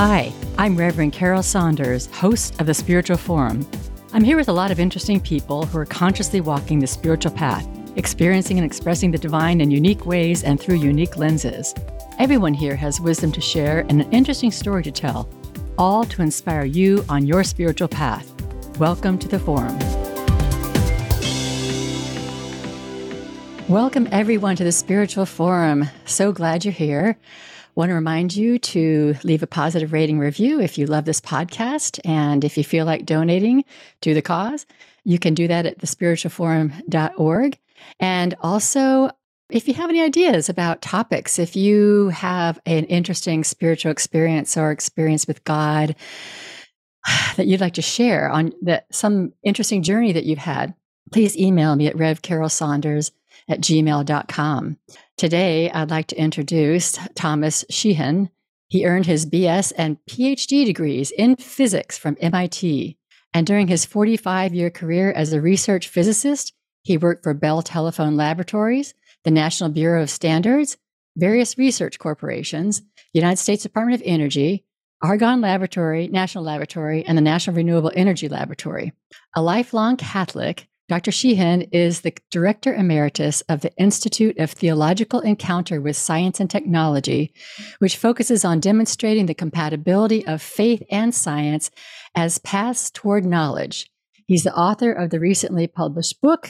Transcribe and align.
Hi, 0.00 0.32
I'm 0.58 0.76
Reverend 0.76 1.12
Carol 1.12 1.42
Saunders, 1.42 2.06
host 2.14 2.60
of 2.60 2.66
the 2.66 2.72
Spiritual 2.72 3.16
Forum. 3.16 3.68
I'm 4.12 4.22
here 4.22 4.36
with 4.36 4.48
a 4.48 4.52
lot 4.52 4.70
of 4.70 4.78
interesting 4.78 5.18
people 5.18 5.66
who 5.66 5.76
are 5.76 5.84
consciously 5.84 6.40
walking 6.40 6.78
the 6.78 6.86
spiritual 6.86 7.32
path, 7.32 7.66
experiencing 7.96 8.58
and 8.58 8.64
expressing 8.64 9.10
the 9.10 9.18
divine 9.18 9.60
in 9.60 9.72
unique 9.72 10.06
ways 10.06 10.44
and 10.44 10.60
through 10.60 10.76
unique 10.76 11.16
lenses. 11.16 11.74
Everyone 12.20 12.54
here 12.54 12.76
has 12.76 13.00
wisdom 13.00 13.32
to 13.32 13.40
share 13.40 13.80
and 13.88 14.00
an 14.00 14.12
interesting 14.12 14.52
story 14.52 14.84
to 14.84 14.92
tell, 14.92 15.28
all 15.76 16.04
to 16.04 16.22
inspire 16.22 16.64
you 16.64 17.04
on 17.08 17.26
your 17.26 17.42
spiritual 17.42 17.88
path. 17.88 18.32
Welcome 18.78 19.18
to 19.18 19.26
the 19.26 19.40
Forum. 19.40 19.76
Welcome, 23.68 24.08
everyone, 24.12 24.54
to 24.54 24.62
the 24.62 24.70
Spiritual 24.70 25.26
Forum. 25.26 25.90
So 26.04 26.30
glad 26.30 26.64
you're 26.64 26.70
here. 26.70 27.18
Want 27.78 27.90
to 27.90 27.94
remind 27.94 28.34
you 28.34 28.58
to 28.58 29.14
leave 29.22 29.44
a 29.44 29.46
positive 29.46 29.92
rating 29.92 30.18
review 30.18 30.60
if 30.60 30.78
you 30.78 30.86
love 30.86 31.04
this 31.04 31.20
podcast. 31.20 32.00
And 32.04 32.44
if 32.44 32.58
you 32.58 32.64
feel 32.64 32.84
like 32.84 33.06
donating 33.06 33.64
to 34.00 34.14
the 34.14 34.20
cause, 34.20 34.66
you 35.04 35.20
can 35.20 35.32
do 35.32 35.46
that 35.46 35.64
at 35.64 35.78
thespiritualforum.org. 35.78 37.58
And 38.00 38.34
also, 38.40 39.10
if 39.48 39.68
you 39.68 39.74
have 39.74 39.90
any 39.90 40.02
ideas 40.02 40.48
about 40.48 40.82
topics, 40.82 41.38
if 41.38 41.54
you 41.54 42.08
have 42.08 42.58
an 42.66 42.84
interesting 42.86 43.44
spiritual 43.44 43.92
experience 43.92 44.56
or 44.56 44.72
experience 44.72 45.28
with 45.28 45.44
God 45.44 45.94
that 47.36 47.46
you'd 47.46 47.60
like 47.60 47.74
to 47.74 47.82
share 47.82 48.28
on 48.28 48.54
that 48.62 48.86
some 48.90 49.34
interesting 49.44 49.84
journey 49.84 50.10
that 50.10 50.24
you've 50.24 50.38
had, 50.38 50.74
please 51.12 51.36
email 51.36 51.76
me 51.76 51.86
at 51.86 51.94
revcarolsaunders 51.94 53.12
at 53.48 53.60
gmail.com. 53.60 54.78
Today, 55.18 55.68
I'd 55.68 55.90
like 55.90 56.06
to 56.08 56.16
introduce 56.16 56.96
Thomas 57.16 57.64
Sheahen. 57.72 58.30
He 58.68 58.86
earned 58.86 59.06
his 59.06 59.26
BS 59.26 59.72
and 59.76 59.98
PhD 60.08 60.64
degrees 60.64 61.10
in 61.10 61.34
physics 61.34 61.98
from 61.98 62.16
MIT. 62.20 62.96
And 63.34 63.44
during 63.44 63.66
his 63.66 63.84
45 63.84 64.54
year 64.54 64.70
career 64.70 65.10
as 65.10 65.32
a 65.32 65.40
research 65.40 65.88
physicist, 65.88 66.52
he 66.84 66.96
worked 66.96 67.24
for 67.24 67.34
Bell 67.34 67.62
Telephone 67.62 68.16
Laboratories, 68.16 68.94
the 69.24 69.32
National 69.32 69.70
Bureau 69.70 70.02
of 70.02 70.10
Standards, 70.10 70.76
various 71.16 71.58
research 71.58 71.98
corporations, 71.98 72.80
the 72.80 73.18
United 73.18 73.38
States 73.38 73.64
Department 73.64 74.00
of 74.00 74.06
Energy, 74.06 74.64
Argonne 75.02 75.40
Laboratory, 75.40 76.06
National 76.06 76.44
Laboratory, 76.44 77.04
and 77.04 77.18
the 77.18 77.22
National 77.22 77.56
Renewable 77.56 77.90
Energy 77.96 78.28
Laboratory. 78.28 78.92
A 79.34 79.42
lifelong 79.42 79.96
Catholic, 79.96 80.68
Dr. 80.88 81.10
Sheahen 81.10 81.68
is 81.70 82.00
the 82.00 82.14
Director 82.30 82.74
Emeritus 82.74 83.42
of 83.42 83.60
the 83.60 83.74
Institute 83.76 84.38
of 84.38 84.50
Theological 84.50 85.20
Encounter 85.20 85.82
with 85.82 85.96
Science 85.96 86.40
and 86.40 86.48
Technology, 86.48 87.34
which 87.78 87.98
focuses 87.98 88.42
on 88.42 88.58
demonstrating 88.58 89.26
the 89.26 89.34
compatibility 89.34 90.26
of 90.26 90.40
faith 90.40 90.82
and 90.90 91.14
science 91.14 91.70
as 92.14 92.38
paths 92.38 92.90
toward 92.90 93.26
knowledge. 93.26 93.90
He's 94.26 94.44
the 94.44 94.56
author 94.56 94.90
of 94.90 95.10
the 95.10 95.20
recently 95.20 95.66
published 95.66 96.22
book, 96.22 96.48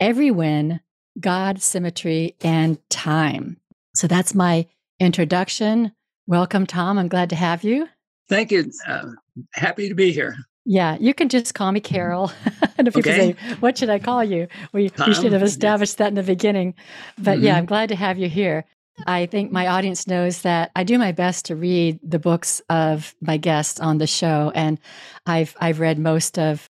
Everywhen 0.00 0.80
God, 1.20 1.62
Symmetry, 1.62 2.36
and 2.40 2.78
Time. 2.90 3.58
So 3.94 4.08
that's 4.08 4.34
my 4.34 4.66
introduction. 4.98 5.92
Welcome, 6.26 6.66
Tom. 6.66 6.98
I'm 6.98 7.08
glad 7.08 7.30
to 7.30 7.36
have 7.36 7.62
you. 7.62 7.86
Thank 8.28 8.50
you. 8.50 8.72
Uh, 8.86 9.12
happy 9.54 9.88
to 9.88 9.94
be 9.94 10.10
here. 10.10 10.36
Yeah, 10.68 10.96
you 10.98 11.14
can 11.14 11.28
just 11.28 11.54
call 11.54 11.70
me 11.70 11.78
Carol. 11.78 12.32
and 12.76 12.88
if 12.88 12.94
people 12.94 13.12
okay. 13.12 13.34
say, 13.34 13.54
"What 13.60 13.78
should 13.78 13.88
I 13.88 14.00
call 14.00 14.24
you?" 14.24 14.48
We, 14.72 14.90
we 15.06 15.14
should 15.14 15.32
have 15.32 15.44
established 15.44 15.98
that 15.98 16.08
in 16.08 16.14
the 16.14 16.24
beginning. 16.24 16.74
But 17.16 17.36
mm-hmm. 17.36 17.44
yeah, 17.44 17.56
I'm 17.56 17.66
glad 17.66 17.88
to 17.90 17.96
have 17.96 18.18
you 18.18 18.28
here. 18.28 18.64
I 19.06 19.26
think 19.26 19.52
my 19.52 19.68
audience 19.68 20.08
knows 20.08 20.42
that 20.42 20.72
I 20.74 20.82
do 20.82 20.98
my 20.98 21.12
best 21.12 21.46
to 21.46 21.56
read 21.56 22.00
the 22.02 22.18
books 22.18 22.60
of 22.68 23.14
my 23.20 23.36
guests 23.36 23.78
on 23.78 23.98
the 23.98 24.08
show, 24.08 24.50
and 24.56 24.80
I've 25.24 25.54
I've 25.60 25.78
read 25.78 26.00
most 26.00 26.36
of 26.36 26.68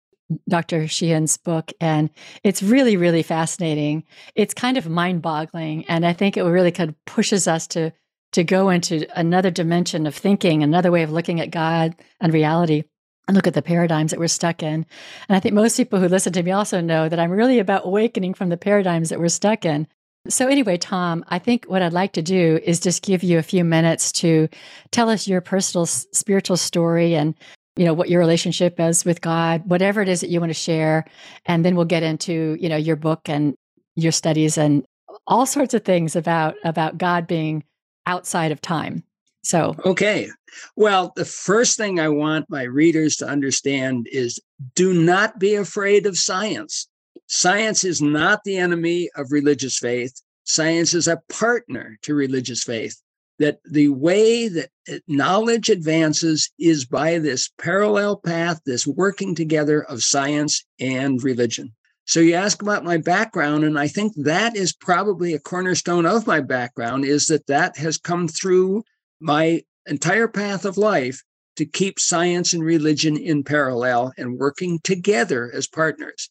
Dr. 0.49 0.84
Sheahen's 0.84 1.37
book, 1.37 1.72
and 1.81 2.11
it's 2.43 2.65
really 2.65 2.97
really 2.97 3.22
fascinating. 3.22 4.03
It's 4.34 4.55
kind 4.55 4.76
of 4.76 4.88
mind 4.88 5.22
boggling, 5.22 5.84
and 5.84 6.05
I 6.05 6.15
think 6.15 6.37
it 6.37 6.43
really 6.43 6.72
kind 6.72 6.91
of 6.91 7.05
pushes 7.05 7.47
us 7.47 7.69
to 7.69 7.93
to 8.32 8.43
go 8.43 8.71
into 8.71 9.06
another 9.16 9.53
dimension 9.53 10.05
of 10.05 10.16
thinking, 10.16 10.65
another 10.65 10.91
way 10.91 11.05
of 11.05 11.12
looking 11.12 11.41
at 11.41 11.53
God 11.53 11.94
and 12.21 12.34
reality 12.34 12.82
and 13.27 13.35
look 13.35 13.47
at 13.47 13.55
the 13.55 13.62
paradigms 13.62 14.11
that 14.11 14.21
we're 14.21 14.29
stuck 14.29 14.62
in. 14.62 14.87
And 15.29 15.37
I 15.37 15.41
think 15.41 15.55
most 15.55 15.77
people 15.77 16.01
who 16.01 16.09
listen 16.09 16.33
to 16.35 16.43
me 16.43 16.51
also 16.51 16.81
know 16.81 17.09
that 17.09 17.19
I'm 17.19 17.31
really 17.31 17.59
about 17.59 17.87
awakening 17.87 18.35
from 18.35 18.49
the 18.49 18.57
paradigms 18.57 19.09
that 19.09 19.19
we're 19.19 19.29
stuck 19.29 19.65
in. 19.65 19.87
So, 20.29 20.49
anyway, 20.49 20.79
Tom, 20.79 21.25
I 21.29 21.39
think 21.39 21.67
what 21.67 21.83
I'd 21.83 21.93
like 21.93 22.12
to 22.15 22.23
do 22.23 22.59
is 22.65 22.81
just 22.81 23.03
give 23.03 23.23
you 23.23 23.39
a 23.39 23.43
few 23.43 23.62
minutes 23.62 24.11
to 24.12 24.49
tell 24.91 25.11
us 25.11 25.29
your 25.29 25.43
personal 25.43 25.85
spiritual 25.85 26.57
story 26.57 27.15
and 27.15 27.35
you 27.77 27.85
know 27.85 27.93
what 27.93 28.09
your 28.09 28.21
relationship 28.21 28.81
is 28.81 29.05
with 29.05 29.21
God, 29.21 29.62
whatever 29.67 30.01
it 30.01 30.09
is 30.09 30.21
that 30.21 30.31
you 30.31 30.41
want 30.41 30.51
to 30.51 30.55
share, 30.55 31.05
and 31.45 31.65
then 31.65 31.77
we'll 31.77 31.85
get 31.85 32.03
into 32.03 32.56
you 32.59 32.71
know 32.71 32.77
your 32.77 32.97
book 32.97 33.29
and 33.29 33.55
your 33.97 34.12
studies 34.12 34.56
and 34.56 34.87
all 35.27 35.45
sorts 35.45 35.75
of 35.75 35.85
things 35.85 36.17
about 36.17 36.55
about 36.65 36.97
God 36.97 37.27
being 37.27 37.62
outside 38.06 38.53
of 38.53 38.62
time. 38.62 39.03
So, 39.43 39.75
okay. 39.85 40.29
Well, 40.76 41.12
the 41.16 41.25
first 41.25 41.76
thing 41.76 41.98
I 41.98 42.09
want 42.09 42.50
my 42.50 42.62
readers 42.62 43.16
to 43.16 43.26
understand 43.26 44.09
is 44.10 44.41
do 44.75 44.92
not 44.94 45.38
be 45.38 45.54
afraid 45.54 46.06
of 46.06 46.19
science. 46.19 46.88
Science 47.26 47.84
is 47.84 48.03
not 48.03 48.41
the 48.44 48.56
enemy 48.56 49.10
of 49.16 49.32
religious 49.32 49.78
faith. 49.78 50.20
Science 50.44 50.94
is 50.94 51.09
a 51.09 51.22
partner 51.28 51.98
to 52.03 52.14
religious 52.14 52.62
faith. 52.62 53.00
That 53.38 53.59
the 53.69 53.88
way 53.88 54.47
that 54.48 54.70
eh, 54.87 54.98
knowledge 55.09 55.69
advances 55.69 56.50
is 56.59 56.84
by 56.84 57.19
this 57.19 57.50
parallel 57.59 58.19
path, 58.19 58.60
this 58.64 58.87
working 58.87 59.34
together 59.34 59.82
of 59.82 60.04
science 60.04 60.64
and 60.78 61.22
religion. 61.22 61.75
So 62.06 62.20
you 62.20 62.34
ask 62.34 62.60
about 62.60 62.84
my 62.84 62.98
background, 62.98 63.64
and 63.64 63.78
I 63.78 63.88
think 63.88 64.12
that 64.16 64.54
is 64.56 64.72
probably 64.75 65.32
a 65.32 65.38
cornerstone 65.38 66.04
of 66.04 66.26
my 66.26 66.41
background 66.41 67.04
is 67.04 67.26
that 67.28 67.47
that 67.47 67.78
has 67.78 67.97
come 67.97 68.28
through 68.28 68.84
my 69.20 69.62
entire 69.87 70.28
path 70.28 70.65
of 70.65 70.77
life 70.77 71.22
to 71.56 71.65
keep 71.65 72.00
science 72.00 72.53
and 72.53 72.65
religion 72.65 73.17
in 73.17 73.45
parallel 73.45 74.12
and 74.19 74.39
working 74.39 74.81
together 74.83 75.50
as 75.55 75.67
partners. 75.67 76.31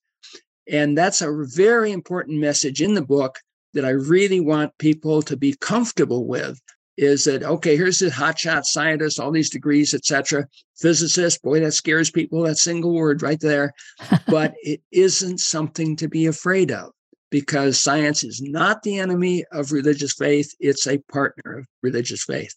And 0.70 0.98
that's 0.98 1.22
a 1.22 1.46
very 1.56 1.92
important 1.92 2.40
message 2.40 2.82
in 2.82 2.94
the 2.94 3.02
book 3.02 3.40
that 3.74 3.86
I 3.86 3.90
really 3.90 4.40
want 4.40 4.78
people 4.78 5.22
to 5.24 5.36
be 5.36 5.56
comfortable 5.60 6.26
with 6.26 6.60
is 6.96 7.24
that 7.24 7.42
okay 7.42 7.76
here's 7.76 7.98
the 7.98 8.08
hotshot 8.08 8.66
scientist 8.66 9.20
all 9.20 9.32
these 9.32 9.50
degrees 9.50 9.96
etc 9.96 10.48
physicist 10.78 11.42
boy 11.42 11.60
that 11.60 11.72
scares 11.72 12.12
people 12.12 12.44
that 12.44 12.58
single 12.58 12.94
word 12.94 13.24
right 13.24 13.40
there. 13.40 13.74
But 14.28 14.54
it 14.62 14.82
isn't 14.92 15.40
something 15.40 15.96
to 15.98 16.08
be 16.08 16.28
afraid 16.28 16.72
of 16.72 16.92
because 17.32 17.80
science 17.80 18.24
is 18.24 18.42
not 18.42 18.84
the 18.84 19.00
enemy 19.00 19.44
of 19.52 19.72
religious 19.72 20.14
faith 20.14 20.54
it's 20.60 20.88
a 20.88 21.00
partner 21.12 21.60
of 21.60 21.66
religious 21.82 22.24
faith 22.24 22.54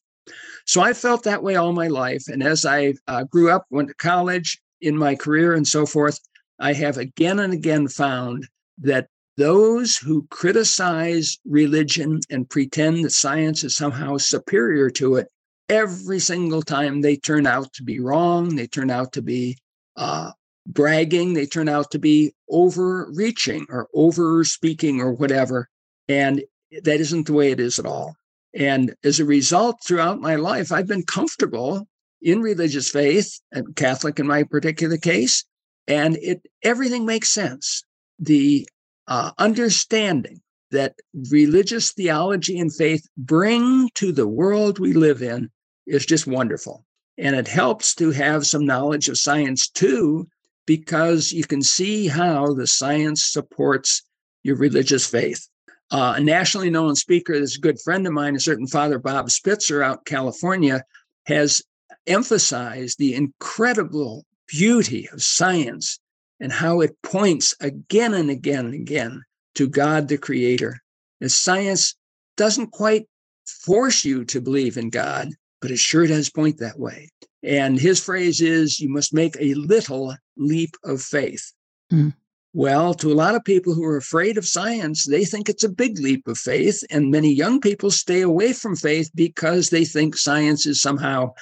so 0.64 0.81
I 0.81 0.92
felt 0.92 1.25
that 1.25 1.42
way 1.42 1.56
all 1.56 1.72
my 1.72 1.88
life. 1.88 2.25
And 2.28 2.42
as 2.42 2.64
I 2.64 2.94
uh, 3.06 3.25
grew 3.25 3.50
up, 3.50 3.66
went 3.70 3.88
to 3.88 3.94
college, 3.94 4.60
in 4.81 4.97
my 4.97 5.14
career, 5.14 5.54
and 5.54 5.66
so 5.66 5.87
forth, 5.87 6.20
I 6.59 6.72
have 6.75 6.97
again 6.97 7.38
and 7.38 7.53
again 7.53 7.88
found 7.88 8.47
that 8.78 9.09
those 9.37 9.97
who 9.97 10.26
criticize 10.31 11.38
religion 11.44 12.20
and 12.31 12.48
pretend 12.48 13.04
that 13.04 13.10
science 13.10 13.64
is 13.64 13.76
somehow 13.76 14.16
superior 14.16 14.88
to 14.91 15.16
it, 15.16 15.28
every 15.69 16.19
single 16.19 16.62
time 16.62 17.00
they 17.00 17.16
turn 17.16 17.47
out 17.47 17.72
to 17.75 17.82
be 17.82 18.00
wrong, 18.00 18.56
they 18.56 18.66
turn 18.66 18.91
out 18.91 19.12
to 19.12 19.22
be 19.22 19.58
uh, 19.97 20.31
bragging, 20.66 21.34
they 21.34 21.47
turn 21.47 21.69
out 21.69 21.91
to 21.91 21.98
be 21.98 22.32
overreaching 22.50 23.66
or 23.69 23.88
over 23.94 24.43
speaking 24.44 25.00
or 25.00 25.12
whatever. 25.12 25.69
And 26.08 26.43
that 26.82 27.00
isn't 27.00 27.26
the 27.26 27.32
way 27.32 27.50
it 27.50 27.60
is 27.60 27.78
at 27.78 27.87
all. 27.87 28.16
And 28.56 28.94
as 29.05 29.20
a 29.20 29.25
result, 29.25 29.85
throughout 29.85 30.20
my 30.20 30.37
life, 30.37 30.73
I've 30.73 30.87
been 30.87 31.03
comfortable 31.05 31.87
in 32.23 32.41
religious 32.41 32.88
faith, 32.88 33.38
and 33.53 33.76
Catholic 33.76 34.19
in 34.19 34.26
my 34.26 34.43
particular 34.43 34.97
case, 34.97 35.44
and 35.87 36.17
it 36.17 36.41
everything 36.62 37.05
makes 37.05 37.29
sense. 37.29 37.85
The 38.19 38.67
uh, 39.06 39.32
understanding 39.38 40.41
that 40.70 40.94
religious 41.31 41.93
theology 41.93 42.58
and 42.58 42.75
faith 42.75 43.06
bring 43.17 43.91
to 43.94 44.11
the 44.11 44.26
world 44.26 44.79
we 44.79 44.94
live 44.94 45.23
in 45.23 45.50
is 45.87 46.06
just 46.06 46.26
wonderful. 46.26 46.85
And 47.19 47.37
it 47.37 47.49
helps 47.49 47.94
to 47.97 48.11
have 48.11 48.47
some 48.47 48.64
knowledge 48.64 49.08
of 49.08 49.19
science 49.19 49.69
too, 49.69 50.26
because 50.67 51.31
you 51.31 51.44
can 51.44 51.62
see 51.62 52.08
how 52.08 52.55
the 52.55 52.67
science 52.67 53.25
supports 53.25 54.03
your 54.43 54.56
religious 54.56 55.06
faith. 55.06 55.47
Uh, 55.91 56.15
a 56.17 56.21
nationally 56.21 56.71
known 56.71 56.97
speaker 56.97 57.38
that's 57.38 57.56
a 57.56 57.61
good 57.61 57.81
friend 57.81 58.06
of 58.06 58.12
mine, 58.12 58.35
a 58.35 58.41
certain 58.41 58.67
Father 58.67 58.99
Bob 58.99 59.31
Spitzer 59.31 59.83
out 59.83 59.99
in 59.99 60.05
California, 60.05 60.83
has 61.27 61.62
emphasized 62.06 62.99
the 62.99 63.15
incredible 63.15 64.25
beauty 64.49 65.09
of 65.12 65.23
science 65.23 65.99
and 66.41 66.53
how 66.53 66.81
it 66.81 66.97
points 67.03 67.55
again 67.61 68.15
and 68.15 68.31
again 68.31 68.67
and 68.67 68.75
again 68.75 69.23
to 69.55 69.69
God 69.69 70.09
the 70.09 70.19
Creator. 70.19 70.81
And 71.21 71.31
science 71.31 71.94
doesn't 72.37 72.73
quite 72.73 73.09
force 73.47 74.05
you 74.05 74.25
to 74.27 74.41
believe 74.41 74.77
in 74.77 74.91
God, 74.91 75.31
but 75.61 75.71
it 75.71 75.79
sure 75.79 76.06
does 76.06 76.31
point 76.31 76.59
that 76.59 76.79
way. 76.79 77.11
And 77.43 77.79
his 77.79 78.03
phrase 78.03 78.41
is 78.41 78.81
you 78.81 78.89
must 78.89 79.15
make 79.15 79.37
a 79.39 79.55
little 79.55 80.15
leap 80.37 80.77
of 80.85 81.00
faith. 81.00 81.53
Mm. 81.93 82.12
Well, 82.56 82.94
to 82.94 83.12
a 83.12 83.20
lot 83.20 83.35
of 83.35 83.44
people 83.44 83.75
who 83.75 83.85
are 83.85 83.99
afraid 83.99 84.38
of 84.38 84.47
science, 84.47 85.05
they 85.05 85.26
think 85.26 85.50
it's 85.50 85.62
a 85.62 85.69
big 85.69 85.99
leap 85.99 86.26
of 86.26 86.38
faith. 86.38 86.82
And 86.91 87.11
many 87.11 87.31
young 87.31 87.61
people 87.61 87.91
stay 87.91 88.23
away 88.23 88.55
from 88.55 88.76
faith 88.76 89.11
because 89.14 89.69
they 89.69 89.85
think 89.85 90.17
science 90.17 90.64
is 90.64 90.81
somehow 90.81 91.35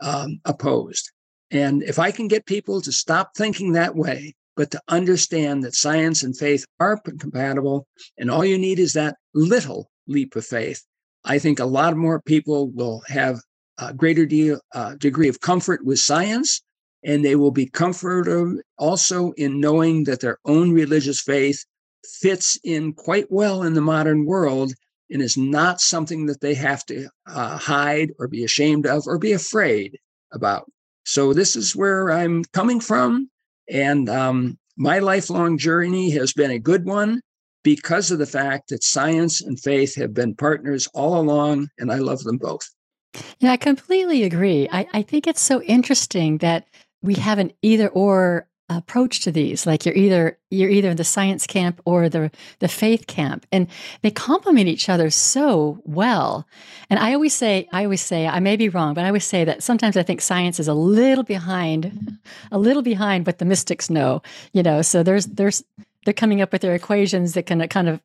um, 0.00 0.38
opposed. 0.44 1.10
And 1.50 1.82
if 1.82 1.98
I 1.98 2.12
can 2.12 2.28
get 2.28 2.46
people 2.46 2.80
to 2.82 2.92
stop 2.92 3.32
thinking 3.36 3.72
that 3.72 3.96
way, 3.96 4.36
but 4.54 4.70
to 4.70 4.80
understand 4.86 5.64
that 5.64 5.74
science 5.74 6.22
and 6.22 6.38
faith 6.38 6.64
are 6.78 6.96
compatible, 6.98 7.88
and 8.16 8.30
all 8.30 8.44
you 8.44 8.56
need 8.56 8.78
is 8.78 8.92
that 8.92 9.16
little 9.34 9.90
leap 10.06 10.36
of 10.36 10.46
faith, 10.46 10.84
I 11.24 11.40
think 11.40 11.58
a 11.58 11.64
lot 11.64 11.96
more 11.96 12.22
people 12.22 12.70
will 12.70 13.02
have 13.08 13.40
a 13.78 13.92
greater 13.92 14.24
deal, 14.24 14.60
uh, 14.72 14.94
degree 14.94 15.28
of 15.28 15.40
comfort 15.40 15.84
with 15.84 15.98
science, 15.98 16.62
and 17.04 17.24
they 17.24 17.36
will 17.36 17.50
be 17.50 17.66
comforted 17.66 18.60
also 18.78 19.32
in 19.32 19.60
knowing 19.60 20.04
that 20.04 20.20
their 20.20 20.38
own 20.44 20.72
religious 20.72 21.20
faith 21.20 21.64
fits 22.04 22.58
in 22.64 22.92
quite 22.92 23.26
well 23.30 23.62
in 23.62 23.74
the 23.74 23.80
modern 23.80 24.26
world 24.26 24.72
and 25.10 25.22
is 25.22 25.36
not 25.36 25.80
something 25.80 26.26
that 26.26 26.40
they 26.40 26.54
have 26.54 26.84
to 26.86 27.08
uh, 27.26 27.56
hide 27.56 28.12
or 28.18 28.28
be 28.28 28.44
ashamed 28.44 28.86
of 28.86 29.06
or 29.06 29.18
be 29.18 29.32
afraid 29.32 29.98
about. 30.32 30.70
So, 31.04 31.32
this 31.32 31.56
is 31.56 31.74
where 31.74 32.10
I'm 32.10 32.44
coming 32.52 32.80
from. 32.80 33.30
And 33.68 34.08
um, 34.08 34.58
my 34.76 34.98
lifelong 34.98 35.58
journey 35.58 36.10
has 36.10 36.32
been 36.32 36.50
a 36.50 36.58
good 36.58 36.84
one 36.84 37.20
because 37.62 38.10
of 38.10 38.18
the 38.18 38.26
fact 38.26 38.68
that 38.68 38.84
science 38.84 39.40
and 39.40 39.58
faith 39.58 39.94
have 39.96 40.14
been 40.14 40.34
partners 40.34 40.88
all 40.94 41.20
along, 41.20 41.68
and 41.78 41.90
I 41.90 41.96
love 41.96 42.22
them 42.22 42.38
both. 42.38 42.62
Yeah, 43.40 43.52
I 43.52 43.56
completely 43.56 44.22
agree. 44.22 44.68
I, 44.70 44.86
I 44.92 45.02
think 45.02 45.26
it's 45.26 45.40
so 45.40 45.62
interesting 45.62 46.38
that 46.38 46.66
we 47.02 47.14
have 47.14 47.38
an 47.38 47.52
either 47.62 47.88
or 47.88 48.46
approach 48.68 49.20
to 49.20 49.32
these. 49.32 49.66
Like 49.66 49.84
you're 49.84 49.96
either 49.96 50.38
you're 50.50 50.70
either 50.70 50.90
in 50.90 50.96
the 50.96 51.04
science 51.04 51.46
camp 51.46 51.80
or 51.84 52.08
the 52.08 52.30
the 52.60 52.68
faith 52.68 53.08
camp. 53.08 53.44
And 53.50 53.66
they 54.02 54.12
complement 54.12 54.68
each 54.68 54.88
other 54.88 55.10
so 55.10 55.80
well. 55.84 56.46
And 56.88 56.98
i 57.00 57.12
always 57.12 57.34
say 57.34 57.68
i 57.72 57.82
always 57.84 58.00
say 58.00 58.28
i 58.28 58.38
may 58.38 58.56
be 58.56 58.68
wrong 58.68 58.94
but 58.94 59.04
i 59.04 59.08
always 59.08 59.24
say 59.24 59.44
that 59.44 59.62
sometimes 59.62 59.96
i 59.96 60.02
think 60.02 60.20
science 60.20 60.60
is 60.60 60.68
a 60.68 60.74
little 60.74 61.24
behind 61.24 62.18
a 62.50 62.58
little 62.58 62.82
behind 62.82 63.26
what 63.26 63.38
the 63.38 63.44
mystics 63.44 63.90
know 63.90 64.22
you 64.52 64.62
know? 64.62 64.82
So 64.82 65.02
there's 65.02 65.26
there's 65.26 65.64
they're 66.04 66.14
coming 66.14 66.40
up 66.40 66.52
with 66.52 66.62
their 66.62 66.74
equations 66.74 67.34
that 67.34 67.46
can 67.46 67.66
kind 67.68 67.88
of 67.88 68.00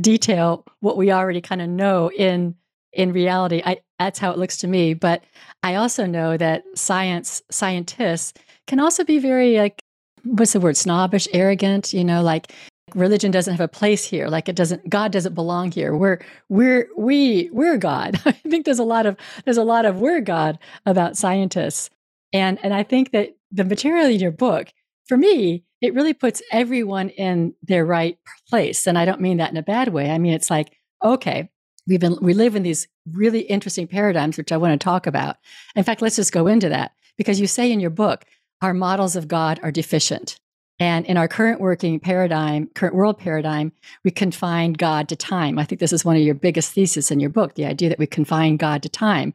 detail 0.00 0.64
what 0.80 0.96
we 0.96 1.12
already 1.12 1.40
kind 1.40 1.60
of 1.60 1.68
know 1.68 2.10
in 2.10 2.54
in 2.92 3.12
reality 3.12 3.62
i 3.64 3.78
that's 4.02 4.18
how 4.18 4.32
it 4.32 4.38
looks 4.38 4.56
to 4.58 4.66
me. 4.66 4.94
But 4.94 5.22
i 5.62 5.76
also 5.76 6.06
know 6.06 6.36
that 6.36 6.64
science 6.74 7.42
scientists 7.50 8.32
can 8.66 8.80
also 8.80 9.04
be 9.04 9.18
very 9.18 9.58
like 9.58 9.82
what's 10.24 10.52
the 10.52 10.60
word? 10.60 10.76
Snobbish 10.76 11.28
arrogant 11.32 11.92
you 11.92 12.04
know 12.04 12.22
like 12.22 12.52
religion 12.94 13.30
doesn't 13.30 13.52
have 13.52 13.60
a 13.60 13.68
place 13.68 14.04
here. 14.04 14.28
Like 14.28 14.48
it 14.48 14.56
doesn't 14.56 14.88
god 14.88 15.12
doesn't 15.12 15.34
belong 15.34 15.70
here. 15.70 15.96
We're 15.96 16.20
we're 16.48 16.88
we 16.96 17.48
we're 17.52 17.78
god. 17.78 18.20
I 18.26 18.32
think 18.32 18.64
there's 18.64 18.78
a 18.78 18.84
lot 18.84 19.06
of 19.06 19.16
there's 19.44 19.56
a 19.56 19.64
lot 19.64 19.84
of 19.84 20.00
we're 20.00 20.20
god 20.20 20.58
about 20.84 21.16
scientists. 21.16 21.90
And 22.32 22.58
and 22.62 22.74
i 22.74 22.82
think 22.82 23.12
that 23.12 23.36
the 23.50 23.64
material 23.64 24.06
in 24.06 24.20
your 24.20 24.32
book 24.32 24.68
for 25.06 25.16
me 25.16 25.64
it 25.80 25.94
really 25.94 26.14
puts 26.14 26.40
everyone 26.52 27.08
in 27.10 27.54
their 27.62 27.84
right 27.84 28.18
place. 28.48 28.86
And 28.86 28.98
i 28.98 29.04
don't 29.04 29.20
mean 29.20 29.36
that 29.38 29.50
in 29.50 29.56
a 29.56 29.62
bad 29.62 29.88
way. 29.88 30.10
I 30.10 30.18
mean 30.18 30.32
it's 30.32 30.50
like 30.50 30.76
okay 31.04 31.51
we've 31.86 32.00
been 32.00 32.16
we 32.20 32.34
live 32.34 32.56
in 32.56 32.62
these 32.62 32.88
really 33.10 33.40
interesting 33.40 33.86
paradigms 33.86 34.36
which 34.36 34.52
i 34.52 34.56
want 34.56 34.78
to 34.78 34.82
talk 34.82 35.06
about 35.06 35.36
in 35.74 35.84
fact 35.84 36.02
let's 36.02 36.16
just 36.16 36.32
go 36.32 36.46
into 36.46 36.68
that 36.68 36.92
because 37.16 37.40
you 37.40 37.46
say 37.46 37.70
in 37.70 37.80
your 37.80 37.90
book 37.90 38.24
our 38.62 38.72
models 38.72 39.16
of 39.16 39.28
God 39.28 39.60
are 39.62 39.72
deficient. 39.72 40.36
And 40.78 41.04
in 41.04 41.16
our 41.16 41.28
current 41.28 41.60
working 41.60 42.00
paradigm, 42.00 42.68
current 42.74 42.94
world 42.94 43.18
paradigm, 43.18 43.72
we 44.04 44.10
confine 44.10 44.72
God 44.72 45.08
to 45.10 45.16
time. 45.16 45.58
I 45.58 45.64
think 45.64 45.80
this 45.80 45.92
is 45.92 46.04
one 46.04 46.16
of 46.16 46.22
your 46.22 46.34
biggest 46.34 46.72
theses 46.72 47.10
in 47.10 47.20
your 47.20 47.28
book 47.28 47.54
the 47.54 47.66
idea 47.66 47.88
that 47.88 47.98
we 47.98 48.06
confine 48.06 48.56
God 48.56 48.82
to 48.84 48.88
time, 48.88 49.34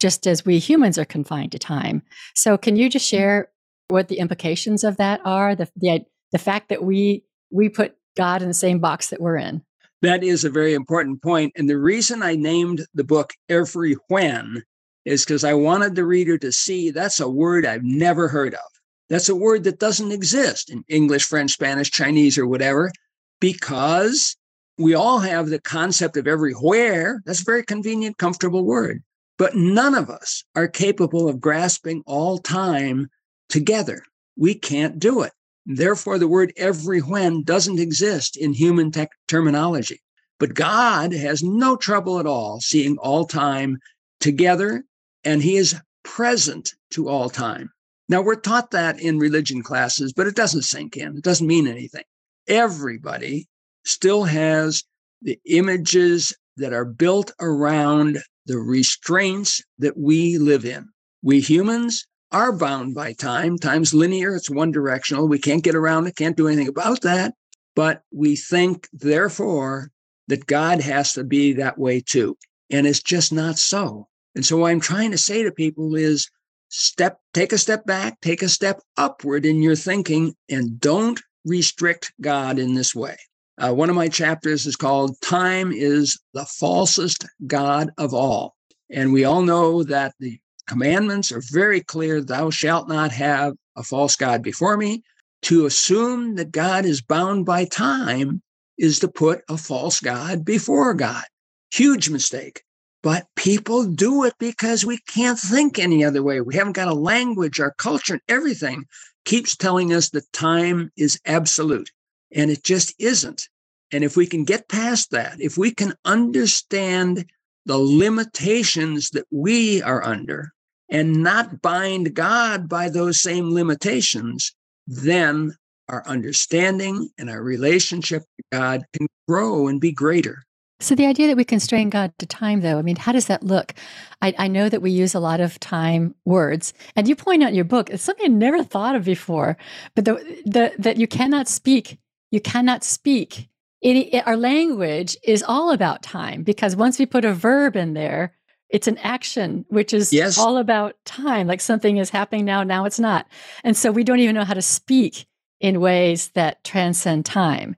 just 0.00 0.26
as 0.26 0.46
we 0.46 0.58
humans 0.58 0.96
are 0.96 1.04
confined 1.04 1.52
to 1.52 1.58
time. 1.58 2.02
So, 2.34 2.56
can 2.56 2.76
you 2.76 2.88
just 2.88 3.06
share 3.06 3.48
what 3.88 4.08
the 4.08 4.18
implications 4.18 4.82
of 4.82 4.96
that 4.96 5.20
are? 5.24 5.54
The, 5.54 5.68
the, 5.76 6.04
the 6.32 6.38
fact 6.38 6.68
that 6.70 6.82
we, 6.82 7.24
we 7.50 7.68
put 7.68 7.96
God 8.16 8.42
in 8.42 8.48
the 8.48 8.54
same 8.54 8.78
box 8.78 9.10
that 9.10 9.20
we're 9.20 9.36
in. 9.36 9.62
That 10.02 10.22
is 10.22 10.44
a 10.44 10.50
very 10.50 10.74
important 10.74 11.22
point. 11.22 11.52
And 11.56 11.68
the 11.68 11.78
reason 11.78 12.22
I 12.22 12.36
named 12.36 12.86
the 12.94 13.04
book 13.04 13.32
Every 13.48 13.96
When 14.08 14.62
is 15.04 15.24
because 15.24 15.42
I 15.44 15.54
wanted 15.54 15.94
the 15.94 16.04
reader 16.04 16.38
to 16.38 16.52
see 16.52 16.90
that's 16.90 17.20
a 17.20 17.28
word 17.28 17.66
I've 17.66 17.82
never 17.82 18.28
heard 18.28 18.54
of. 18.54 18.60
That's 19.08 19.28
a 19.28 19.34
word 19.34 19.64
that 19.64 19.78
doesn't 19.78 20.12
exist 20.12 20.70
in 20.70 20.84
English, 20.88 21.24
French, 21.24 21.52
Spanish, 21.52 21.90
Chinese, 21.90 22.36
or 22.36 22.46
whatever, 22.46 22.92
because 23.40 24.36
we 24.76 24.94
all 24.94 25.18
have 25.18 25.48
the 25.48 25.60
concept 25.60 26.16
of 26.16 26.28
everywhere. 26.28 27.22
That's 27.24 27.40
a 27.40 27.44
very 27.44 27.64
convenient, 27.64 28.18
comfortable 28.18 28.64
word. 28.64 29.02
But 29.38 29.56
none 29.56 29.94
of 29.94 30.10
us 30.10 30.44
are 30.54 30.68
capable 30.68 31.28
of 31.28 31.40
grasping 31.40 32.02
all 32.06 32.38
time 32.38 33.08
together. 33.48 34.02
We 34.36 34.54
can't 34.54 34.98
do 34.98 35.22
it. 35.22 35.32
Therefore, 35.70 36.18
the 36.18 36.26
word 36.26 36.54
everywhen 36.56 37.42
doesn't 37.42 37.78
exist 37.78 38.38
in 38.38 38.54
human 38.54 38.90
tech 38.90 39.10
terminology. 39.28 40.00
But 40.40 40.54
God 40.54 41.12
has 41.12 41.42
no 41.42 41.76
trouble 41.76 42.18
at 42.18 42.26
all 42.26 42.60
seeing 42.60 42.96
all 42.96 43.26
time 43.26 43.76
together 44.18 44.84
and 45.24 45.42
he 45.42 45.56
is 45.58 45.76
present 46.04 46.72
to 46.92 47.08
all 47.08 47.28
time. 47.28 47.70
Now, 48.08 48.22
we're 48.22 48.36
taught 48.36 48.70
that 48.70 48.98
in 48.98 49.18
religion 49.18 49.62
classes, 49.62 50.14
but 50.14 50.26
it 50.26 50.34
doesn't 50.34 50.62
sink 50.62 50.96
in. 50.96 51.18
It 51.18 51.22
doesn't 51.24 51.46
mean 51.46 51.66
anything. 51.66 52.04
Everybody 52.46 53.46
still 53.84 54.24
has 54.24 54.84
the 55.20 55.38
images 55.44 56.34
that 56.56 56.72
are 56.72 56.86
built 56.86 57.30
around 57.40 58.20
the 58.46 58.56
restraints 58.56 59.60
that 59.78 59.98
we 59.98 60.38
live 60.38 60.64
in. 60.64 60.88
We 61.22 61.40
humans 61.40 62.06
are 62.32 62.52
bound 62.52 62.94
by 62.94 63.12
time. 63.12 63.58
Time's 63.58 63.94
linear, 63.94 64.34
it's 64.34 64.50
one 64.50 64.70
directional. 64.70 65.28
We 65.28 65.38
can't 65.38 65.64
get 65.64 65.74
around 65.74 66.06
it, 66.06 66.16
can't 66.16 66.36
do 66.36 66.46
anything 66.46 66.68
about 66.68 67.02
that. 67.02 67.34
But 67.74 68.02
we 68.12 68.36
think, 68.36 68.88
therefore, 68.92 69.90
that 70.28 70.46
God 70.46 70.80
has 70.80 71.12
to 71.14 71.24
be 71.24 71.52
that 71.54 71.78
way 71.78 72.00
too. 72.00 72.36
And 72.70 72.86
it's 72.86 73.02
just 73.02 73.32
not 73.32 73.58
so. 73.58 74.08
And 74.34 74.44
so 74.44 74.58
what 74.58 74.70
I'm 74.70 74.80
trying 74.80 75.10
to 75.12 75.18
say 75.18 75.42
to 75.42 75.50
people 75.50 75.94
is 75.94 76.28
step 76.68 77.18
take 77.32 77.52
a 77.52 77.58
step 77.58 77.86
back, 77.86 78.20
take 78.20 78.42
a 78.42 78.48
step 78.48 78.80
upward 78.96 79.46
in 79.46 79.62
your 79.62 79.76
thinking 79.76 80.34
and 80.50 80.78
don't 80.78 81.20
restrict 81.44 82.12
God 82.20 82.58
in 82.58 82.74
this 82.74 82.94
way. 82.94 83.16
Uh, 83.58 83.72
one 83.72 83.90
of 83.90 83.96
my 83.96 84.08
chapters 84.08 84.66
is 84.66 84.76
called 84.76 85.20
Time 85.20 85.72
is 85.72 86.20
the 86.34 86.42
Falsest 86.60 87.26
God 87.46 87.90
of 87.98 88.14
All. 88.14 88.54
And 88.90 89.12
we 89.12 89.24
all 89.24 89.42
know 89.42 89.82
that 89.82 90.14
the 90.20 90.38
commandments 90.68 91.32
are 91.32 91.42
very 91.50 91.80
clear 91.80 92.20
Thou 92.20 92.50
shalt 92.50 92.88
not 92.88 93.10
have 93.12 93.54
a 93.76 93.82
false 93.82 94.14
God 94.14 94.42
before 94.42 94.76
me. 94.76 95.02
To 95.42 95.66
assume 95.66 96.34
that 96.34 96.52
God 96.52 96.84
is 96.84 97.00
bound 97.00 97.46
by 97.46 97.64
time 97.64 98.42
is 98.76 98.98
to 99.00 99.08
put 99.08 99.42
a 99.48 99.56
false 99.56 100.00
God 100.00 100.44
before 100.44 100.94
God. 100.94 101.24
Huge 101.72 102.10
mistake. 102.10 102.62
But 103.02 103.26
people 103.36 103.84
do 103.84 104.24
it 104.24 104.34
because 104.38 104.84
we 104.84 104.98
can't 105.08 105.38
think 105.38 105.78
any 105.78 106.04
other 106.04 106.22
way. 106.22 106.40
We 106.40 106.56
haven't 106.56 106.72
got 106.72 106.88
a 106.88 106.94
language, 106.94 107.60
our 107.60 107.72
culture, 107.78 108.14
and 108.14 108.22
everything 108.28 108.84
keeps 109.24 109.56
telling 109.56 109.92
us 109.92 110.10
that 110.10 110.32
time 110.32 110.90
is 110.96 111.20
absolute, 111.24 111.90
and 112.32 112.50
it 112.50 112.64
just 112.64 112.94
isn't. 112.98 113.48
And 113.92 114.02
if 114.02 114.16
we 114.16 114.26
can 114.26 114.44
get 114.44 114.68
past 114.68 115.12
that, 115.12 115.40
if 115.40 115.56
we 115.56 115.72
can 115.72 115.94
understand 116.04 117.26
the 117.66 117.78
limitations 117.78 119.10
that 119.10 119.26
we 119.30 119.82
are 119.82 120.02
under 120.02 120.52
and 120.90 121.22
not 121.22 121.60
bind 121.60 122.14
God 122.14 122.68
by 122.68 122.88
those 122.88 123.20
same 123.20 123.52
limitations, 123.52 124.54
then 124.86 125.54
our 125.88 126.06
understanding 126.06 127.08
and 127.18 127.30
our 127.30 127.42
relationship 127.42 128.22
with 128.36 128.46
God 128.52 128.84
can 128.92 129.06
grow 129.26 129.68
and 129.68 129.80
be 129.80 129.92
greater. 129.92 130.42
So 130.80 130.94
the 130.94 131.06
idea 131.06 131.26
that 131.26 131.36
we 131.36 131.44
constrain 131.44 131.90
God 131.90 132.12
to 132.18 132.26
time, 132.26 132.60
though, 132.60 132.78
I 132.78 132.82
mean, 132.82 132.96
how 132.96 133.10
does 133.10 133.26
that 133.26 133.42
look? 133.42 133.74
I, 134.22 134.32
I, 134.38 134.46
know 134.46 134.68
that 134.68 134.80
we 134.80 134.92
use 134.92 135.12
a 135.12 135.20
lot 135.20 135.40
of 135.40 135.58
time 135.58 136.14
words, 136.24 136.72
and 136.94 137.08
you 137.08 137.16
point 137.16 137.42
out 137.42 137.48
in 137.48 137.56
your 137.56 137.64
book 137.64 137.90
it's 137.90 138.04
something 138.04 138.26
I 138.26 138.28
never 138.28 138.62
thought 138.62 138.94
of 138.94 139.04
before. 139.04 139.56
But 139.96 140.04
the, 140.04 140.14
the 140.46 140.72
that 140.78 140.96
you 140.96 141.08
cannot 141.08 141.48
speak, 141.48 141.98
you 142.30 142.40
cannot 142.40 142.84
speak. 142.84 143.48
Any, 143.82 144.22
our 144.22 144.36
language 144.36 145.16
is 145.24 145.42
all 145.42 145.72
about 145.72 146.02
time 146.02 146.42
because 146.44 146.76
once 146.76 146.98
we 146.98 147.06
put 147.06 147.24
a 147.24 147.32
verb 147.32 147.74
in 147.74 147.94
there, 147.94 148.37
it's 148.70 148.88
an 148.88 148.98
action, 148.98 149.64
which 149.68 149.94
is 149.94 150.12
yes. 150.12 150.38
all 150.38 150.56
about 150.56 150.96
time. 151.04 151.46
Like 151.46 151.60
something 151.60 151.96
is 151.96 152.10
happening 152.10 152.44
now, 152.44 152.62
now 152.62 152.84
it's 152.84 153.00
not, 153.00 153.26
and 153.64 153.76
so 153.76 153.90
we 153.90 154.04
don't 154.04 154.20
even 154.20 154.34
know 154.34 154.44
how 154.44 154.54
to 154.54 154.62
speak 154.62 155.26
in 155.60 155.80
ways 155.80 156.28
that 156.34 156.62
transcend 156.64 157.24
time. 157.24 157.76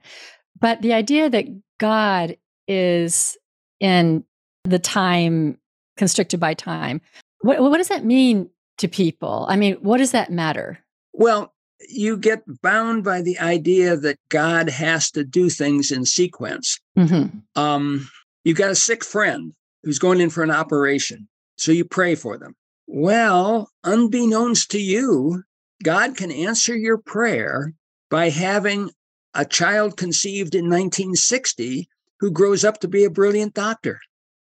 But 0.58 0.82
the 0.82 0.92
idea 0.92 1.30
that 1.30 1.46
God 1.78 2.36
is 2.68 3.36
in 3.80 4.24
the 4.64 4.78
time 4.78 5.58
constricted 5.96 6.38
by 6.40 6.54
time. 6.54 7.00
What, 7.40 7.60
what 7.60 7.78
does 7.78 7.88
that 7.88 8.04
mean 8.04 8.50
to 8.78 8.88
people? 8.88 9.46
I 9.48 9.56
mean, 9.56 9.74
what 9.76 9.98
does 9.98 10.12
that 10.12 10.30
matter? 10.30 10.78
Well, 11.12 11.52
you 11.88 12.16
get 12.16 12.42
bound 12.62 13.04
by 13.04 13.22
the 13.22 13.38
idea 13.38 13.96
that 13.96 14.18
God 14.28 14.68
has 14.68 15.10
to 15.12 15.24
do 15.24 15.48
things 15.48 15.90
in 15.90 16.04
sequence. 16.04 16.78
Mm-hmm. 16.96 17.38
Um, 17.60 18.08
you 18.44 18.54
got 18.54 18.70
a 18.70 18.74
sick 18.74 19.04
friend 19.04 19.52
who's 19.82 19.98
going 19.98 20.20
in 20.20 20.30
for 20.30 20.42
an 20.42 20.50
operation, 20.50 21.28
so 21.56 21.72
you 21.72 21.84
pray 21.84 22.14
for 22.14 22.38
them. 22.38 22.54
Well, 22.86 23.70
unbeknownst 23.84 24.70
to 24.72 24.80
you, 24.80 25.44
God 25.82 26.16
can 26.16 26.30
answer 26.30 26.76
your 26.76 26.98
prayer 26.98 27.72
by 28.10 28.30
having 28.30 28.90
a 29.34 29.44
child 29.44 29.96
conceived 29.96 30.54
in 30.54 30.64
1960 30.64 31.88
who 32.18 32.30
grows 32.30 32.64
up 32.64 32.80
to 32.80 32.88
be 32.88 33.04
a 33.04 33.10
brilliant 33.10 33.54
doctor. 33.54 34.00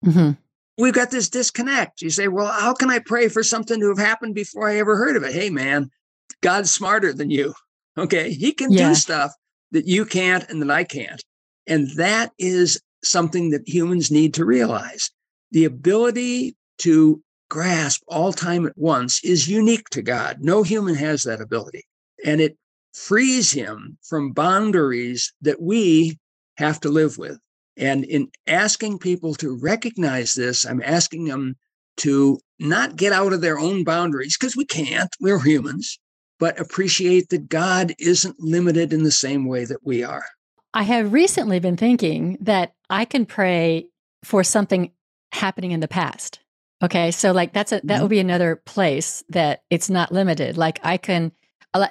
Mm-hmm. 0.04 0.32
We've 0.76 0.92
got 0.92 1.10
this 1.10 1.28
disconnect. 1.28 2.02
You 2.02 2.10
say, 2.10 2.28
well, 2.28 2.46
how 2.46 2.74
can 2.74 2.90
I 2.90 2.98
pray 2.98 3.28
for 3.28 3.42
something 3.42 3.80
to 3.80 3.88
have 3.88 3.98
happened 3.98 4.34
before 4.34 4.68
I 4.68 4.76
ever 4.76 4.96
heard 4.96 5.16
of 5.16 5.22
it? 5.22 5.32
Hey, 5.32 5.50
man, 5.50 5.90
God's 6.42 6.70
smarter 6.70 7.12
than 7.12 7.30
you. 7.30 7.54
Okay. 7.96 8.32
He 8.32 8.52
can 8.52 8.72
yeah. 8.72 8.88
do 8.88 8.94
stuff 8.94 9.32
that 9.70 9.86
you 9.86 10.04
can't 10.04 10.48
and 10.50 10.60
that 10.62 10.70
I 10.70 10.84
can't. 10.84 11.22
And 11.66 11.88
that 11.96 12.32
is 12.38 12.80
something 13.02 13.50
that 13.50 13.68
humans 13.68 14.10
need 14.10 14.34
to 14.34 14.44
realize. 14.44 15.10
The 15.54 15.64
ability 15.66 16.56
to 16.78 17.22
grasp 17.48 18.02
all 18.08 18.32
time 18.32 18.66
at 18.66 18.76
once 18.76 19.22
is 19.22 19.48
unique 19.48 19.88
to 19.90 20.02
God. 20.02 20.38
No 20.40 20.64
human 20.64 20.96
has 20.96 21.22
that 21.22 21.40
ability. 21.40 21.84
And 22.24 22.40
it 22.40 22.58
frees 22.92 23.52
him 23.52 23.96
from 24.02 24.32
boundaries 24.32 25.32
that 25.42 25.62
we 25.62 26.18
have 26.56 26.80
to 26.80 26.88
live 26.88 27.18
with. 27.18 27.38
And 27.76 28.04
in 28.04 28.30
asking 28.48 28.98
people 28.98 29.36
to 29.36 29.56
recognize 29.56 30.34
this, 30.34 30.66
I'm 30.66 30.82
asking 30.82 31.26
them 31.26 31.54
to 31.98 32.40
not 32.58 32.96
get 32.96 33.12
out 33.12 33.32
of 33.32 33.40
their 33.40 33.58
own 33.58 33.84
boundaries 33.84 34.36
because 34.36 34.56
we 34.56 34.64
can't, 34.64 35.14
we're 35.20 35.38
humans, 35.38 36.00
but 36.40 36.58
appreciate 36.58 37.28
that 37.28 37.48
God 37.48 37.94
isn't 38.00 38.40
limited 38.40 38.92
in 38.92 39.04
the 39.04 39.12
same 39.12 39.46
way 39.46 39.64
that 39.66 39.86
we 39.86 40.02
are. 40.02 40.24
I 40.72 40.82
have 40.82 41.12
recently 41.12 41.60
been 41.60 41.76
thinking 41.76 42.38
that 42.40 42.72
I 42.90 43.04
can 43.04 43.24
pray 43.24 43.86
for 44.24 44.42
something 44.42 44.90
happening 45.34 45.72
in 45.72 45.80
the 45.80 45.88
past. 45.88 46.40
Okay. 46.82 47.10
So 47.10 47.32
like 47.32 47.52
that's 47.52 47.72
a 47.72 47.76
that 47.76 47.84
mm-hmm. 47.84 48.02
would 48.02 48.10
be 48.10 48.18
another 48.20 48.56
place 48.56 49.24
that 49.30 49.62
it's 49.70 49.90
not 49.90 50.12
limited. 50.12 50.56
Like 50.56 50.80
I 50.82 50.96
can 50.96 51.32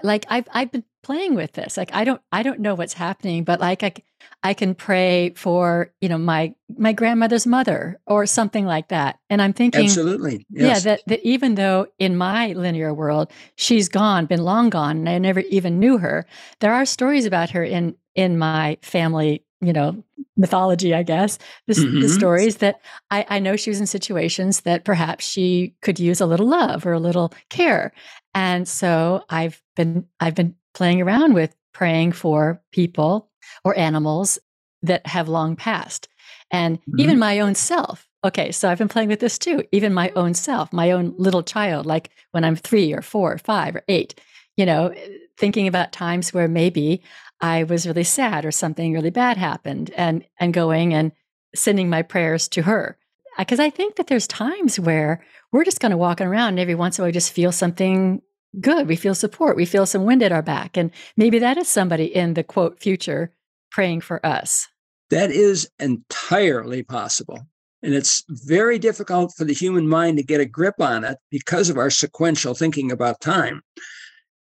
like 0.03 0.25
I've 0.29 0.47
I've 0.53 0.71
been 0.71 0.83
playing 1.01 1.35
with 1.35 1.53
this. 1.53 1.77
Like 1.77 1.93
I 1.93 2.03
don't 2.03 2.21
I 2.31 2.43
don't 2.43 2.59
know 2.59 2.75
what's 2.75 2.93
happening, 2.93 3.43
but 3.43 3.59
like 3.59 3.83
I 3.83 3.93
I 4.41 4.53
can 4.53 4.75
pray 4.75 5.33
for, 5.35 5.93
you 5.99 6.09
know, 6.09 6.17
my 6.17 6.53
my 6.77 6.93
grandmother's 6.93 7.47
mother 7.47 7.99
or 8.07 8.25
something 8.25 8.65
like 8.65 8.89
that. 8.89 9.19
And 9.29 9.41
I'm 9.41 9.53
thinking 9.53 9.85
Absolutely. 9.85 10.45
Yes. 10.49 10.85
Yeah, 10.85 10.91
that, 10.91 11.01
that 11.07 11.27
even 11.27 11.55
though 11.55 11.87
in 11.99 12.15
my 12.15 12.53
linear 12.53 12.93
world 12.93 13.31
she's 13.55 13.89
gone, 13.89 14.25
been 14.25 14.43
long 14.43 14.69
gone, 14.69 14.97
and 14.97 15.09
I 15.09 15.17
never 15.17 15.41
even 15.41 15.79
knew 15.79 15.97
her, 15.97 16.25
there 16.59 16.73
are 16.73 16.85
stories 16.85 17.25
about 17.25 17.49
her 17.51 17.63
in 17.63 17.95
in 18.15 18.37
my 18.37 18.77
family, 18.81 19.43
you 19.63 19.73
know, 19.73 20.03
mythology, 20.35 20.93
I 20.93 21.03
guess, 21.03 21.37
the, 21.67 21.73
mm-hmm. 21.73 22.01
the 22.01 22.09
stories 22.09 22.57
that 22.57 22.81
I, 23.11 23.25
I 23.29 23.39
know 23.39 23.55
she 23.55 23.69
was 23.69 23.79
in 23.79 23.87
situations 23.87 24.61
that 24.61 24.83
perhaps 24.83 25.25
she 25.25 25.75
could 25.81 25.99
use 25.99 26.21
a 26.21 26.25
little 26.25 26.47
love 26.47 26.85
or 26.85 26.93
a 26.93 26.99
little 26.99 27.33
care. 27.49 27.93
And 28.33 28.67
so 28.67 29.23
I've 29.29 29.61
been 29.75 30.07
I've 30.19 30.35
been 30.35 30.55
playing 30.73 31.01
around 31.01 31.33
with 31.33 31.55
praying 31.73 32.13
for 32.13 32.61
people 32.71 33.29
or 33.63 33.77
animals 33.77 34.39
that 34.81 35.05
have 35.07 35.29
long 35.29 35.55
passed. 35.55 36.07
And 36.51 36.79
mm-hmm. 36.81 36.99
even 36.99 37.19
my 37.19 37.39
own 37.39 37.55
self. 37.55 38.07
Okay, 38.25 38.51
so 38.51 38.69
I've 38.69 38.77
been 38.77 38.87
playing 38.87 39.09
with 39.09 39.19
this 39.19 39.37
too. 39.37 39.63
Even 39.71 39.93
my 39.93 40.09
own 40.15 40.33
self, 40.33 40.71
my 40.71 40.91
own 40.91 41.13
little 41.17 41.43
child, 41.43 41.85
like 41.85 42.09
when 42.31 42.45
I'm 42.45 42.55
three 42.55 42.93
or 42.93 43.01
four 43.01 43.33
or 43.33 43.37
five 43.37 43.75
or 43.75 43.83
eight, 43.89 44.19
you 44.55 44.65
know, 44.65 44.93
thinking 45.37 45.67
about 45.67 45.91
times 45.91 46.33
where 46.33 46.47
maybe 46.47 47.01
I 47.43 47.65
was 47.65 47.85
really 47.85 48.05
sad 48.05 48.45
or 48.45 48.51
something 48.51 48.93
really 48.93 49.09
bad 49.09 49.35
happened 49.35 49.91
and 49.97 50.25
and 50.39 50.53
going 50.53 50.93
and 50.93 51.11
sending 51.53 51.89
my 51.89 52.01
prayers 52.01 52.47
to 52.47 52.61
her. 52.61 52.97
Because 53.37 53.59
I 53.59 53.69
think 53.69 53.97
that 53.97 54.07
there's 54.07 54.27
times 54.27 54.79
where 54.79 55.21
we're 55.51 55.65
just 55.65 55.81
kind 55.81 55.93
of 55.93 55.99
walking 55.99 56.25
around 56.25 56.49
and 56.49 56.59
every 56.59 56.73
once 56.73 56.97
in 56.97 57.01
a 57.01 57.05
while 57.05 57.11
just 57.11 57.33
feel 57.33 57.51
something 57.51 58.21
good. 58.61 58.87
We 58.87 58.95
feel 58.95 59.13
support. 59.13 59.57
We 59.57 59.65
feel 59.65 59.85
some 59.85 60.05
wind 60.05 60.23
at 60.23 60.31
our 60.31 60.41
back. 60.41 60.77
And 60.77 60.91
maybe 61.17 61.37
that 61.39 61.57
is 61.57 61.67
somebody 61.67 62.05
in 62.05 62.35
the 62.35 62.43
quote 62.43 62.79
future 62.79 63.33
praying 63.71 64.01
for 64.01 64.25
us. 64.25 64.69
That 65.09 65.29
is 65.29 65.69
entirely 65.79 66.81
possible. 66.83 67.39
And 67.81 67.93
it's 67.93 68.23
very 68.29 68.79
difficult 68.79 69.33
for 69.35 69.43
the 69.43 69.53
human 69.53 69.87
mind 69.89 70.17
to 70.17 70.23
get 70.23 70.39
a 70.39 70.45
grip 70.45 70.79
on 70.79 71.03
it 71.03 71.17
because 71.29 71.69
of 71.69 71.77
our 71.77 71.89
sequential 71.89 72.53
thinking 72.53 72.89
about 72.89 73.19
time. 73.19 73.61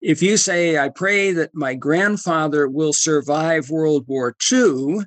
If 0.01 0.21
you 0.23 0.37
say, 0.37 0.77
I 0.77 0.89
pray 0.89 1.31
that 1.31 1.53
my 1.53 1.75
grandfather 1.75 2.67
will 2.67 2.93
survive 2.93 3.69
World 3.69 4.05
War 4.07 4.35
II, 4.51 5.05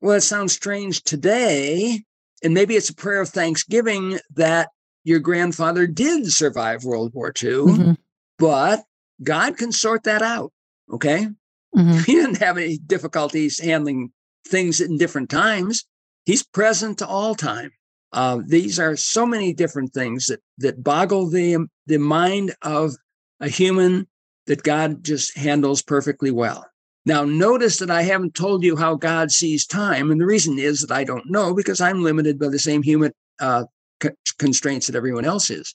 well, 0.00 0.16
it 0.16 0.20
sounds 0.22 0.52
strange 0.52 1.02
today. 1.02 2.04
And 2.42 2.54
maybe 2.54 2.76
it's 2.76 2.90
a 2.90 2.94
prayer 2.94 3.20
of 3.20 3.30
thanksgiving 3.30 4.18
that 4.34 4.70
your 5.04 5.18
grandfather 5.20 5.86
did 5.86 6.32
survive 6.32 6.84
World 6.84 7.12
War 7.14 7.28
II, 7.28 7.50
mm-hmm. 7.50 7.92
but 8.38 8.84
God 9.22 9.56
can 9.56 9.72
sort 9.72 10.04
that 10.04 10.22
out. 10.22 10.52
Okay. 10.92 11.28
Mm-hmm. 11.76 11.98
He 12.04 12.14
didn't 12.14 12.38
have 12.38 12.56
any 12.56 12.78
difficulties 12.78 13.58
handling 13.58 14.12
things 14.46 14.80
in 14.80 14.98
different 14.98 15.30
times. 15.30 15.84
He's 16.24 16.42
present 16.42 16.98
to 16.98 17.06
all 17.06 17.34
time. 17.34 17.72
Uh, 18.12 18.40
these 18.46 18.78
are 18.78 18.96
so 18.96 19.26
many 19.26 19.52
different 19.52 19.92
things 19.92 20.26
that 20.26 20.40
that 20.58 20.82
boggle 20.82 21.28
the 21.28 21.66
the 21.86 21.98
mind 21.98 22.54
of 22.62 22.94
a 23.40 23.48
human 23.48 24.06
that 24.46 24.62
God 24.62 25.04
just 25.04 25.36
handles 25.36 25.82
perfectly 25.82 26.30
well. 26.30 26.64
Now, 27.04 27.24
notice 27.24 27.78
that 27.78 27.90
I 27.90 28.02
haven't 28.02 28.34
told 28.34 28.64
you 28.64 28.76
how 28.76 28.96
God 28.96 29.30
sees 29.30 29.64
time. 29.64 30.10
And 30.10 30.20
the 30.20 30.26
reason 30.26 30.58
is 30.58 30.80
that 30.80 30.92
I 30.92 31.04
don't 31.04 31.30
know 31.30 31.54
because 31.54 31.80
I'm 31.80 32.02
limited 32.02 32.38
by 32.38 32.48
the 32.48 32.58
same 32.58 32.82
human 32.82 33.12
uh, 33.38 33.64
c- 34.02 34.10
constraints 34.38 34.88
that 34.88 34.96
everyone 34.96 35.24
else 35.24 35.48
is. 35.48 35.72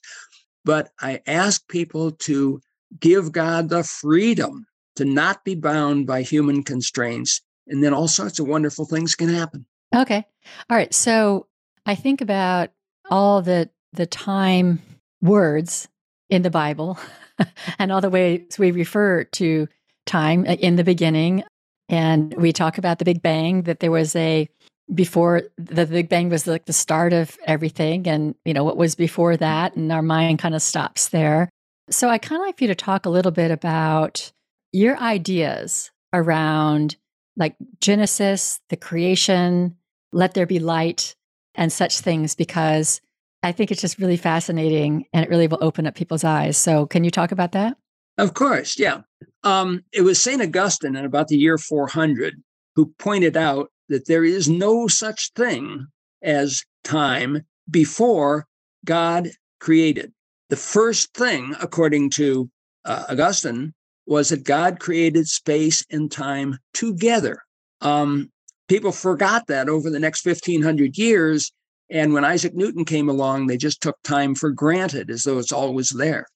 But 0.64 0.90
I 1.00 1.20
ask 1.26 1.66
people 1.68 2.12
to 2.12 2.60
give 3.00 3.32
God 3.32 3.70
the 3.70 3.82
freedom 3.82 4.66
to 4.96 5.06
not 5.06 5.42
be 5.42 5.54
bound 5.54 6.06
by 6.06 6.20
human 6.20 6.62
constraints. 6.62 7.40
And 7.66 7.82
then 7.82 7.94
all 7.94 8.08
sorts 8.08 8.38
of 8.38 8.46
wonderful 8.46 8.84
things 8.84 9.14
can 9.14 9.28
happen. 9.28 9.64
Okay. 9.94 10.26
All 10.68 10.76
right. 10.76 10.92
So 10.92 11.46
I 11.86 11.94
think 11.94 12.20
about 12.20 12.70
all 13.10 13.42
the 13.42 13.70
the 13.94 14.06
time 14.06 14.80
words 15.20 15.88
in 16.30 16.42
the 16.42 16.50
Bible 16.50 16.98
and 17.78 17.92
all 17.92 18.00
the 18.00 18.10
ways 18.10 18.58
we 18.58 18.70
refer 18.70 19.24
to 19.24 19.68
time 20.06 20.44
in 20.44 20.76
the 20.76 20.84
beginning. 20.84 21.44
And 21.88 22.34
we 22.34 22.52
talk 22.52 22.78
about 22.78 22.98
the 22.98 23.04
Big 23.04 23.22
Bang, 23.22 23.62
that 23.62 23.80
there 23.80 23.90
was 23.90 24.16
a 24.16 24.48
before 24.92 25.42
the 25.56 25.86
Big 25.86 26.08
Bang 26.08 26.28
was 26.28 26.46
like 26.46 26.66
the 26.66 26.72
start 26.72 27.12
of 27.12 27.36
everything, 27.46 28.06
and 28.06 28.34
you 28.44 28.54
know 28.54 28.64
what 28.64 28.76
was 28.76 28.94
before 28.94 29.36
that, 29.36 29.76
and 29.76 29.92
our 29.92 30.02
mind 30.02 30.38
kind 30.38 30.54
of 30.54 30.62
stops 30.62 31.08
there. 31.08 31.48
So 31.90 32.08
I 32.08 32.18
kind 32.18 32.40
of 32.40 32.46
like 32.46 32.58
for 32.58 32.64
you 32.64 32.68
to 32.68 32.74
talk 32.74 33.06
a 33.06 33.10
little 33.10 33.32
bit 33.32 33.50
about 33.50 34.32
your 34.72 34.98
ideas 34.98 35.90
around 36.12 36.96
like 37.36 37.56
Genesis, 37.80 38.60
the 38.68 38.76
creation, 38.76 39.76
let 40.12 40.34
there 40.34 40.46
be 40.46 40.58
light, 40.58 41.14
and 41.54 41.72
such 41.72 42.00
things, 42.00 42.34
because 42.34 43.00
I 43.42 43.52
think 43.52 43.70
it's 43.70 43.80
just 43.80 43.98
really 43.98 44.16
fascinating 44.16 45.06
and 45.12 45.24
it 45.24 45.30
really 45.30 45.48
will 45.48 45.58
open 45.60 45.86
up 45.86 45.94
people's 45.94 46.24
eyes. 46.24 46.56
So, 46.56 46.86
can 46.86 47.04
you 47.04 47.10
talk 47.10 47.32
about 47.32 47.52
that? 47.52 47.76
Of 48.18 48.34
course, 48.34 48.78
yeah. 48.78 49.00
Um, 49.42 49.84
it 49.92 50.02
was 50.02 50.20
St. 50.20 50.42
Augustine 50.42 50.96
in 50.96 51.04
about 51.04 51.28
the 51.28 51.36
year 51.36 51.58
400 51.58 52.40
who 52.76 52.92
pointed 52.98 53.36
out 53.36 53.70
that 53.88 54.06
there 54.06 54.24
is 54.24 54.48
no 54.48 54.86
such 54.86 55.32
thing 55.34 55.86
as 56.22 56.64
time 56.84 57.44
before 57.70 58.46
God 58.84 59.30
created. 59.60 60.12
The 60.50 60.56
first 60.56 61.14
thing, 61.14 61.54
according 61.60 62.10
to 62.10 62.50
uh, 62.84 63.04
Augustine, 63.10 63.74
was 64.06 64.30
that 64.30 64.44
God 64.44 64.80
created 64.80 65.28
space 65.28 65.84
and 65.90 66.10
time 66.10 66.58
together. 66.74 67.42
Um, 67.80 68.30
people 68.68 68.92
forgot 68.92 69.46
that 69.46 69.68
over 69.68 69.90
the 69.90 70.00
next 70.00 70.26
1500 70.26 70.98
years 70.98 71.52
and 71.92 72.14
when 72.14 72.24
Isaac 72.24 72.54
Newton 72.54 72.86
came 72.86 73.10
along, 73.10 73.46
they 73.46 73.58
just 73.58 73.82
took 73.82 74.02
time 74.02 74.34
for 74.34 74.50
granted 74.50 75.10
as 75.10 75.22
though 75.24 75.38
it's 75.38 75.52
always 75.52 75.90
there. 75.90 76.26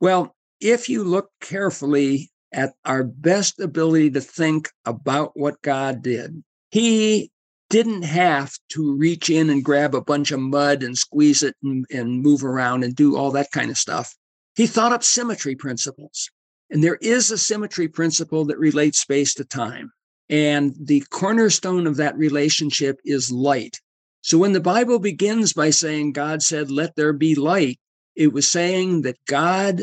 Well, 0.00 0.36
if 0.60 0.88
you 0.88 1.02
look 1.02 1.30
carefully 1.40 2.30
at 2.52 2.74
our 2.84 3.02
best 3.02 3.58
ability 3.58 4.12
to 4.12 4.20
think 4.20 4.70
about 4.84 5.32
what 5.34 5.60
God 5.60 6.02
did, 6.02 6.42
He 6.70 7.32
didn't 7.68 8.02
have 8.02 8.52
to 8.68 8.96
reach 8.96 9.28
in 9.28 9.50
and 9.50 9.64
grab 9.64 9.92
a 9.92 10.00
bunch 10.00 10.30
of 10.30 10.38
mud 10.38 10.84
and 10.84 10.96
squeeze 10.96 11.42
it 11.42 11.56
and, 11.64 11.84
and 11.90 12.22
move 12.22 12.44
around 12.44 12.84
and 12.84 12.94
do 12.94 13.16
all 13.16 13.32
that 13.32 13.50
kind 13.50 13.72
of 13.72 13.78
stuff. 13.78 14.14
He 14.54 14.68
thought 14.68 14.92
up 14.92 15.02
symmetry 15.02 15.56
principles. 15.56 16.30
And 16.70 16.82
there 16.82 16.98
is 17.00 17.30
a 17.32 17.38
symmetry 17.38 17.88
principle 17.88 18.44
that 18.46 18.58
relates 18.58 19.00
space 19.00 19.34
to 19.34 19.44
time. 19.44 19.92
And 20.28 20.74
the 20.80 21.04
cornerstone 21.10 21.86
of 21.86 21.96
that 21.96 22.16
relationship 22.16 23.00
is 23.04 23.30
light. 23.30 23.80
So 24.26 24.38
when 24.38 24.54
the 24.54 24.60
Bible 24.60 24.98
begins 24.98 25.52
by 25.52 25.70
saying 25.70 26.10
God 26.10 26.42
said, 26.42 26.68
let 26.68 26.96
there 26.96 27.12
be 27.12 27.36
light, 27.36 27.78
It 28.16 28.32
was 28.32 28.48
saying 28.48 29.02
that 29.02 29.24
God 29.28 29.82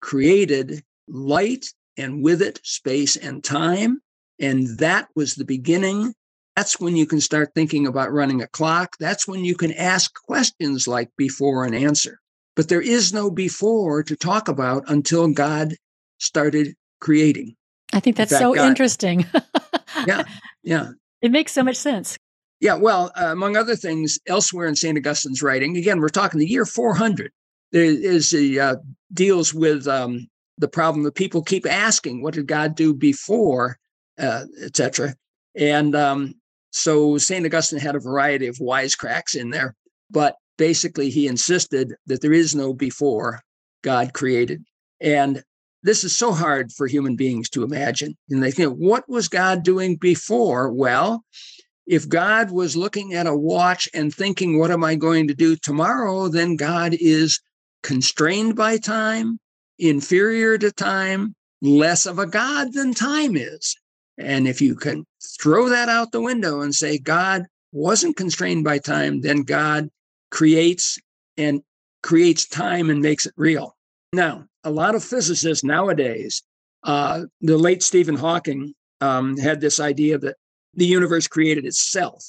created 0.00 0.82
light 1.06 1.66
and 1.96 2.20
with 2.20 2.42
it 2.42 2.58
space 2.64 3.14
and 3.14 3.44
time. 3.44 4.00
And 4.40 4.78
that 4.78 5.06
was 5.14 5.36
the 5.36 5.44
beginning. 5.44 6.12
That's 6.56 6.80
when 6.80 6.96
you 6.96 7.06
can 7.06 7.20
start 7.20 7.52
thinking 7.54 7.86
about 7.86 8.12
running 8.12 8.42
a 8.42 8.48
clock. 8.48 8.96
That's 8.98 9.28
when 9.28 9.44
you 9.44 9.54
can 9.54 9.72
ask 9.72 10.12
questions 10.26 10.88
like 10.88 11.10
before 11.16 11.64
and 11.64 11.72
answer. 11.72 12.18
But 12.56 12.68
there 12.68 12.82
is 12.82 13.12
no 13.12 13.30
before 13.30 14.02
to 14.02 14.16
talk 14.16 14.48
about 14.48 14.90
until 14.90 15.28
God 15.28 15.76
started 16.18 16.74
creating. 17.00 17.54
I 17.92 18.00
think 18.00 18.16
that's 18.16 18.32
fact, 18.32 18.42
so 18.42 18.54
God, 18.54 18.66
interesting. 18.66 19.24
yeah. 20.04 20.24
Yeah. 20.64 20.88
It 21.22 21.30
makes 21.30 21.52
so 21.52 21.62
much 21.62 21.76
sense. 21.76 22.18
Yeah. 22.64 22.76
Well, 22.76 23.12
uh, 23.14 23.26
among 23.26 23.58
other 23.58 23.76
things, 23.76 24.18
elsewhere 24.26 24.66
in 24.66 24.74
St. 24.74 24.96
Augustine's 24.96 25.42
writing, 25.42 25.76
again, 25.76 26.00
we're 26.00 26.08
talking 26.08 26.40
the 26.40 26.48
year 26.48 26.64
400, 26.64 27.30
there 27.72 27.84
is 27.84 28.32
uh, 28.32 28.76
deals 29.12 29.52
with 29.52 29.86
um, 29.86 30.28
the 30.56 30.66
problem 30.66 31.04
that 31.04 31.14
people 31.14 31.42
keep 31.42 31.66
asking, 31.66 32.22
what 32.22 32.32
did 32.32 32.46
God 32.46 32.74
do 32.74 32.94
before, 32.94 33.76
uh, 34.18 34.44
etc. 34.62 35.14
And 35.54 35.94
um, 35.94 36.36
so 36.70 37.18
St. 37.18 37.44
Augustine 37.44 37.80
had 37.80 37.96
a 37.96 38.00
variety 38.00 38.46
of 38.46 38.56
wisecracks 38.56 39.36
in 39.36 39.50
there, 39.50 39.76
but 40.10 40.36
basically 40.56 41.10
he 41.10 41.26
insisted 41.26 41.92
that 42.06 42.22
there 42.22 42.32
is 42.32 42.54
no 42.54 42.72
before 42.72 43.42
God 43.82 44.14
created. 44.14 44.64
And 45.02 45.42
this 45.82 46.02
is 46.02 46.16
so 46.16 46.32
hard 46.32 46.72
for 46.72 46.86
human 46.86 47.14
beings 47.14 47.50
to 47.50 47.62
imagine. 47.62 48.16
And 48.30 48.42
they 48.42 48.50
think, 48.50 48.74
what 48.76 49.06
was 49.06 49.28
God 49.28 49.62
doing 49.64 49.96
before? 49.96 50.72
Well, 50.72 51.22
if 51.86 52.08
God 52.08 52.50
was 52.50 52.76
looking 52.76 53.14
at 53.14 53.26
a 53.26 53.36
watch 53.36 53.88
and 53.92 54.14
thinking, 54.14 54.58
what 54.58 54.70
am 54.70 54.82
I 54.84 54.94
going 54.94 55.28
to 55.28 55.34
do 55.34 55.56
tomorrow? 55.56 56.28
Then 56.28 56.56
God 56.56 56.94
is 56.98 57.40
constrained 57.82 58.56
by 58.56 58.78
time, 58.78 59.38
inferior 59.78 60.56
to 60.58 60.72
time, 60.72 61.34
less 61.60 62.06
of 62.06 62.18
a 62.18 62.26
God 62.26 62.72
than 62.72 62.94
time 62.94 63.36
is. 63.36 63.76
And 64.16 64.46
if 64.46 64.60
you 64.60 64.74
can 64.74 65.04
throw 65.40 65.68
that 65.68 65.88
out 65.88 66.12
the 66.12 66.20
window 66.20 66.60
and 66.60 66.74
say 66.74 66.98
God 66.98 67.44
wasn't 67.72 68.16
constrained 68.16 68.64
by 68.64 68.78
time, 68.78 69.20
then 69.20 69.42
God 69.42 69.88
creates 70.30 70.98
and 71.36 71.62
creates 72.02 72.46
time 72.46 72.90
and 72.90 73.00
makes 73.00 73.26
it 73.26 73.34
real. 73.36 73.76
Now, 74.12 74.44
a 74.62 74.70
lot 74.70 74.94
of 74.94 75.02
physicists 75.02 75.64
nowadays, 75.64 76.42
uh, 76.84 77.24
the 77.40 77.58
late 77.58 77.82
Stephen 77.82 78.14
Hawking 78.14 78.74
um, 79.00 79.36
had 79.36 79.60
this 79.60 79.80
idea 79.80 80.18
that 80.18 80.36
the 80.76 80.86
universe 80.86 81.26
created 81.26 81.64
itself. 81.64 82.24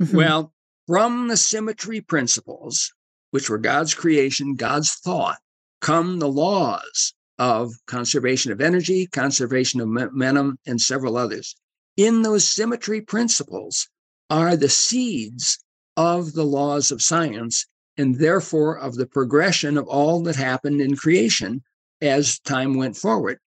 Mm-hmm. 0.00 0.16
Well, 0.16 0.52
from 0.86 1.28
the 1.28 1.36
symmetry 1.36 2.00
principles, 2.00 2.92
which 3.30 3.50
were 3.50 3.58
God's 3.58 3.94
creation, 3.94 4.54
God's 4.54 4.94
thought, 4.94 5.38
come 5.80 6.18
the 6.18 6.28
laws 6.28 7.14
of 7.38 7.72
conservation 7.86 8.52
of 8.52 8.60
energy, 8.60 9.06
conservation 9.06 9.80
of 9.80 9.88
momentum, 9.88 10.58
and 10.66 10.80
several 10.80 11.16
others. 11.16 11.54
In 11.96 12.22
those 12.22 12.46
symmetry 12.46 13.00
principles 13.00 13.88
are 14.30 14.56
the 14.56 14.68
seeds 14.68 15.58
of 15.96 16.32
the 16.32 16.44
laws 16.44 16.90
of 16.90 17.02
science 17.02 17.66
and 17.96 18.18
therefore 18.18 18.78
of 18.78 18.94
the 18.94 19.06
progression 19.06 19.76
of 19.76 19.86
all 19.88 20.22
that 20.22 20.36
happened 20.36 20.80
in 20.80 20.96
creation 20.96 21.62
as 22.00 22.38
time 22.40 22.74
went 22.74 22.96
forward. 22.96 23.38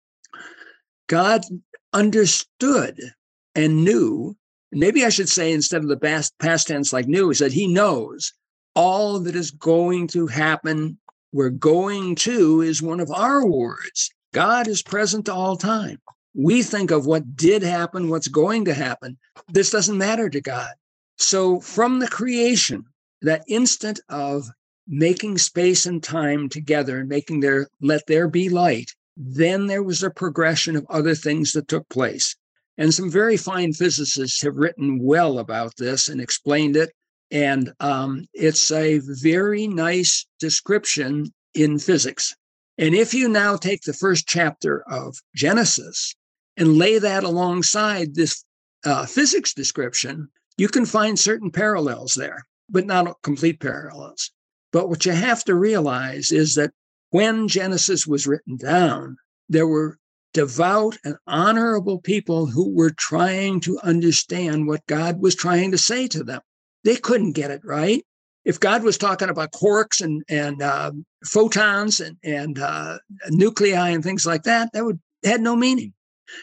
God 1.07 1.43
understood 1.93 2.99
and 3.55 3.83
knew, 3.83 4.35
maybe 4.71 5.05
I 5.05 5.09
should 5.09 5.29
say 5.29 5.51
instead 5.51 5.81
of 5.81 5.89
the 5.89 5.97
past, 5.97 6.37
past 6.39 6.67
tense 6.67 6.93
like 6.93 7.07
knew, 7.07 7.29
is 7.31 7.39
that 7.39 7.53
he 7.53 7.67
knows 7.67 8.33
all 8.75 9.19
that 9.19 9.35
is 9.35 9.51
going 9.51 10.07
to 10.07 10.27
happen 10.27 10.97
We're 11.33 11.49
going 11.49 12.15
to 12.15 12.61
is 12.61 12.81
one 12.81 12.99
of 12.99 13.09
our 13.11 13.45
words. 13.45 14.09
God 14.33 14.67
is 14.67 14.81
present 14.81 15.29
all 15.29 15.55
time. 15.55 15.97
We 16.33 16.61
think 16.61 16.91
of 16.91 17.05
what 17.05 17.35
did 17.35 17.63
happen, 17.63 18.09
what's 18.09 18.27
going 18.27 18.65
to 18.65 18.73
happen. 18.73 19.17
This 19.47 19.69
doesn't 19.71 19.97
matter 19.97 20.29
to 20.29 20.41
God. 20.41 20.73
So, 21.17 21.59
from 21.59 21.99
the 21.99 22.07
creation, 22.07 22.85
that 23.21 23.43
instant 23.47 23.99
of 24.09 24.49
making 24.87 25.37
space 25.37 25.85
and 25.85 26.01
time 26.01 26.49
together 26.49 26.99
and 26.99 27.07
making 27.07 27.41
there, 27.41 27.67
let 27.81 28.07
there 28.07 28.27
be 28.27 28.49
light, 28.49 28.91
then 29.15 29.67
there 29.67 29.83
was 29.83 30.03
a 30.03 30.09
progression 30.09 30.75
of 30.75 30.85
other 30.89 31.15
things 31.15 31.53
that 31.53 31.67
took 31.67 31.87
place. 31.89 32.35
And 32.81 32.91
some 32.91 33.11
very 33.11 33.37
fine 33.37 33.73
physicists 33.73 34.41
have 34.41 34.55
written 34.55 34.97
well 34.99 35.37
about 35.37 35.75
this 35.77 36.07
and 36.07 36.19
explained 36.19 36.75
it. 36.75 36.91
And 37.29 37.71
um, 37.79 38.25
it's 38.33 38.71
a 38.71 38.99
very 39.03 39.67
nice 39.67 40.25
description 40.39 41.31
in 41.53 41.77
physics. 41.77 42.33
And 42.79 42.95
if 42.95 43.13
you 43.13 43.29
now 43.29 43.55
take 43.55 43.83
the 43.83 43.93
first 43.93 44.27
chapter 44.27 44.81
of 44.89 45.15
Genesis 45.35 46.15
and 46.57 46.79
lay 46.79 46.97
that 46.97 47.23
alongside 47.23 48.15
this 48.15 48.43
uh, 48.83 49.05
physics 49.05 49.53
description, 49.53 50.29
you 50.57 50.67
can 50.67 50.87
find 50.87 51.19
certain 51.19 51.51
parallels 51.51 52.15
there, 52.17 52.47
but 52.67 52.87
not 52.87 53.21
complete 53.21 53.59
parallels. 53.59 54.31
But 54.73 54.89
what 54.89 55.05
you 55.05 55.11
have 55.11 55.43
to 55.43 55.53
realize 55.53 56.31
is 56.31 56.55
that 56.55 56.71
when 57.11 57.47
Genesis 57.47 58.07
was 58.07 58.25
written 58.25 58.57
down, 58.57 59.17
there 59.49 59.67
were 59.67 59.99
devout 60.33 60.97
and 61.03 61.15
honorable 61.27 61.99
people 61.99 62.45
who 62.45 62.69
were 62.69 62.91
trying 62.91 63.59
to 63.61 63.79
understand 63.83 64.67
what 64.67 64.85
God 64.87 65.21
was 65.21 65.35
trying 65.35 65.71
to 65.71 65.77
say 65.77 66.07
to 66.09 66.23
them. 66.23 66.41
They 66.83 66.95
couldn't 66.95 67.33
get 67.33 67.51
it 67.51 67.61
right. 67.63 68.03
If 68.43 68.59
God 68.59 68.83
was 68.83 68.97
talking 68.97 69.29
about 69.29 69.51
quarks 69.51 70.01
and 70.01 70.23
and 70.27 70.61
uh, 70.61 70.91
photons 71.25 71.99
and 71.99 72.17
and 72.23 72.57
uh, 72.57 72.97
nuclei 73.29 73.89
and 73.89 74.03
things 74.03 74.25
like 74.25 74.43
that, 74.43 74.73
that 74.73 74.85
would 74.85 74.99
had 75.23 75.41
no 75.41 75.55
meaning. 75.55 75.93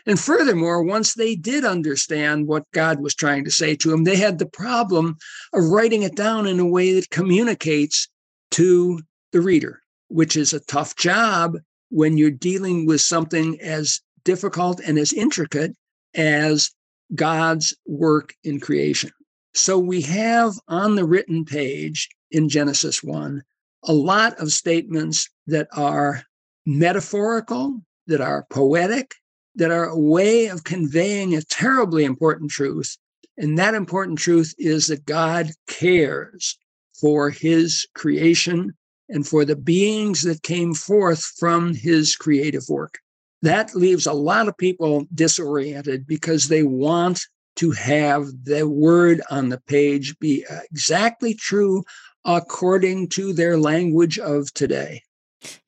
And 0.07 0.21
furthermore, 0.21 0.83
once 0.83 1.15
they 1.15 1.35
did 1.35 1.65
understand 1.65 2.47
what 2.47 2.71
God 2.73 3.01
was 3.01 3.15
trying 3.15 3.45
to 3.45 3.51
say 3.51 3.75
to 3.77 3.91
them, 3.91 4.05
they 4.05 4.17
had 4.17 4.39
the 4.39 4.47
problem 4.47 5.17
of 5.53 5.65
writing 5.65 6.03
it 6.03 6.15
down 6.15 6.47
in 6.47 6.61
a 6.61 6.67
way 6.67 6.93
that 6.93 7.11
communicates 7.11 8.07
to 8.53 9.01
the 9.33 9.41
reader, 9.41 9.81
which 10.09 10.37
is 10.37 10.53
a 10.53 10.61
tough 10.61 10.95
job 10.97 11.57
when 11.91 12.19
you're 12.19 12.31
dealing 12.31 12.87
with 12.87 13.01
something 13.01 13.61
as 13.61 14.01
difficult 14.25 14.81
and 14.81 14.99
as 14.99 15.13
intricate 15.13 15.75
as 16.15 16.71
God's 17.15 17.75
work 17.87 18.35
in 18.45 18.61
creation. 18.61 19.11
So 19.55 19.79
we 19.79 20.03
have 20.03 20.55
on 20.69 20.95
the 20.95 21.05
written 21.05 21.45
page 21.45 22.09
in 22.31 22.49
Genesis 22.49 23.03
1 23.03 23.43
a 23.85 23.93
lot 23.93 24.39
of 24.39 24.53
statements 24.53 25.29
that 25.47 25.69
are 25.73 26.23
metaphorical, 26.67 27.81
that 28.07 28.21
are 28.21 28.47
poetic, 28.51 29.15
that 29.55 29.71
are 29.71 29.87
a 29.87 29.99
way 29.99 30.47
of 30.47 30.65
conveying 30.65 31.35
a 31.35 31.43
terribly 31.43 32.05
important 32.05 32.51
truth. 32.51 32.97
And 33.37 33.59
that 33.59 33.75
important 33.75 34.19
truth 34.19 34.55
is 34.59 34.89
that 34.89 35.07
God 35.07 35.51
cares 35.69 36.59
for 37.01 37.31
his 37.31 37.87
creation 37.95 38.75
and 39.09 39.27
for 39.27 39.45
the 39.45 39.57
beings 39.57 40.23
that 40.23 40.43
came 40.43 40.75
forth 40.75 41.25
from 41.39 41.75
his 41.75 42.17
creative 42.17 42.69
work. 42.69 42.99
That 43.43 43.75
leaves 43.75 44.07
a 44.07 44.13
lot 44.13 44.49
of 44.49 44.57
people 44.57 45.07
disoriented 45.15 46.07
because 46.07 46.49
they 46.49 46.63
want 46.63 47.21
to 47.57 47.71
have 47.73 48.27
the 48.45 48.69
word 48.69 49.21
on 49.31 49.49
the 49.49 49.61
page 49.67 50.19
be 50.19 50.45
exactly 50.71 51.35
true 51.35 51.85
according 52.25 53.09
to 53.09 53.33
their 53.33 53.59
language 53.59 54.19
of 54.19 54.53
today. 54.55 55.03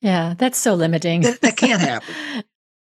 Yeah, 0.00 0.34
that's 0.36 0.58
so 0.58 0.74
limiting. 0.74 1.22
that, 1.22 1.40
that 1.40 1.56
can't 1.56 1.80
happen. 1.80 2.14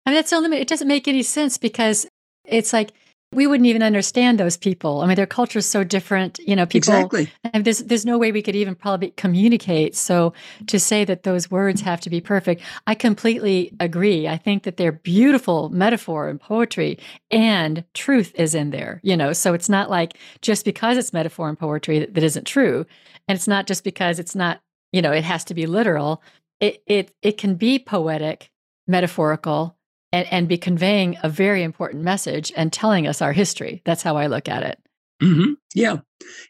I 0.05 0.09
mean, 0.09 0.15
that's 0.15 0.29
so 0.29 0.39
limited. 0.39 0.61
It 0.61 0.67
doesn't 0.67 0.87
make 0.87 1.07
any 1.07 1.23
sense 1.23 1.57
because 1.57 2.07
it's 2.45 2.73
like 2.73 2.91
we 3.31 3.45
wouldn't 3.45 3.67
even 3.67 3.83
understand 3.83 4.39
those 4.39 4.57
people. 4.57 5.01
I 5.01 5.07
mean, 5.07 5.15
their 5.15 5.27
culture 5.27 5.59
is 5.59 5.65
so 5.65 5.83
different. 5.83 6.39
You 6.39 6.55
know, 6.55 6.65
people. 6.65 6.77
Exactly. 6.93 7.31
And 7.53 7.63
there's 7.63 7.79
there's 7.79 8.05
no 8.05 8.17
way 8.17 8.31
we 8.31 8.41
could 8.41 8.55
even 8.55 8.75
probably 8.75 9.11
communicate. 9.11 9.95
So 9.95 10.33
to 10.67 10.79
say 10.79 11.05
that 11.05 11.23
those 11.23 11.51
words 11.51 11.81
have 11.81 12.01
to 12.01 12.09
be 12.09 12.21
perfect, 12.21 12.61
I 12.87 12.95
completely 12.95 13.71
agree. 13.79 14.27
I 14.27 14.37
think 14.37 14.63
that 14.63 14.77
they're 14.77 14.91
beautiful 14.91 15.69
metaphor 15.69 16.27
and 16.27 16.41
poetry, 16.41 16.97
and 17.29 17.83
truth 17.93 18.33
is 18.35 18.55
in 18.55 18.71
there. 18.71 18.99
You 19.03 19.15
know, 19.15 19.33
so 19.33 19.53
it's 19.53 19.69
not 19.69 19.89
like 19.89 20.17
just 20.41 20.65
because 20.65 20.97
it's 20.97 21.13
metaphor 21.13 21.49
and 21.49 21.59
poetry 21.59 21.99
that, 21.99 22.15
that 22.15 22.23
isn't 22.23 22.45
true, 22.45 22.85
and 23.27 23.35
it's 23.35 23.47
not 23.47 23.67
just 23.67 23.83
because 23.83 24.19
it's 24.19 24.35
not. 24.35 24.61
You 24.91 25.03
know, 25.03 25.11
it 25.11 25.23
has 25.23 25.43
to 25.45 25.53
be 25.53 25.67
literal. 25.67 26.23
It 26.59 26.81
it 26.87 27.13
it 27.21 27.37
can 27.37 27.55
be 27.55 27.77
poetic, 27.77 28.49
metaphorical, 28.87 29.75
and, 30.11 30.27
and 30.31 30.47
be 30.47 30.57
conveying 30.57 31.17
a 31.23 31.29
very 31.29 31.63
important 31.63 32.03
message 32.03 32.51
and 32.55 32.73
telling 32.73 33.07
us 33.07 33.21
our 33.21 33.33
history. 33.33 33.81
That's 33.85 34.03
how 34.03 34.17
I 34.17 34.27
look 34.27 34.47
at 34.47 34.63
it. 34.63 34.79
Mm-hmm. 35.21 35.53
Yeah. 35.75 35.97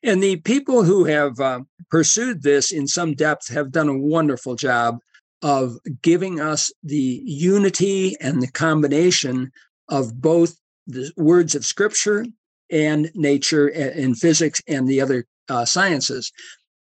And 0.04 0.22
the 0.22 0.38
people 0.38 0.84
who 0.84 1.06
have 1.06 1.40
uh, 1.40 1.62
pursued 1.90 2.44
this 2.44 2.72
in 2.72 2.88
some 2.88 3.14
depth 3.14 3.50
have 3.50 3.72
done 3.72 3.90
a 3.90 3.98
wonderful 3.98 4.56
job 4.56 5.00
of 5.42 5.78
giving 6.02 6.40
us 6.40 6.72
the 6.84 7.22
unity 7.26 8.16
and 8.20 8.42
the 8.42 8.52
combination 8.52 9.52
of 9.88 10.22
both 10.22 10.56
the 10.86 11.12
words 11.18 11.56
of 11.56 11.66
scripture 11.66 12.26
and 12.70 13.10
nature 13.16 13.68
and 13.68 14.18
physics 14.18 14.62
and 14.68 14.88
the 14.88 15.02
other 15.02 15.26
uh, 15.48 15.66
sciences. 15.66 16.32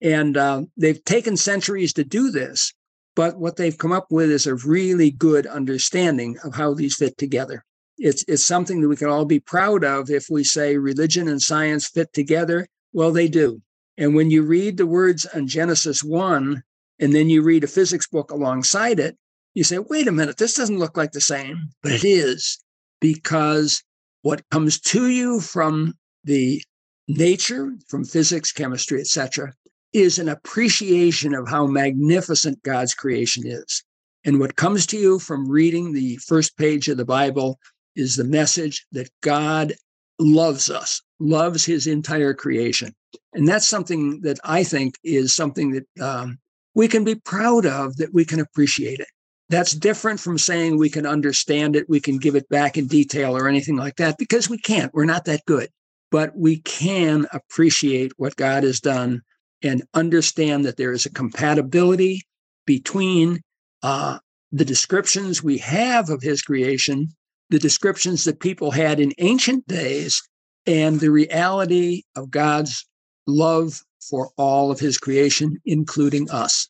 And 0.03 0.37
uh, 0.37 0.63
they've 0.77 1.03
taken 1.05 1.37
centuries 1.37 1.93
to 1.95 2.05
do 2.05 2.31
this, 2.31 2.73
But 3.17 3.39
what 3.39 3.57
they've 3.57 3.77
come 3.77 3.93
up 3.93 4.07
with 4.11 4.31
is 4.31 4.47
a 4.47 4.55
really 4.55 5.11
good 5.11 5.47
understanding 5.47 6.37
of 6.45 6.55
how 6.55 6.75
these 6.75 6.97
fit 6.97 7.17
together. 7.19 7.65
It's, 7.99 8.23
it's 8.29 8.45
something 8.45 8.83
that 8.83 8.89
we 8.89 8.97
can 8.97 9.09
all 9.09 9.25
be 9.25 9.41
proud 9.41 9.83
of 9.85 10.11
if 10.11 10.27
we 10.31 10.45
say 10.45 10.77
religion 10.77 11.27
and 11.27 11.41
science 11.41 11.89
fit 11.89 12.13
together. 12.13 12.69
Well, 12.93 13.11
they 13.13 13.27
do. 13.27 13.63
And 13.97 14.15
when 14.15 14.31
you 14.31 14.43
read 14.43 14.77
the 14.77 14.87
words 14.87 15.25
on 15.35 15.49
Genesis 15.49 16.05
1, 16.05 16.63
and 16.99 17.15
then 17.15 17.31
you 17.31 17.43
read 17.43 17.65
a 17.65 17.69
physics 17.69 18.07
book 18.07 18.31
alongside 18.31 19.01
it, 19.01 19.17
you 19.55 19.65
say, 19.65 19.79
wait 19.79 20.07
a 20.07 20.13
minute, 20.13 20.37
this 20.37 20.55
doesn't 20.55 20.79
look 20.79 20.99
like 20.99 21.13
the 21.13 21.21
same. 21.21 21.71
But 21.83 21.93
it 21.93 22.05
is 22.05 22.59
because 23.01 23.83
what 24.21 24.49
comes 24.51 24.79
to 24.81 25.09
you 25.09 25.41
from 25.41 25.95
the 26.25 26.63
nature, 27.09 27.73
from 27.89 28.05
physics, 28.05 28.53
chemistry, 28.53 29.01
etc., 29.01 29.55
is 29.97 30.19
an 30.19 30.29
appreciation 30.29 31.35
of 31.35 31.49
how 31.49 31.67
magnificent 31.67 32.63
God's 32.63 32.93
creation 32.93 33.45
is. 33.47 33.83
And 34.27 34.39
what 34.39 34.57
comes 34.57 34.87
to 34.89 34.99
you 34.99 35.19
from 35.19 35.49
reading 35.49 35.95
the 35.95 36.17
first 36.17 36.59
page 36.59 36.89
of 36.89 36.99
the 36.99 37.05
Bible 37.07 37.59
is 37.95 38.15
the 38.15 38.25
message 38.25 38.87
that 38.93 39.09
God 39.23 39.73
loves 40.19 40.69
us, 40.69 41.01
loves 41.19 41.65
his 41.65 41.87
entire 41.87 42.35
creation. 42.35 42.95
And 43.33 43.49
that's 43.49 43.67
something 43.67 44.21
that 44.21 44.39
I 44.45 44.65
think 44.65 44.97
is 45.03 45.35
something 45.35 45.73
that 45.73 46.05
um, 46.05 46.39
we 46.75 46.89
can 46.89 47.03
be 47.03 47.15
proud 47.15 47.65
of, 47.65 47.97
that 47.97 48.13
we 48.13 48.27
can 48.27 48.41
appreciate 48.41 49.01
it. 49.01 49.09
That's 49.49 49.73
different 49.73 50.21
from 50.21 50.37
saying 50.37 50.77
we 50.77 50.91
can 50.91 51.07
understand 51.07 51.75
it, 51.75 51.89
we 51.89 52.01
can 52.01 52.19
give 52.19 52.35
it 52.35 52.49
back 52.51 52.77
in 52.77 52.87
detail 52.87 53.35
or 53.35 53.49
anything 53.49 53.77
like 53.77 53.97
that, 53.97 54.19
because 54.19 54.51
we 54.51 54.59
can't. 54.59 54.93
We're 54.93 55.07
not 55.07 55.25
that 55.25 55.47
good. 55.47 55.71
But 56.11 56.37
we 56.37 56.59
can 56.59 57.27
appreciate 57.33 58.13
what 58.19 58.37
God 58.37 58.63
has 58.65 58.81
done 58.81 59.23
and 59.63 59.83
understand 59.95 60.65
that 60.65 60.77
there 60.77 60.93
is 60.93 61.07
a 61.07 61.13
compatibility 61.13 62.23
between 62.67 63.41
uh, 63.83 64.19
the 64.53 64.65
descriptions 64.65 65.43
we 65.43 65.59
have 65.59 66.11
of 66.11 66.23
his 66.23 66.43
creation, 66.43 67.09
the 67.51 67.59
descriptions 67.59 68.25
that 68.25 68.41
people 68.41 68.71
had 68.71 69.01
in 69.01 69.13
ancient 69.19 69.67
days, 69.67 70.23
and 70.67 71.01
the 71.01 71.11
reality 71.11 72.03
of 72.17 72.31
God's 72.31 72.85
love 73.27 73.83
for 74.09 74.31
all 74.37 74.71
of 74.71 74.81
his 74.81 74.99
creation, 74.99 75.59
including 75.65 76.31
us. 76.31 76.69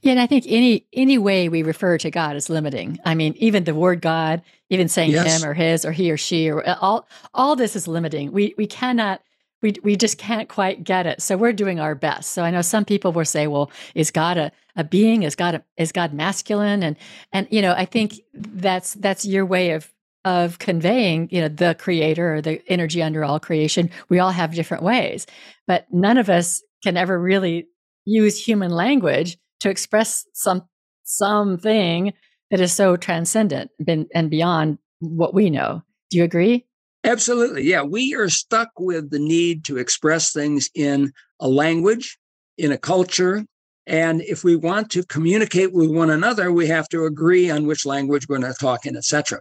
Yeah, 0.00 0.12
and 0.12 0.20
I 0.20 0.26
think 0.26 0.44
any 0.48 0.86
any 0.94 1.18
way 1.18 1.48
we 1.48 1.62
refer 1.62 1.98
to 1.98 2.10
God 2.10 2.36
is 2.36 2.48
limiting. 2.48 2.98
I 3.04 3.14
mean, 3.14 3.34
even 3.36 3.64
the 3.64 3.74
word 3.74 4.00
God, 4.00 4.42
even 4.70 4.88
saying 4.88 5.10
yes. 5.10 5.42
him 5.42 5.48
or 5.48 5.52
his 5.52 5.84
or 5.84 5.92
he 5.92 6.10
or 6.10 6.16
she 6.16 6.50
or 6.50 6.66
all 6.80 7.06
all 7.34 7.54
this 7.54 7.76
is 7.76 7.86
limiting. 7.86 8.32
We 8.32 8.54
we 8.56 8.66
cannot 8.66 9.20
we 9.62 9.74
we 9.82 9.96
just 9.96 10.18
can't 10.18 10.48
quite 10.48 10.84
get 10.84 11.06
it. 11.06 11.20
So 11.20 11.36
we're 11.36 11.52
doing 11.52 11.80
our 11.80 11.94
best. 11.94 12.32
So 12.32 12.42
I 12.42 12.50
know 12.50 12.62
some 12.62 12.84
people 12.84 13.12
will 13.12 13.24
say, 13.24 13.46
"Well, 13.46 13.70
is 13.94 14.10
God 14.10 14.38
a, 14.38 14.52
a 14.76 14.84
being? 14.84 15.22
Is 15.22 15.34
God 15.34 15.56
a, 15.56 15.64
is 15.76 15.92
God 15.92 16.12
masculine?" 16.12 16.82
And 16.82 16.96
and 17.32 17.48
you 17.50 17.62
know, 17.62 17.72
I 17.72 17.84
think 17.84 18.20
that's 18.34 18.94
that's 18.94 19.24
your 19.24 19.44
way 19.44 19.72
of 19.72 19.92
of 20.24 20.58
conveying, 20.58 21.28
you 21.30 21.40
know, 21.40 21.48
the 21.48 21.74
creator 21.78 22.34
or 22.34 22.42
the 22.42 22.60
energy 22.70 23.02
under 23.02 23.24
all 23.24 23.40
creation. 23.40 23.90
We 24.08 24.18
all 24.18 24.30
have 24.30 24.54
different 24.54 24.82
ways, 24.82 25.26
but 25.66 25.86
none 25.90 26.18
of 26.18 26.28
us 26.28 26.62
can 26.82 26.96
ever 26.96 27.18
really 27.18 27.68
use 28.04 28.42
human 28.42 28.70
language 28.70 29.38
to 29.60 29.70
express 29.70 30.26
some 30.34 30.62
something 31.04 32.12
that 32.50 32.60
is 32.60 32.72
so 32.72 32.96
transcendent 32.96 33.70
and 34.14 34.30
beyond 34.30 34.78
what 35.00 35.34
we 35.34 35.50
know. 35.50 35.82
Do 36.10 36.18
you 36.18 36.24
agree? 36.24 36.66
Absolutely. 37.04 37.62
Yeah. 37.62 37.82
We 37.82 38.14
are 38.14 38.28
stuck 38.28 38.70
with 38.78 39.10
the 39.10 39.18
need 39.18 39.64
to 39.64 39.78
express 39.78 40.32
things 40.32 40.68
in 40.74 41.12
a 41.40 41.48
language, 41.48 42.18
in 42.56 42.72
a 42.72 42.78
culture. 42.78 43.44
And 43.86 44.20
if 44.22 44.44
we 44.44 44.56
want 44.56 44.90
to 44.90 45.04
communicate 45.04 45.72
with 45.72 45.90
one 45.90 46.10
another, 46.10 46.52
we 46.52 46.66
have 46.66 46.88
to 46.90 47.04
agree 47.04 47.50
on 47.50 47.66
which 47.66 47.86
language 47.86 48.26
we're 48.28 48.38
going 48.38 48.52
to 48.52 48.58
talk 48.58 48.84
in, 48.84 48.96
etc. 48.96 49.40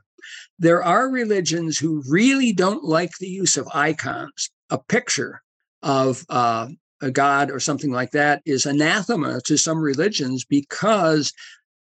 There 0.60 0.84
are 0.84 1.10
religions 1.10 1.78
who 1.78 2.04
really 2.08 2.54
don't 2.54 2.84
like 2.84 3.12
the 3.20 3.28
use 3.28 3.58
of 3.58 3.68
icons. 3.74 4.50
A 4.70 4.78
picture 4.78 5.42
of 5.84 6.26
uh, 6.30 6.68
a 7.02 7.12
god 7.12 7.52
or 7.52 7.60
something 7.60 7.92
like 7.92 8.12
that 8.12 8.42
is 8.46 8.66
anathema 8.66 9.40
to 9.46 9.58
some 9.58 9.80
religions 9.80 10.46
because 10.46 11.32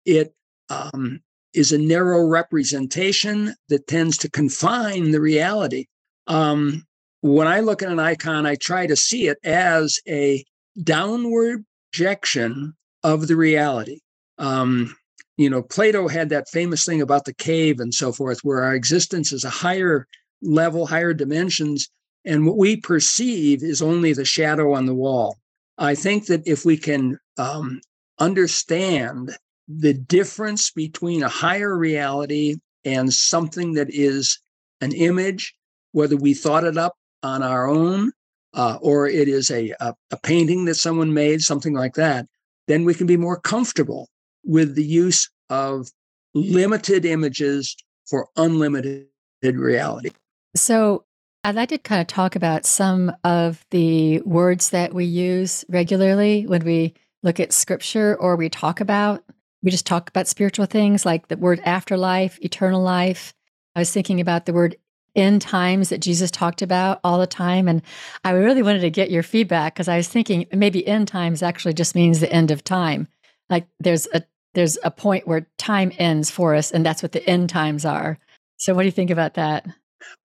it 0.05 0.33
um, 0.69 1.21
is 1.55 1.71
a 1.71 1.77
narrow 1.77 2.25
representation 2.25 3.55
that 3.69 3.87
tends 3.87 4.17
to 4.19 4.29
confine 4.29 5.11
the 5.11 5.21
reality. 5.21 5.85
Um, 6.27 6.83
when 7.21 7.47
I 7.47 7.61
look 7.61 7.81
at 7.81 7.91
an 7.91 7.99
icon, 7.99 8.45
I 8.45 8.55
try 8.55 8.87
to 8.87 8.95
see 8.95 9.27
it 9.27 9.37
as 9.43 9.99
a 10.07 10.43
downward 10.83 11.65
projection 11.91 12.73
of 13.03 13.27
the 13.27 13.35
reality. 13.35 13.99
Um, 14.37 14.95
you 15.37 15.49
know, 15.49 15.61
Plato 15.61 16.07
had 16.07 16.29
that 16.29 16.49
famous 16.49 16.85
thing 16.85 17.01
about 17.01 17.25
the 17.25 17.33
cave 17.33 17.79
and 17.79 17.93
so 17.93 18.11
forth, 18.11 18.39
where 18.43 18.63
our 18.63 18.75
existence 18.75 19.31
is 19.31 19.43
a 19.43 19.49
higher 19.49 20.07
level, 20.41 20.85
higher 20.85 21.13
dimensions, 21.13 21.89
and 22.25 22.45
what 22.45 22.57
we 22.57 22.77
perceive 22.77 23.63
is 23.63 23.81
only 23.81 24.13
the 24.13 24.25
shadow 24.25 24.73
on 24.73 24.85
the 24.85 24.95
wall. 24.95 25.37
I 25.77 25.95
think 25.95 26.27
that 26.27 26.47
if 26.47 26.65
we 26.65 26.77
can 26.77 27.19
um, 27.37 27.81
understand 28.19 29.35
the 29.67 29.93
difference 29.93 30.71
between 30.71 31.23
a 31.23 31.29
higher 31.29 31.75
reality 31.77 32.57
and 32.83 33.13
something 33.13 33.73
that 33.73 33.87
is 33.89 34.39
an 34.81 34.91
image, 34.91 35.55
whether 35.91 36.15
we 36.15 36.33
thought 36.33 36.63
it 36.63 36.77
up 36.77 36.93
on 37.23 37.41
our 37.41 37.67
own 37.67 38.11
uh, 38.53 38.77
or 38.81 39.07
it 39.07 39.27
is 39.27 39.51
a, 39.51 39.73
a, 39.79 39.93
a 40.11 40.17
painting 40.17 40.65
that 40.65 40.75
someone 40.75 41.13
made, 41.13 41.41
something 41.41 41.73
like 41.73 41.95
that, 41.95 42.25
then 42.67 42.85
we 42.85 42.93
can 42.93 43.07
be 43.07 43.17
more 43.17 43.39
comfortable 43.39 44.07
with 44.43 44.75
the 44.75 44.83
use 44.83 45.29
of 45.49 45.89
limited 46.33 47.05
images 47.05 47.75
for 48.07 48.27
unlimited 48.37 49.07
reality. 49.43 50.11
So, 50.55 51.03
I'd 51.43 51.53
like 51.53 51.69
to 51.69 51.77
kind 51.77 52.01
of 52.01 52.07
talk 52.07 52.35
about 52.35 52.65
some 52.65 53.11
of 53.23 53.63
the 53.69 54.19
words 54.21 54.71
that 54.71 54.95
we 54.95 55.05
use 55.05 55.63
regularly 55.69 56.47
when 56.47 56.65
we 56.65 56.95
look 57.21 57.39
at 57.39 57.53
scripture 57.53 58.15
or 58.15 58.35
we 58.35 58.49
talk 58.49 58.79
about 58.81 59.23
we 59.63 59.71
just 59.71 59.85
talk 59.85 60.09
about 60.09 60.27
spiritual 60.27 60.65
things 60.65 61.05
like 61.05 61.27
the 61.27 61.37
word 61.37 61.59
mm-hmm. 61.59 61.69
afterlife, 61.69 62.39
eternal 62.41 62.81
life. 62.81 63.33
I 63.75 63.79
was 63.79 63.91
thinking 63.91 64.21
about 64.21 64.45
the 64.45 64.53
word 64.53 64.75
end 65.15 65.41
times 65.41 65.89
that 65.89 66.01
Jesus 66.01 66.29
talked 66.29 66.61
about 66.61 66.99
all 67.03 67.19
the 67.19 67.27
time. 67.27 67.67
And 67.67 67.81
I 68.23 68.31
really 68.31 68.61
wanted 68.61 68.81
to 68.81 68.89
get 68.89 69.11
your 69.11 69.23
feedback 69.23 69.73
because 69.73 69.87
I 69.87 69.97
was 69.97 70.07
thinking 70.07 70.45
maybe 70.53 70.85
end 70.85 71.07
times 71.07 71.41
actually 71.41 71.73
just 71.73 71.95
means 71.95 72.19
the 72.19 72.31
end 72.31 72.51
of 72.51 72.63
time. 72.63 73.07
Like 73.49 73.67
there's 73.79 74.07
a 74.13 74.23
there's 74.53 74.77
a 74.83 74.91
point 74.91 75.27
where 75.27 75.47
time 75.57 75.91
ends 75.97 76.31
for 76.31 76.55
us, 76.55 76.71
and 76.71 76.85
that's 76.85 77.03
what 77.03 77.11
the 77.11 77.27
end 77.29 77.49
times 77.49 77.83
are. 77.83 78.17
So 78.55 78.73
what 78.73 78.83
do 78.83 78.85
you 78.85 78.91
think 78.91 79.11
about 79.11 79.33
that? 79.33 79.67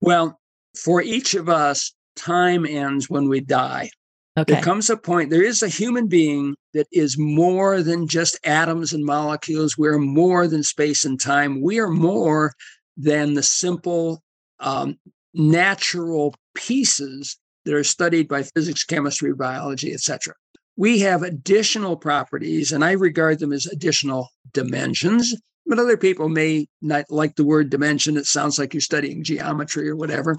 Well, 0.01 0.39
for 0.75 1.01
each 1.01 1.35
of 1.35 1.47
us, 1.47 1.93
time 2.15 2.65
ends 2.65 3.07
when 3.07 3.29
we 3.29 3.39
die. 3.39 3.91
Okay. 4.37 4.53
There 4.53 4.63
comes 4.63 4.89
a 4.89 4.97
point, 4.97 5.29
there 5.29 5.43
is 5.43 5.63
a 5.63 5.69
human 5.69 6.07
being 6.07 6.55
that 6.73 6.87
is 6.91 7.17
more 7.17 7.81
than 7.81 8.07
just 8.07 8.37
atoms 8.45 8.91
and 8.91 9.05
molecules. 9.05 9.77
We're 9.77 9.97
more 9.97 10.47
than 10.47 10.61
space 10.61 11.05
and 11.05 11.19
time. 11.19 11.61
We 11.61 11.79
are 11.79 11.89
more 11.89 12.53
than 12.97 13.33
the 13.33 13.43
simple 13.43 14.21
um, 14.59 14.97
natural 15.33 16.35
pieces 16.53 17.37
that 17.63 17.73
are 17.73 17.83
studied 17.83 18.27
by 18.27 18.43
physics, 18.43 18.83
chemistry, 18.83 19.33
biology, 19.33 19.93
etc. 19.93 20.33
We 20.77 20.99
have 20.99 21.23
additional 21.23 21.95
properties, 21.95 22.73
and 22.73 22.83
I 22.83 22.91
regard 22.91 23.39
them 23.39 23.53
as 23.53 23.65
additional 23.65 24.29
dimensions. 24.53 25.33
But 25.67 25.79
other 25.79 25.97
people 25.97 26.29
may 26.29 26.67
not 26.81 27.05
like 27.09 27.35
the 27.35 27.45
word 27.45 27.71
dimension. 27.71 28.17
It 28.17 28.27
sounds 28.27 28.59
like 28.59 28.73
you're 28.73 28.81
studying 28.81 29.23
geometry 29.23 29.89
or 29.89 29.95
whatever. 29.95 30.37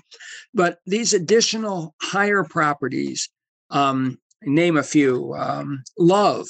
But 0.55 0.79
these 0.87 1.15
additional 1.15 1.97
higher 2.01 2.45
properties 2.45 3.29
um, 3.71 4.19
name 4.43 4.77
a 4.77 4.83
few 4.83 5.35
um, 5.35 5.83
love, 5.99 6.47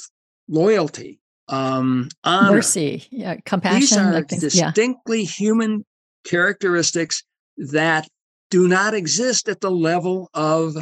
loyalty, 0.47 1.19
um, 1.47 2.09
honor, 2.23 2.55
mercy, 2.55 3.05
yeah, 3.09 3.35
compassion. 3.45 3.79
These 3.79 3.97
are 3.97 4.21
distinctly 4.21 5.21
yeah. 5.21 5.27
human 5.27 5.85
characteristics 6.25 7.23
that 7.57 8.07
do 8.49 8.67
not 8.67 8.93
exist 8.93 9.49
at 9.49 9.61
the 9.61 9.71
level 9.71 10.29
of 10.33 10.75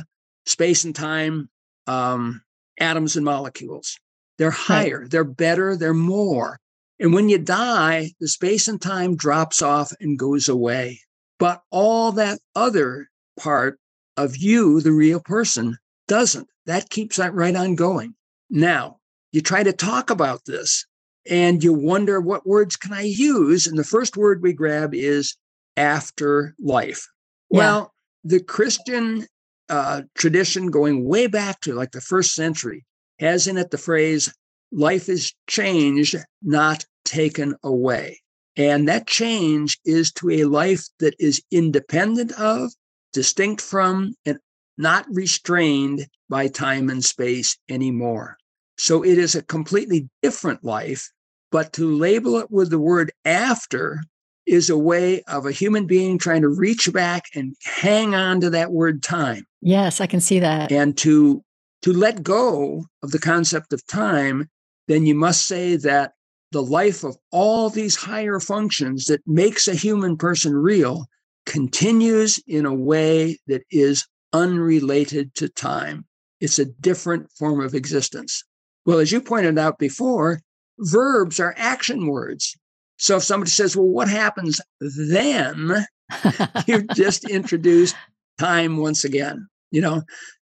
space 0.45 0.83
and 0.83 0.95
time, 0.95 1.49
um, 1.87 2.41
atoms 2.79 3.15
and 3.15 3.25
molecules. 3.25 3.97
They're 4.37 4.51
higher, 4.51 5.01
right. 5.01 5.09
they're 5.09 5.23
better, 5.23 5.77
they're 5.77 5.93
more. 5.93 6.59
And 6.99 7.13
when 7.13 7.29
you 7.29 7.37
die, 7.37 8.11
the 8.19 8.27
space 8.27 8.67
and 8.67 8.81
time 8.81 9.15
drops 9.15 9.61
off 9.61 9.91
and 9.99 10.19
goes 10.19 10.47
away. 10.49 10.99
But 11.39 11.61
all 11.69 12.13
that 12.13 12.39
other 12.55 13.07
part 13.39 13.79
of 14.17 14.37
you, 14.37 14.81
the 14.81 14.93
real 14.93 15.19
person, 15.19 15.77
doesn't. 16.07 16.47
That 16.65 16.89
keeps 16.89 17.17
that 17.17 17.33
right 17.33 17.55
on 17.55 17.75
going. 17.75 18.15
Now, 18.49 18.99
you 19.31 19.41
try 19.41 19.63
to 19.63 19.73
talk 19.73 20.09
about 20.09 20.45
this 20.45 20.85
and 21.29 21.63
you 21.63 21.73
wonder 21.73 22.21
what 22.21 22.47
words 22.47 22.75
can 22.75 22.93
I 22.93 23.01
use? 23.01 23.67
And 23.67 23.77
the 23.77 23.83
first 23.83 24.15
word 24.15 24.41
we 24.41 24.53
grab 24.53 24.93
is 24.93 25.35
afterlife. 25.77 27.07
Yeah. 27.49 27.57
Well, 27.57 27.93
the 28.23 28.41
Christian 28.41 29.27
uh, 29.69 30.03
tradition 30.15 30.71
going 30.71 31.05
way 31.05 31.27
back 31.27 31.59
to 31.61 31.73
like 31.73 31.91
the 31.91 32.01
first 32.01 32.33
century 32.33 32.85
has 33.19 33.47
in 33.47 33.57
it 33.57 33.71
the 33.71 33.77
phrase 33.77 34.33
life 34.71 35.09
is 35.09 35.33
changed, 35.47 36.15
not 36.43 36.85
taken 37.03 37.55
away. 37.63 38.21
And 38.57 38.87
that 38.87 39.07
change 39.07 39.79
is 39.85 40.11
to 40.13 40.29
a 40.29 40.45
life 40.45 40.85
that 40.99 41.15
is 41.19 41.41
independent 41.51 42.31
of, 42.33 42.71
distinct 43.11 43.61
from, 43.61 44.13
and 44.25 44.37
not 44.77 45.05
restrained 45.09 46.07
by 46.29 46.47
time 46.47 46.89
and 46.89 47.03
space 47.03 47.57
anymore. 47.69 48.37
So 48.77 49.03
it 49.03 49.17
is 49.17 49.35
a 49.35 49.43
completely 49.43 50.09
different 50.21 50.63
life, 50.63 51.09
but 51.51 51.73
to 51.73 51.95
label 51.95 52.37
it 52.37 52.51
with 52.51 52.69
the 52.69 52.79
word 52.79 53.11
after 53.23 54.01
is 54.45 54.69
a 54.69 54.77
way 54.77 55.21
of 55.23 55.45
a 55.45 55.51
human 55.51 55.87
being 55.87 56.17
trying 56.17 56.41
to 56.41 56.49
reach 56.49 56.91
back 56.93 57.23
and 57.33 57.55
hang 57.63 58.13
on 58.13 58.41
to 58.41 58.49
that 58.51 58.71
word 58.71 59.01
time. 59.01 59.45
Yes, 59.61 60.01
I 60.01 60.07
can 60.07 60.19
see 60.19 60.39
that. 60.39 60.71
And 60.71 60.97
to 60.99 61.43
to 61.81 61.93
let 61.93 62.23
go 62.23 62.85
of 63.03 63.11
the 63.11 63.19
concept 63.19 63.71
of 63.71 63.85
time, 63.85 64.49
then 64.87 65.05
you 65.05 65.13
must 65.13 65.47
say 65.47 65.75
that 65.77 66.13
the 66.51 66.63
life 66.63 67.03
of 67.03 67.17
all 67.31 67.69
these 67.69 67.95
higher 67.95 68.39
functions 68.39 69.05
that 69.05 69.21
makes 69.27 69.67
a 69.67 69.75
human 69.75 70.17
person 70.17 70.53
real 70.53 71.05
continues 71.45 72.39
in 72.47 72.65
a 72.65 72.73
way 72.73 73.37
that 73.47 73.61
is 73.69 74.07
unrelated 74.35 75.33
to 75.35 75.47
time. 75.47 76.05
It's 76.41 76.59
a 76.59 76.65
different 76.65 77.31
form 77.31 77.61
of 77.61 77.73
existence. 77.73 78.43
Well, 78.85 78.99
as 78.99 79.11
you 79.11 79.21
pointed 79.21 79.57
out 79.57 79.79
before, 79.79 80.41
verbs 80.77 81.39
are 81.39 81.55
action 81.57 82.07
words. 82.07 82.55
So 82.97 83.17
if 83.17 83.23
somebody 83.23 83.51
says, 83.51 83.75
well, 83.75 83.87
what 83.87 84.09
happens 84.09 84.59
then? 84.81 85.85
You've 86.67 86.87
just 86.89 87.29
introduced 87.29 87.95
time 88.37 88.77
once 88.77 89.05
again, 89.05 89.47
you 89.71 89.81
know, 89.81 90.03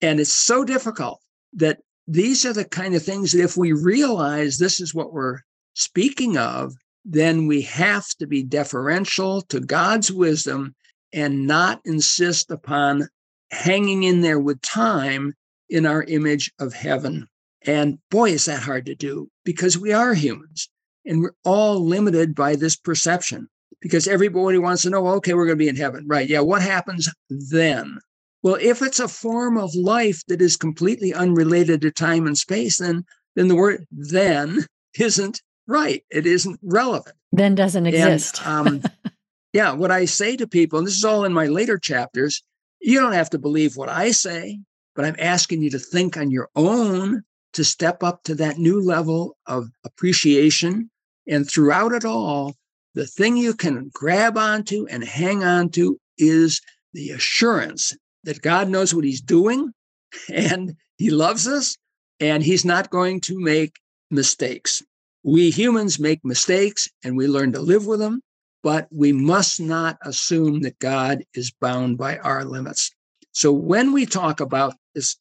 and 0.02 0.20
it's 0.20 0.34
so 0.34 0.64
difficult 0.64 1.20
that 1.54 1.80
these 2.08 2.46
are 2.46 2.54
the 2.54 2.66
kind 2.66 2.96
of 2.96 3.04
things 3.04 3.32
that 3.32 3.44
if 3.44 3.58
we 3.58 3.74
realize 3.74 4.58
this 4.58 4.80
is 4.80 4.94
what 4.94 5.14
we're 5.14 5.40
speaking 5.74 6.38
of, 6.38 6.74
then 7.04 7.48
we 7.48 7.62
have 7.64 8.08
to 8.20 8.28
be 8.28 8.44
deferential 8.44 9.42
to 9.42 9.60
God's 9.60 10.12
wisdom 10.12 10.76
and 11.14 11.48
not 11.48 11.82
insist 11.86 12.52
upon 12.52 13.08
hanging 13.52 14.04
in 14.04 14.22
there 14.22 14.40
with 14.40 14.62
time 14.62 15.34
in 15.70 15.86
our 15.86 16.04
image 16.04 16.52
of 16.60 16.74
heaven. 16.74 17.28
And 17.64 18.00
boy, 18.10 18.32
is 18.32 18.46
that 18.46 18.64
hard 18.64 18.86
to 18.88 18.96
do 18.96 19.30
because 19.46 19.78
we 19.78 19.94
are 19.94 20.14
humans 20.14 20.70
and 21.06 21.22
we're 21.22 21.34
all 21.44 21.86
limited 21.86 22.34
by 22.34 22.56
this 22.56 22.76
perception 22.76 23.48
because 23.82 24.08
everybody 24.08 24.58
wants 24.58 24.84
to 24.84 24.90
know, 24.90 25.06
okay, 25.08 25.34
we're 25.34 25.46
going 25.46 25.58
to 25.58 25.64
be 25.64 25.70
in 25.70 25.76
heaven. 25.76 26.06
Right. 26.08 26.28
Yeah. 26.28 26.42
What 26.42 26.62
happens 26.62 27.10
then? 27.30 28.00
Well, 28.44 28.58
if 28.60 28.82
it's 28.82 29.00
a 29.00 29.08
form 29.08 29.58
of 29.58 29.76
life 29.76 30.24
that 30.28 30.42
is 30.42 30.58
completely 30.58 31.14
unrelated 31.14 31.82
to 31.82 31.92
time 31.92 32.26
and 32.26 32.38
space, 32.38 32.78
then 32.78 33.06
then 33.36 33.48
the 33.48 33.56
word 33.56 33.86
then 33.92 34.66
isn't 35.00 35.42
right. 35.68 36.04
It 36.10 36.26
isn't 36.26 36.60
relevant. 36.64 37.16
Then 37.32 37.56
doesn't 37.56 37.86
exist. 37.86 38.42
And, 38.46 38.86
um, 38.86 38.92
yeah, 39.54 39.72
what 39.72 39.92
I 39.92 40.06
say 40.06 40.36
to 40.36 40.48
people, 40.48 40.80
and 40.80 40.88
this 40.88 40.98
is 40.98 41.06
all 41.06 41.24
in 41.24 41.34
my 41.34 41.46
later 41.46 41.78
chapters, 41.78 42.44
you 42.82 43.00
don't 43.00 43.14
have 43.14 43.30
to 43.32 43.40
believe 43.40 43.78
what 43.78 43.90
I 43.90 44.12
say, 44.12 44.60
but 44.96 45.06
I'm 45.06 45.16
asking 45.20 45.62
you 45.62 45.70
to 45.72 45.80
think 45.80 46.18
on 46.18 46.32
your 46.32 46.50
own 46.56 47.24
to 47.54 47.64
step 47.64 48.04
up 48.04 48.24
to 48.24 48.36
that 48.36 48.58
new 48.58 48.80
level 48.80 49.38
of 49.46 49.70
appreciation. 49.86 50.90
And 51.28 51.50
throughout 51.50 51.94
it 51.94 52.06
all, 52.06 52.56
the 52.96 53.06
thing 53.06 53.38
you 53.38 53.54
can 53.54 53.90
grab 53.94 54.38
onto 54.38 54.86
and 54.90 55.04
hang 55.04 55.44
on 55.44 55.70
to 55.70 55.98
is 56.18 56.62
the 56.94 57.12
assurance 57.12 57.96
that 58.24 58.42
God 58.42 58.70
knows 58.70 58.94
what 58.94 59.06
he's 59.06 59.22
doing 59.22 59.72
and 60.34 60.76
he 60.98 61.10
loves 61.10 61.48
us 61.48 61.78
and 62.20 62.44
he's 62.44 62.66
not 62.66 62.90
going 62.90 63.22
to 63.22 63.40
make 63.40 63.78
mistakes. 64.10 64.84
We 65.24 65.52
humans 65.52 66.00
make 66.00 66.24
mistakes 66.24 66.88
and 67.04 67.16
we 67.16 67.28
learn 67.28 67.52
to 67.54 67.62
live 67.62 67.86
with 67.86 68.00
them, 68.00 68.22
but 68.64 68.88
we 68.92 69.12
must 69.12 69.60
not 69.60 69.98
assume 70.04 70.62
that 70.62 70.80
God 70.80 71.24
is 71.34 71.52
bound 71.52 71.98
by 71.98 72.18
our 72.18 72.46
limits. 72.46 72.92
So 73.32 73.52
when 73.52 73.94
we 73.94 74.06
talk 74.06 74.40
about 74.40 74.76
this, 74.94 75.18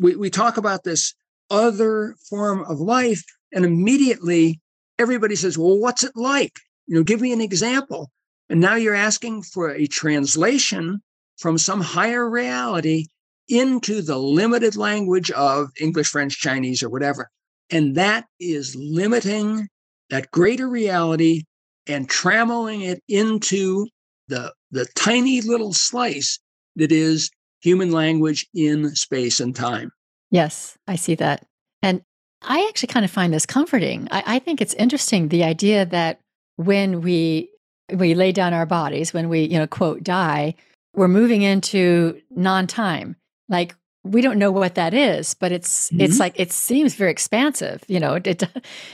we, 0.00 0.16
we 0.16 0.30
talk 0.30 0.56
about 0.56 0.84
this 0.84 1.14
other 1.50 2.14
form 2.28 2.64
of 2.64 2.80
life, 2.80 3.22
and 3.52 3.64
immediately 3.64 4.60
everybody 4.98 5.36
says, 5.36 5.56
Well, 5.56 5.78
what's 5.78 6.04
it 6.04 6.12
like? 6.14 6.52
You 6.86 6.96
know, 6.96 7.02
give 7.02 7.20
me 7.20 7.32
an 7.32 7.40
example. 7.40 8.10
And 8.48 8.60
now 8.60 8.74
you're 8.74 8.94
asking 8.94 9.42
for 9.42 9.70
a 9.70 9.86
translation 9.86 11.00
from 11.38 11.58
some 11.58 11.80
higher 11.80 12.28
reality 12.28 13.06
into 13.48 14.02
the 14.02 14.18
limited 14.18 14.76
language 14.76 15.30
of 15.30 15.70
English, 15.80 16.08
French, 16.08 16.38
Chinese, 16.38 16.82
or 16.82 16.88
whatever. 16.88 17.30
And 17.70 17.94
that 17.96 18.26
is 18.38 18.76
limiting 18.76 19.68
that 20.10 20.30
greater 20.30 20.68
reality 20.68 21.44
and 21.86 22.08
trammeling 22.08 22.82
it 22.86 23.02
into 23.08 23.86
the, 24.28 24.52
the 24.70 24.86
tiny 24.94 25.40
little 25.40 25.72
slice 25.72 26.38
that 26.76 26.92
is 26.92 27.30
human 27.60 27.92
language 27.92 28.46
in 28.54 28.94
space 28.94 29.40
and 29.40 29.54
time. 29.54 29.90
Yes, 30.30 30.76
I 30.86 30.96
see 30.96 31.14
that. 31.16 31.44
And 31.82 32.02
I 32.42 32.66
actually 32.68 32.88
kind 32.88 33.04
of 33.04 33.10
find 33.10 33.32
this 33.32 33.46
comforting. 33.46 34.08
I, 34.10 34.22
I 34.26 34.38
think 34.38 34.60
it's 34.60 34.74
interesting 34.74 35.28
the 35.28 35.44
idea 35.44 35.86
that 35.86 36.20
when 36.56 37.00
we 37.00 37.50
we 37.92 38.14
lay 38.14 38.32
down 38.32 38.54
our 38.54 38.66
bodies, 38.66 39.12
when 39.12 39.28
we, 39.28 39.42
you 39.42 39.58
know, 39.58 39.66
quote, 39.66 40.02
die, 40.02 40.54
we're 40.94 41.08
moving 41.08 41.42
into 41.42 42.20
non-time. 42.30 43.16
Like 43.48 43.76
we 44.04 44.20
don't 44.20 44.38
know 44.38 44.52
what 44.52 44.74
that 44.74 44.94
is, 44.94 45.34
but 45.34 45.52
it's 45.52 45.88
mm-hmm. 45.90 46.00
it's 46.00 46.18
like 46.18 46.38
it 46.38 46.52
seems 46.52 46.94
very 46.94 47.10
expansive. 47.10 47.82
You 47.88 48.00
know, 48.00 48.14
it 48.14 48.42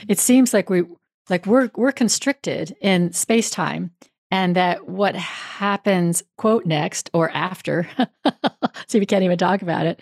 it 0.07 0.19
seems 0.19 0.53
like 0.53 0.69
we 0.69 0.83
like 1.29 1.45
we're 1.45 1.69
we're 1.75 1.91
constricted 1.91 2.75
in 2.81 3.13
space 3.13 3.49
time, 3.49 3.91
and 4.29 4.55
that 4.55 4.87
what 4.87 5.15
happens 5.15 6.23
quote 6.37 6.65
next 6.65 7.09
or 7.13 7.29
after, 7.31 7.87
so 8.87 8.99
we 8.99 9.05
can't 9.05 9.23
even 9.23 9.37
talk 9.37 9.61
about 9.61 9.85
it, 9.85 9.99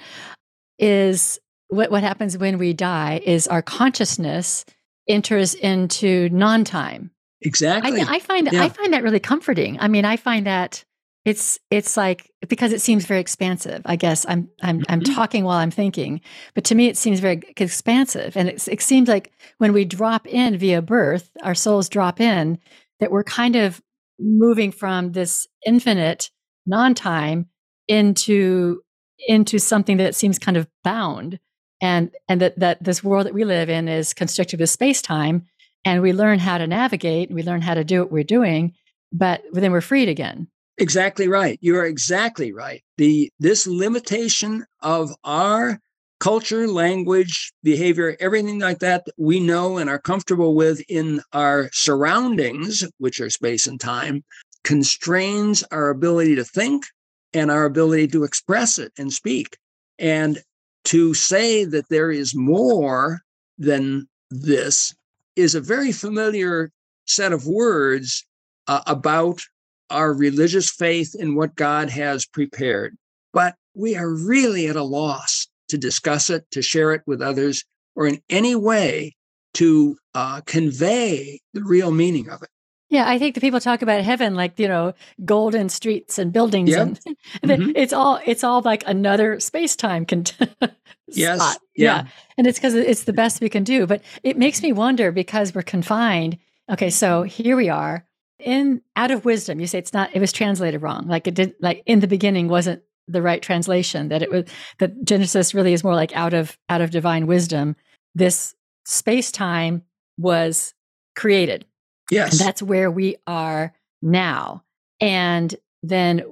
is 0.78 1.40
what 1.68 1.92
what 1.92 2.04
happens 2.04 2.38
when 2.38 2.58
we 2.58 2.74
die 2.74 3.22
is 3.26 3.48
our 3.48 3.62
consciousness 3.62 4.66
enters 5.08 5.54
into 5.56 6.30
non-time. 6.30 7.12
Exactly. 7.42 8.02
I, 8.02 8.16
I 8.16 8.20
find 8.20 8.50
yeah. 8.52 8.64
I 8.64 8.70
find 8.70 8.94
that 8.94 9.04
really 9.04 9.20
comforting. 9.20 9.80
I 9.80 9.88
mean, 9.88 10.06
I 10.06 10.18
find 10.18 10.46
that 10.46 10.84
it's 11.26 11.60
it's 11.70 11.98
like 11.98 12.32
because 12.48 12.72
it 12.72 12.82
seems 12.82 13.06
very 13.06 13.20
expansive. 13.20 13.82
I 13.86 13.96
guess 13.96 14.26
I'm 14.28 14.50
I'm 14.62 14.84
I'm 14.88 15.02
mm-hmm. 15.02 15.14
talking 15.14 15.44
while 15.44 15.58
I'm 15.58 15.72
thinking, 15.72 16.22
but 16.56 16.64
to 16.66 16.76
me 16.76 16.88
it 16.88 16.98
seems 16.98 17.20
very 17.20 17.42
expansive, 17.58 18.38
and 18.38 18.48
it, 18.50 18.68
it 18.68 18.82
seems 18.82 19.10
like 19.10 19.32
when 19.58 19.74
we 19.74 19.86
drop 19.86 20.26
in 20.28 20.58
via 20.58 20.82
birth, 20.82 21.30
our 21.44 21.56
souls 21.56 21.90
drop 21.90 22.22
in, 22.22 22.58
that 23.00 23.12
we're 23.12 23.24
kind 23.24 23.56
of 23.56 23.82
moving 24.20 24.72
from 24.72 25.12
this 25.12 25.48
infinite 25.66 26.32
non-time 26.66 27.48
into 27.88 28.82
into 29.28 29.60
something 29.60 29.98
that 29.98 30.16
seems 30.16 30.40
kind 30.40 30.56
of 30.56 30.68
bound, 30.86 31.40
and 31.82 32.12
and 32.30 32.40
that 32.42 32.58
that 32.60 32.82
this 32.82 33.04
world 33.04 33.26
that 33.26 33.34
we 33.34 33.44
live 33.44 33.70
in 33.70 33.90
is 33.90 34.14
constricted 34.14 34.62
with 34.62 34.70
space 34.70 35.02
time, 35.02 35.46
and 35.84 36.02
we 36.02 36.14
learn 36.14 36.40
how 36.40 36.58
to 36.58 36.66
navigate, 36.66 37.28
and 37.28 37.36
we 37.36 37.44
learn 37.44 37.62
how 37.62 37.74
to 37.74 37.84
do 37.84 38.00
what 38.00 38.12
we're 38.12 38.24
doing, 38.24 38.74
but 39.12 39.44
then 39.52 39.74
we're 39.74 39.82
freed 39.82 40.08
again. 40.08 40.48
Exactly 40.80 41.28
right. 41.28 41.60
You 41.62 41.76
are 41.78 41.86
exactly 41.86 42.52
right. 42.54 42.82
The 42.98 43.32
this 43.40 43.68
limitation 43.68 44.66
of 44.82 45.12
our 45.24 45.80
culture, 46.20 46.68
language, 46.68 47.54
behavior, 47.64 48.16
everything 48.20 48.60
like 48.60 48.80
that, 48.80 49.06
that 49.06 49.14
we 49.18 49.40
know 49.40 49.78
and 49.78 49.90
are 49.90 50.00
comfortable 50.00 50.56
with 50.56 50.82
in 50.90 51.22
our 51.34 51.70
surroundings, 51.74 52.84
which 52.98 53.20
are 53.22 53.30
space 53.30 53.68
and 53.68 53.80
time, 53.80 54.24
constrains 54.64 55.64
our 55.72 55.90
ability 55.90 56.36
to 56.36 56.44
think 56.46 56.86
and 57.34 57.52
our 57.52 57.66
ability 57.66 58.08
to 58.08 58.24
express 58.24 58.80
it 58.80 58.92
and 58.98 59.14
speak. 59.14 59.58
And 60.00 60.40
to 60.86 61.14
say 61.14 61.66
that 61.66 61.90
there 61.90 62.10
is 62.12 62.34
more 62.36 63.20
than 63.58 64.08
this 64.32 64.96
is 65.36 65.56
a 65.56 65.62
very 65.62 65.92
familiar 65.92 66.72
set 67.06 67.34
of 67.34 67.48
words 67.48 68.26
uh, 68.68 68.82
about 68.88 69.42
our 69.90 70.14
religious 70.14 70.70
faith 70.70 71.16
in 71.16 71.36
what 71.36 71.56
God 71.56 71.90
has 71.90 72.26
prepared. 72.26 72.98
But 73.34 73.56
we 73.76 73.96
are 73.96 74.10
really 74.10 74.68
at 74.68 74.76
a 74.76 74.84
loss 74.84 75.48
to 75.70 75.78
discuss 75.78 76.30
it, 76.30 76.50
to 76.52 76.62
share 76.62 76.94
it 76.94 77.02
with 77.06 77.22
others, 77.22 77.64
or 77.96 78.08
in 78.08 78.22
any 78.30 78.56
way 78.56 79.16
to 79.56 79.98
uh, 80.14 80.42
convey 80.46 81.40
the 81.54 81.64
real 81.64 81.92
meaning 81.92 82.30
of 82.30 82.42
it. 82.42 82.50
Yeah, 82.90 83.08
I 83.08 83.20
think 83.20 83.36
the 83.36 83.42
people 83.42 83.60
talk 83.60 83.84
about 83.84 84.04
heaven 84.04 84.34
like 84.34 84.58
you 84.58 84.68
know 84.68 84.94
golden 85.24 85.70
streets 85.70 86.18
and 86.18 86.34
buildings, 86.34 86.72
yep. 86.72 86.88
and 86.88 86.98
mm-hmm. 87.44 87.72
it's 87.76 87.94
all 87.94 88.20
it's 88.26 88.44
all 88.44 88.62
like 88.62 88.84
another 88.88 89.40
space 89.40 89.76
time 89.76 90.08
con- 90.08 90.24
yes, 91.08 91.40
spot. 91.40 91.58
Yeah. 91.76 91.98
yeah, 91.98 92.08
and 92.38 92.48
it's 92.48 92.58
because 92.58 92.74
it's 92.74 93.04
the 93.04 93.14
best 93.14 93.42
we 93.42 93.50
can 93.50 93.64
do. 93.64 93.86
But 93.86 94.02
it 94.24 94.38
makes 94.38 94.64
me 94.64 94.72
wonder 94.72 95.12
because 95.12 95.54
we're 95.54 95.62
confined. 95.62 96.40
Okay, 96.68 96.90
so 96.90 97.24
here 97.24 97.56
we 97.56 97.70
are 97.70 98.06
in 98.40 98.82
out 98.96 99.12
of 99.12 99.26
wisdom 99.26 99.60
you 99.60 99.68
say 99.68 99.78
it's 99.78 99.94
not 99.94 100.10
it 100.16 100.20
was 100.20 100.32
translated 100.32 100.82
wrong 100.82 101.08
like 101.08 101.28
it 101.28 101.34
did 101.34 101.54
like 101.60 101.84
in 101.86 102.00
the 102.00 102.08
beginning 102.08 102.48
wasn't 102.48 102.82
the 103.08 103.22
right 103.22 103.42
translation 103.42 104.10
that 104.10 104.22
it 104.22 104.32
was 104.32 104.46
that 104.78 105.04
genesis 105.04 105.54
really 105.54 105.74
is 105.74 105.84
more 105.84 105.96
like 105.96 106.16
out 106.16 106.34
of 106.34 106.58
out 106.70 106.82
of 106.82 106.92
divine 106.92 107.28
wisdom 107.28 107.76
this 108.16 108.56
space 108.86 109.32
time 109.32 109.84
was 110.18 110.74
created. 111.16 111.66
Yes. 112.12 112.32
And 112.32 112.40
that's 112.40 112.62
where 112.62 112.90
we 112.90 113.16
are 113.28 113.74
now. 114.02 114.64
And 115.00 115.56
then 115.84 116.24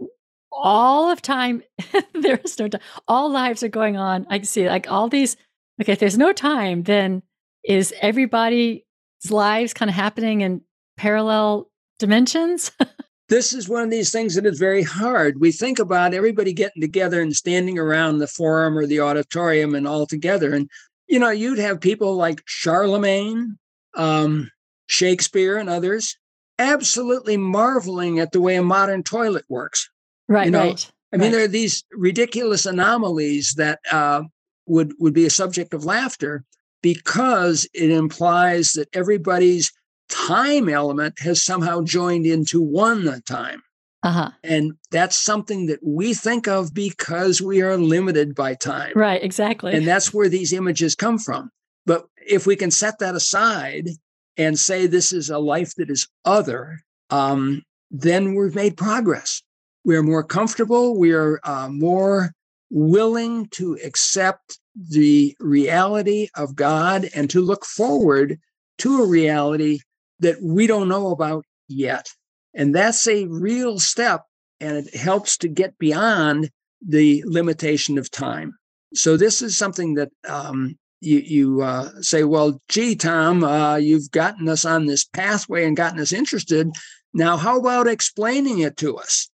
all 0.52 1.10
of 1.10 1.22
time, 1.22 1.64
there 2.14 2.40
is 2.44 2.58
no 2.60 2.68
time. 2.68 2.82
All 3.08 3.30
lives 3.30 3.64
are 3.64 3.70
going 3.70 3.98
on. 3.98 4.26
I 4.30 4.40
can 4.40 4.46
see 4.46 4.68
like 4.68 4.92
all 4.92 5.08
these. 5.08 5.38
Okay, 5.80 5.94
if 5.94 6.00
there's 6.00 6.18
no 6.18 6.34
time, 6.34 6.84
then 6.84 7.22
is 7.64 7.94
everybody's 8.02 8.82
lives 9.30 9.74
kind 9.74 9.90
of 9.90 9.96
happening 9.96 10.42
in 10.42 10.62
parallel 10.98 11.70
dimensions? 11.98 12.72
this 13.30 13.54
is 13.54 13.70
one 13.70 13.84
of 13.84 13.90
these 13.90 14.12
things 14.12 14.36
that 14.36 14.46
is 14.46 14.60
very 14.60 14.84
hard. 14.84 15.40
We 15.40 15.52
think 15.52 15.80
about 15.80 16.14
everybody 16.14 16.54
getting 16.54 16.82
together 16.82 17.22
and 17.22 17.36
standing 17.36 17.78
around 17.78 18.18
the 18.18 18.28
forum 18.28 18.78
or 18.78 18.86
the 18.86 19.02
auditorium 19.02 19.76
and 19.76 19.88
all 19.88 20.06
together. 20.06 20.54
And, 20.54 20.70
you 21.08 21.20
know, 21.20 21.30
you'd 21.30 21.60
have 21.60 21.82
people 21.82 22.16
like 22.16 22.42
Charlemagne, 22.46 23.58
um, 23.96 24.52
Shakespeare, 24.88 25.58
and 25.58 25.70
others 25.70 26.18
absolutely 26.60 27.38
marveling 27.38 28.20
at 28.20 28.32
the 28.32 28.42
way 28.42 28.56
a 28.56 28.64
modern 28.64 29.04
toilet 29.04 29.46
works. 29.50 29.90
Right, 30.28 30.46
you 30.46 30.52
know? 30.52 30.70
right. 30.70 30.92
I 31.14 31.18
mean, 31.18 31.28
right. 31.28 31.32
there 31.32 31.46
are 31.46 31.50
these 31.50 31.84
ridiculous 31.92 32.66
anomalies 32.66 33.54
that 33.58 33.80
uh, 33.92 34.24
would 34.66 34.94
would 35.00 35.14
be 35.14 35.26
a 35.26 35.30
subject 35.30 35.74
of 35.74 35.86
laughter 35.86 36.44
because 36.82 37.68
it 37.74 37.90
implies 37.90 38.74
that 38.74 38.90
everybody's 38.94 39.72
time 40.10 40.70
element 40.70 41.20
has 41.20 41.44
somehow 41.44 41.82
joined 41.82 42.26
into 42.26 42.62
one 42.62 43.22
time. 43.24 43.62
Uh-huh. 44.04 44.30
And 44.44 44.74
that's 44.92 45.18
something 45.18 45.66
that 45.68 45.80
we 45.84 46.14
think 46.14 46.48
of 46.48 46.74
because 46.74 47.42
we 47.42 47.62
are 47.62 47.78
limited 47.78 48.36
by 48.36 48.54
time. 48.54 48.94
Right, 48.96 49.22
exactly. 49.24 49.74
And 49.74 49.86
that's 49.88 50.14
where 50.14 50.30
these 50.30 50.54
images 50.54 50.96
come 50.96 51.18
from. 51.18 51.50
But 51.86 52.08
if 52.26 52.46
we 52.46 52.56
can 52.56 52.72
set 52.72 53.00
that 53.00 53.16
aside 53.16 53.90
and 54.38 54.58
say 54.60 54.86
this 54.86 55.12
is 55.12 55.30
a 55.30 55.40
life 55.40 55.74
that 55.76 55.90
is 55.90 56.08
other, 56.26 56.80
um, 57.10 57.64
then 57.90 58.36
we've 58.36 58.56
made 58.56 58.78
progress. 58.78 59.42
We 59.84 59.96
are 59.96 60.04
more 60.04 60.24
comfortable. 60.24 60.98
We 60.98 61.14
are 61.14 61.40
uh, 61.44 61.70
more 61.70 62.34
willing 62.70 63.48
to 63.48 63.78
accept 63.84 64.60
the 64.76 65.36
reality 65.40 66.28
of 66.36 66.56
God 66.56 67.10
and 67.16 67.30
to 67.30 67.42
look 67.42 67.66
forward 67.66 68.40
to 68.80 69.02
a 69.02 69.08
reality 69.08 69.80
that 70.20 70.42
we 70.42 70.68
don't 70.68 70.90
know 70.90 71.12
about 71.12 71.46
yet. 71.68 72.08
And 72.54 72.74
that's 72.74 73.08
a 73.08 73.26
real 73.28 73.80
step, 73.80 74.24
and 74.60 74.78
it 74.78 74.96
helps 74.96 75.38
to 75.40 75.48
get 75.48 75.78
beyond 75.78 76.50
the 76.86 77.24
limitation 77.26 77.98
of 77.98 78.10
time. 78.10 78.58
So, 78.94 79.18
this 79.18 79.42
is 79.42 79.58
something 79.58 79.96
that 79.96 80.10
um, 80.28 80.78
you, 81.02 81.20
you 81.20 81.62
uh, 81.62 81.90
say, 82.02 82.24
well, 82.24 82.62
gee, 82.70 82.96
Tom, 82.96 83.44
uh, 83.44 83.76
you've 83.76 84.10
gotten 84.12 84.48
us 84.48 84.66
on 84.66 84.86
this 84.86 85.04
pathway 85.04 85.66
and 85.66 85.78
gotten 85.78 86.00
us 86.00 86.14
interested. 86.14 86.70
Now, 87.14 87.38
how 87.38 87.60
about 87.60 87.88
explaining 87.88 88.60
it 88.60 88.78
to 88.78 88.98
us? 88.98 89.30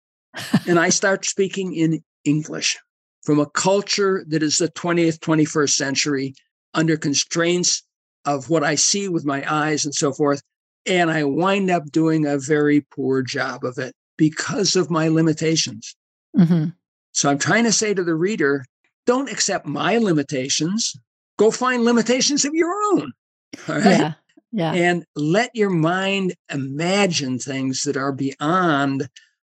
and 0.66 0.78
I 0.78 0.88
start 0.88 1.24
speaking 1.24 1.74
in 1.74 2.02
English 2.24 2.78
from 3.22 3.38
a 3.38 3.46
culture 3.46 4.24
that 4.28 4.42
is 4.42 4.58
the 4.58 4.68
20th, 4.68 5.18
21st 5.18 5.70
century 5.70 6.34
under 6.74 6.96
constraints 6.96 7.82
of 8.24 8.48
what 8.48 8.64
I 8.64 8.74
see 8.74 9.08
with 9.08 9.24
my 9.24 9.44
eyes 9.52 9.84
and 9.84 9.94
so 9.94 10.12
forth. 10.12 10.42
And 10.86 11.10
I 11.10 11.24
wind 11.24 11.70
up 11.70 11.90
doing 11.90 12.26
a 12.26 12.38
very 12.38 12.80
poor 12.80 13.22
job 13.22 13.64
of 13.64 13.78
it 13.78 13.94
because 14.16 14.76
of 14.76 14.90
my 14.90 15.08
limitations. 15.08 15.94
Mm-hmm. 16.36 16.70
So 17.12 17.30
I'm 17.30 17.38
trying 17.38 17.64
to 17.64 17.72
say 17.72 17.94
to 17.94 18.02
the 18.02 18.14
reader 18.14 18.64
don't 19.06 19.30
accept 19.30 19.66
my 19.66 19.98
limitations, 19.98 20.94
go 21.38 21.50
find 21.50 21.84
limitations 21.84 22.44
of 22.44 22.54
your 22.54 22.72
own. 22.92 23.12
All 23.68 23.76
right. 23.76 23.84
Yeah. 23.84 24.12
Yeah. 24.52 24.72
And 24.74 25.04
let 25.16 25.50
your 25.54 25.70
mind 25.70 26.34
imagine 26.50 27.38
things 27.38 27.82
that 27.82 27.96
are 27.96 28.12
beyond 28.12 29.08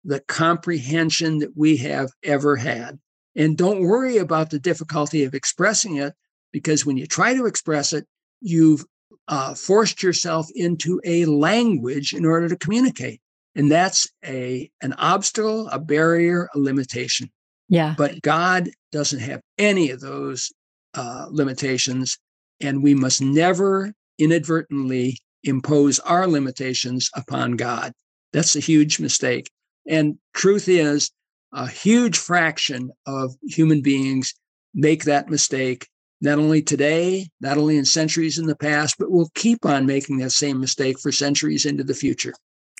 the 0.03 0.21
comprehension 0.21 1.37
that 1.39 1.55
we 1.55 1.77
have 1.77 2.09
ever 2.23 2.55
had. 2.55 2.97
And 3.35 3.55
don't 3.55 3.81
worry 3.81 4.17
about 4.17 4.49
the 4.49 4.57
difficulty 4.57 5.23
of 5.23 5.35
expressing 5.35 5.97
it, 5.97 6.13
because 6.51 6.85
when 6.85 6.97
you 6.97 7.05
try 7.05 7.35
to 7.35 7.45
express 7.45 7.93
it, 7.93 8.07
you've 8.41 8.85
uh, 9.27 9.53
forced 9.53 10.01
yourself 10.01 10.47
into 10.55 11.01
a 11.03 11.25
language 11.25 12.13
in 12.13 12.25
order 12.25 12.47
to 12.49 12.55
communicate. 12.55 13.21
And 13.55 13.71
that's 13.71 14.07
a 14.23 14.69
an 14.81 14.93
obstacle, 14.93 15.67
a 15.69 15.79
barrier, 15.79 16.49
a 16.53 16.59
limitation. 16.59 17.29
Yeah. 17.69 17.95
But 17.97 18.21
God 18.21 18.69
doesn't 18.91 19.19
have 19.19 19.41
any 19.57 19.89
of 19.89 19.99
those 19.99 20.51
uh, 20.93 21.27
limitations, 21.29 22.17
and 22.61 22.83
we 22.83 22.93
must 22.93 23.21
never 23.21 23.93
inadvertently 24.19 25.17
impose 25.43 25.99
our 25.99 26.27
limitations 26.27 27.09
upon 27.15 27.53
God. 27.53 27.93
That's 28.33 28.55
a 28.55 28.61
huge 28.61 28.99
mistake. 28.99 29.49
And 29.87 30.17
truth 30.33 30.67
is, 30.67 31.11
a 31.53 31.67
huge 31.67 32.17
fraction 32.17 32.91
of 33.05 33.35
human 33.47 33.81
beings 33.81 34.33
make 34.73 35.05
that 35.05 35.29
mistake, 35.29 35.87
not 36.21 36.39
only 36.39 36.61
today, 36.61 37.27
not 37.41 37.57
only 37.57 37.77
in 37.77 37.85
centuries 37.85 38.37
in 38.37 38.47
the 38.47 38.55
past, 38.55 38.95
but 38.97 39.11
we'll 39.11 39.29
keep 39.35 39.65
on 39.65 39.85
making 39.85 40.17
that 40.17 40.31
same 40.31 40.59
mistake 40.59 40.99
for 40.99 41.11
centuries 41.11 41.65
into 41.65 41.83
the 41.83 41.93
future. 41.93 42.33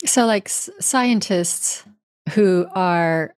So, 0.05 0.25
like 0.25 0.49
scientists 0.49 1.83
who 2.33 2.67
are, 2.73 3.33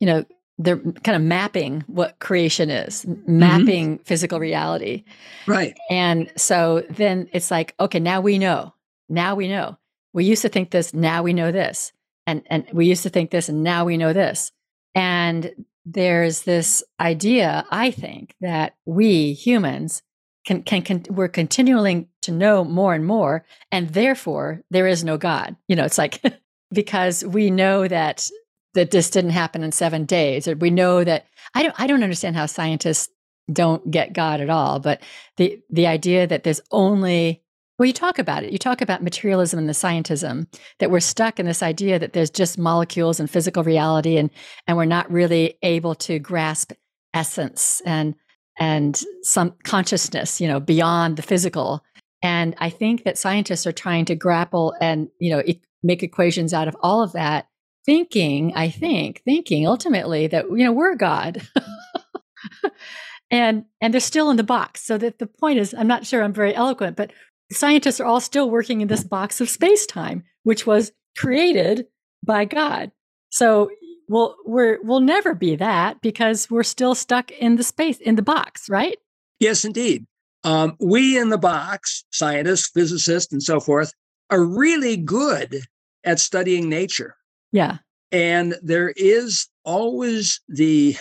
you 0.00 0.06
know, 0.06 0.24
they're 0.58 0.78
kind 0.78 1.16
of 1.16 1.22
mapping 1.22 1.82
what 1.86 2.18
creation 2.20 2.70
is, 2.70 3.04
mm-hmm. 3.04 3.38
mapping 3.38 3.98
physical 3.98 4.38
reality. 4.38 5.04
Right. 5.46 5.76
And 5.90 6.30
so 6.36 6.84
then 6.90 7.28
it's 7.32 7.50
like, 7.50 7.74
okay, 7.80 7.98
now 7.98 8.20
we 8.20 8.38
know. 8.38 8.72
Now 9.08 9.34
we 9.34 9.48
know. 9.48 9.76
We 10.12 10.24
used 10.24 10.42
to 10.42 10.48
think 10.48 10.70
this, 10.70 10.94
now 10.94 11.22
we 11.22 11.32
know 11.32 11.50
this. 11.50 11.92
And 12.26 12.42
and 12.46 12.66
we 12.72 12.86
used 12.86 13.02
to 13.02 13.10
think 13.10 13.30
this 13.30 13.48
and 13.48 13.62
now 13.62 13.84
we 13.84 13.96
know 13.96 14.12
this. 14.12 14.50
And 14.94 15.66
there's 15.84 16.42
this 16.42 16.82
idea, 16.98 17.66
I 17.70 17.90
think, 17.90 18.34
that 18.40 18.76
we 18.84 19.32
humans 19.32 20.02
can, 20.46 20.62
can, 20.62 20.82
can 20.82 21.04
we're 21.08 21.28
continuing 21.28 22.08
to 22.22 22.32
know 22.32 22.64
more 22.64 22.94
and 22.94 23.06
more, 23.06 23.44
and 23.72 23.90
therefore 23.90 24.62
there 24.70 24.86
is 24.86 25.04
no 25.04 25.16
God. 25.16 25.56
You 25.68 25.76
know, 25.76 25.84
it's 25.84 25.98
like 25.98 26.22
because 26.72 27.24
we 27.24 27.50
know 27.50 27.88
that 27.88 28.28
that 28.74 28.90
this 28.90 29.08
didn't 29.08 29.30
happen 29.30 29.62
in 29.62 29.72
seven 29.72 30.04
days, 30.04 30.48
or 30.48 30.56
we 30.56 30.70
know 30.70 31.04
that 31.04 31.26
I 31.54 31.62
don't 31.62 31.74
I 31.78 31.86
don't 31.86 32.02
understand 32.02 32.36
how 32.36 32.46
scientists 32.46 33.08
don't 33.52 33.90
get 33.90 34.12
God 34.12 34.40
at 34.40 34.50
all, 34.50 34.80
but 34.80 35.02
the 35.36 35.60
the 35.70 35.86
idea 35.86 36.26
that 36.26 36.44
there's 36.44 36.60
only 36.70 37.42
well, 37.78 37.86
you 37.86 37.92
talk 37.92 38.18
about 38.18 38.44
it. 38.44 38.52
You 38.52 38.58
talk 38.58 38.80
about 38.80 39.02
materialism 39.02 39.58
and 39.58 39.68
the 39.68 39.72
scientism 39.72 40.46
that 40.78 40.90
we're 40.90 41.00
stuck 41.00 41.40
in 41.40 41.46
this 41.46 41.62
idea 41.62 41.98
that 41.98 42.12
there's 42.12 42.30
just 42.30 42.58
molecules 42.58 43.18
and 43.18 43.28
physical 43.28 43.64
reality, 43.64 44.16
and 44.16 44.30
and 44.66 44.76
we're 44.76 44.84
not 44.84 45.10
really 45.10 45.58
able 45.62 45.94
to 45.96 46.18
grasp 46.18 46.72
essence 47.12 47.82
and 47.84 48.14
and 48.58 49.00
some 49.22 49.54
consciousness, 49.64 50.40
you 50.40 50.46
know, 50.46 50.60
beyond 50.60 51.16
the 51.16 51.22
physical. 51.22 51.82
And 52.22 52.54
I 52.58 52.70
think 52.70 53.04
that 53.04 53.18
scientists 53.18 53.66
are 53.66 53.72
trying 53.72 54.04
to 54.06 54.14
grapple 54.14 54.74
and 54.80 55.08
you 55.18 55.30
know 55.30 55.42
e- 55.44 55.60
make 55.82 56.02
equations 56.02 56.54
out 56.54 56.68
of 56.68 56.76
all 56.80 57.02
of 57.02 57.12
that, 57.12 57.48
thinking. 57.84 58.52
I 58.54 58.70
think 58.70 59.22
thinking 59.24 59.66
ultimately 59.66 60.28
that 60.28 60.44
you 60.48 60.64
know 60.64 60.72
we're 60.72 60.94
God. 60.94 61.42
and 63.30 63.64
and 63.80 63.92
they're 63.92 64.00
still 64.00 64.30
in 64.30 64.36
the 64.36 64.44
box 64.44 64.82
so 64.82 64.98
that 64.98 65.18
the 65.18 65.26
point 65.26 65.58
is 65.58 65.74
i'm 65.74 65.86
not 65.86 66.06
sure 66.06 66.22
i'm 66.22 66.32
very 66.32 66.54
eloquent 66.54 66.96
but 66.96 67.10
scientists 67.54 68.00
are 68.00 68.06
all 68.06 68.20
still 68.20 68.50
working 68.50 68.80
in 68.80 68.88
this 68.88 69.04
box 69.04 69.40
of 69.40 69.48
space 69.48 69.86
time, 69.86 70.24
which 70.42 70.66
was 70.66 70.92
created 71.16 71.86
by 72.24 72.44
God. 72.44 72.90
So 73.30 73.70
we'll 74.08 74.36
we're 74.44 74.78
we'll 74.82 75.00
never 75.00 75.34
be 75.34 75.56
that 75.56 76.00
because 76.00 76.50
we're 76.50 76.62
still 76.62 76.94
stuck 76.94 77.30
in 77.32 77.56
the 77.56 77.62
space 77.62 77.98
in 77.98 78.16
the 78.16 78.22
box, 78.22 78.68
right? 78.68 78.98
Yes, 79.40 79.64
indeed. 79.64 80.06
Um, 80.44 80.76
we 80.78 81.18
in 81.18 81.30
the 81.30 81.38
box, 81.38 82.04
scientists, 82.10 82.68
physicists, 82.68 83.32
and 83.32 83.42
so 83.42 83.60
forth, 83.60 83.92
are 84.30 84.44
really 84.44 84.96
good 84.96 85.60
at 86.04 86.20
studying 86.20 86.68
nature. 86.68 87.16
Yeah. 87.50 87.78
And 88.12 88.54
there 88.62 88.92
is 88.96 89.48
always 89.64 90.40
the 90.48 90.96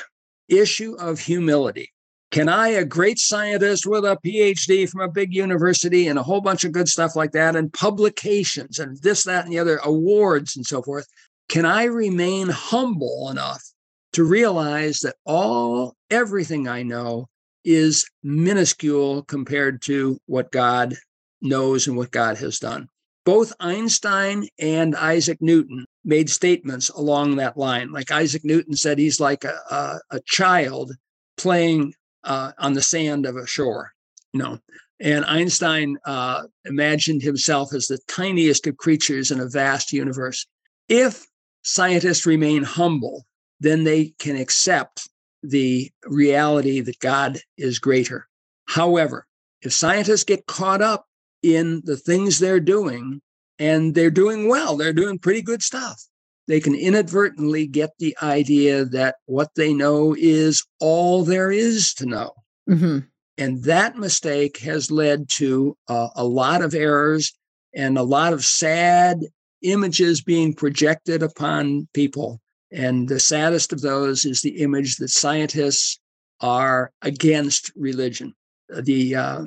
issue 0.47 0.95
of 0.95 1.19
humility. 1.19 1.91
Can 2.33 2.49
I, 2.49 2.69
a 2.69 2.83
great 2.83 3.19
scientist 3.19 3.85
with 3.85 4.03
a 4.03 4.17
PhD 4.25 4.89
from 4.89 5.01
a 5.01 5.07
big 5.07 5.35
university 5.35 6.07
and 6.07 6.17
a 6.17 6.23
whole 6.23 6.41
bunch 6.41 6.63
of 6.63 6.71
good 6.71 6.89
stuff 6.89 7.15
like 7.15 7.31
that, 7.33 7.55
and 7.55 7.71
publications 7.71 8.79
and 8.79 8.97
this, 9.03 9.25
that, 9.25 9.45
and 9.45 9.53
the 9.53 9.59
other 9.59 9.79
awards 9.83 10.57
and 10.57 10.65
so 10.65 10.81
forth, 10.81 11.05
can 11.47 11.63
I 11.63 11.83
remain 11.83 12.49
humble 12.49 13.29
enough 13.29 13.61
to 14.13 14.23
realize 14.23 15.01
that 15.01 15.17
all, 15.27 15.95
everything 16.09 16.67
I 16.67 16.81
know 16.81 17.27
is 17.63 18.09
minuscule 18.23 19.21
compared 19.25 19.83
to 19.83 20.17
what 20.25 20.51
God 20.51 20.95
knows 21.39 21.85
and 21.85 21.95
what 21.95 22.09
God 22.09 22.37
has 22.37 22.57
done? 22.57 22.87
Both 23.27 23.53
Einstein 23.59 24.47
and 24.57 24.95
Isaac 24.95 25.37
Newton 25.39 25.85
made 26.03 26.31
statements 26.31 26.89
along 26.89 27.35
that 27.35 27.57
line. 27.57 27.91
Like 27.91 28.09
Isaac 28.09 28.43
Newton 28.43 28.75
said, 28.75 28.97
he's 28.97 29.19
like 29.19 29.43
a, 29.43 29.59
a, 29.69 29.99
a 30.15 30.19
child 30.21 30.93
playing 31.37 31.93
uh, 32.23 32.51
on 32.57 32.73
the 32.73 32.81
sand 32.81 33.25
of 33.25 33.35
a 33.35 33.47
shore. 33.47 33.93
You 34.33 34.41
know, 34.41 34.59
And 34.99 35.25
Einstein 35.25 35.97
uh, 36.05 36.43
imagined 36.65 37.21
himself 37.21 37.73
as 37.73 37.87
the 37.87 37.99
tiniest 38.07 38.67
of 38.67 38.77
creatures 38.77 39.31
in 39.31 39.39
a 39.39 39.47
vast 39.47 39.91
universe. 39.91 40.45
If 40.87 41.25
scientists 41.63 42.25
remain 42.25 42.63
humble, 42.63 43.25
then 43.59 43.83
they 43.83 44.13
can 44.19 44.37
accept 44.37 45.09
the 45.41 45.91
reality 46.05 46.79
that 46.81 46.99
God 46.99 47.39
is 47.57 47.79
greater. 47.79 48.27
However, 48.65 49.27
if 49.61 49.73
scientists 49.73 50.23
get 50.23 50.47
caught 50.47 50.81
up 50.81 51.05
in 51.41 51.81
the 51.83 51.97
things 51.97 52.39
they're 52.39 52.59
doing, 52.59 53.21
and 53.59 53.93
they're 53.93 54.09
doing 54.09 54.47
well, 54.47 54.77
they're 54.77 54.93
doing 54.93 55.19
pretty 55.19 55.41
good 55.41 55.61
stuff, 55.61 56.01
they 56.47 56.59
can 56.59 56.75
inadvertently 56.75 57.67
get 57.67 57.91
the 57.99 58.15
idea 58.21 58.85
that 58.85 59.15
what 59.25 59.49
they 59.55 59.73
know 59.73 60.15
is 60.17 60.65
all 60.79 61.23
there 61.23 61.51
is 61.51 61.93
to 61.95 62.05
know. 62.05 62.31
Mm-hmm. 62.69 62.99
And 63.37 63.63
that 63.63 63.97
mistake 63.97 64.57
has 64.59 64.91
led 64.91 65.27
to 65.37 65.75
uh, 65.87 66.09
a 66.15 66.25
lot 66.25 66.61
of 66.61 66.75
errors 66.75 67.33
and 67.73 67.97
a 67.97 68.03
lot 68.03 68.33
of 68.33 68.45
sad 68.45 69.19
images 69.61 70.21
being 70.21 70.53
projected 70.53 71.23
upon 71.23 71.87
people. 71.93 72.39
And 72.71 73.07
the 73.07 73.19
saddest 73.19 73.71
of 73.73 73.81
those 73.81 74.25
is 74.25 74.41
the 74.41 74.61
image 74.61 74.97
that 74.97 75.09
scientists 75.09 75.99
are 76.41 76.91
against 77.01 77.71
religion. 77.75 78.33
The 78.69 79.15
uh, 79.15 79.45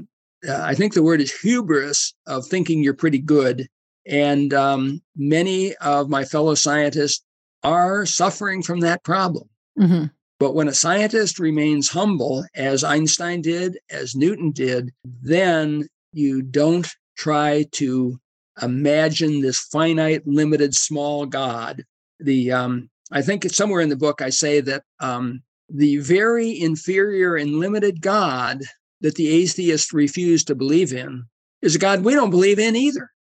uh, 0.49 0.63
I 0.63 0.75
think 0.75 0.95
the 0.95 1.03
word 1.03 1.21
is 1.21 1.33
hubris 1.33 2.15
of 2.27 2.47
thinking 2.47 2.83
you're 2.83 2.95
pretty 2.95 3.19
good. 3.19 3.69
And 4.07 4.55
um, 4.55 5.03
many 5.17 5.75
of 5.77 6.09
my 6.09 6.25
fellow 6.25 6.55
scientists 6.55 7.25
are 7.63 8.07
suffering 8.07 8.63
from 8.63 8.81
that 8.81 9.03
problem. 9.03 9.49
Mm-hmm. 9.79 10.07
But 10.39 10.55
when 10.55 10.69
a 10.69 10.75
scientist 10.75 11.39
remains 11.39 11.89
humble, 11.89 12.45
as 12.55 12.85
Einstein 12.85 13.41
did, 13.41 13.79
as 13.91 14.15
Newton 14.15 14.53
did, 14.53 14.93
then 15.05 15.89
you 16.13 16.43
don't 16.43 16.87
try 17.17 17.65
to 17.73 18.19
imagine 18.63 19.41
this 19.41 19.59
finite, 19.59 20.27
limited, 20.27 20.75
small 20.75 21.27
God. 21.27 21.85
The 22.21 22.53
um, 22.53 22.91
I 23.11 23.23
think 23.23 23.45
it's 23.45 23.57
somewhere 23.57 23.81
in 23.81 23.89
the 23.89 23.97
book 23.97 24.21
I 24.21 24.31
say 24.31 24.61
that 24.61 24.83
um, 25.01 25.43
the 25.69 25.99
very 25.99 26.59
inferior 26.61 27.37
and 27.37 27.59
limited 27.59 28.01
God 28.01 28.63
that 29.01 29.15
the 29.15 29.29
atheists 29.29 29.93
refuse 29.93 30.45
to 30.45 30.55
believe 30.55 30.93
in 30.93 31.25
is 31.63 31.75
a 31.75 31.79
God 31.79 32.05
we 32.05 32.15
don't 32.15 32.31
believe 32.31 32.59
in 32.59 32.77
either. 32.77 33.11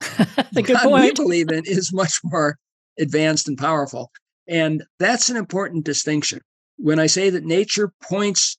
the 0.52 0.64
God 0.66 0.84
point. 0.84 1.04
we 1.04 1.24
believe 1.24 1.52
in 1.52 1.64
is 1.66 1.94
much 1.94 2.20
more 2.24 2.58
advanced 3.00 3.48
and 3.48 3.58
powerful. 3.58 4.12
And 4.48 4.84
that's 5.00 5.30
an 5.30 5.38
important 5.38 5.86
distinction 5.86 6.42
when 6.78 7.00
I 7.00 7.08
say 7.08 7.30
that 7.30 7.46
nature 7.46 7.92
points 8.04 8.58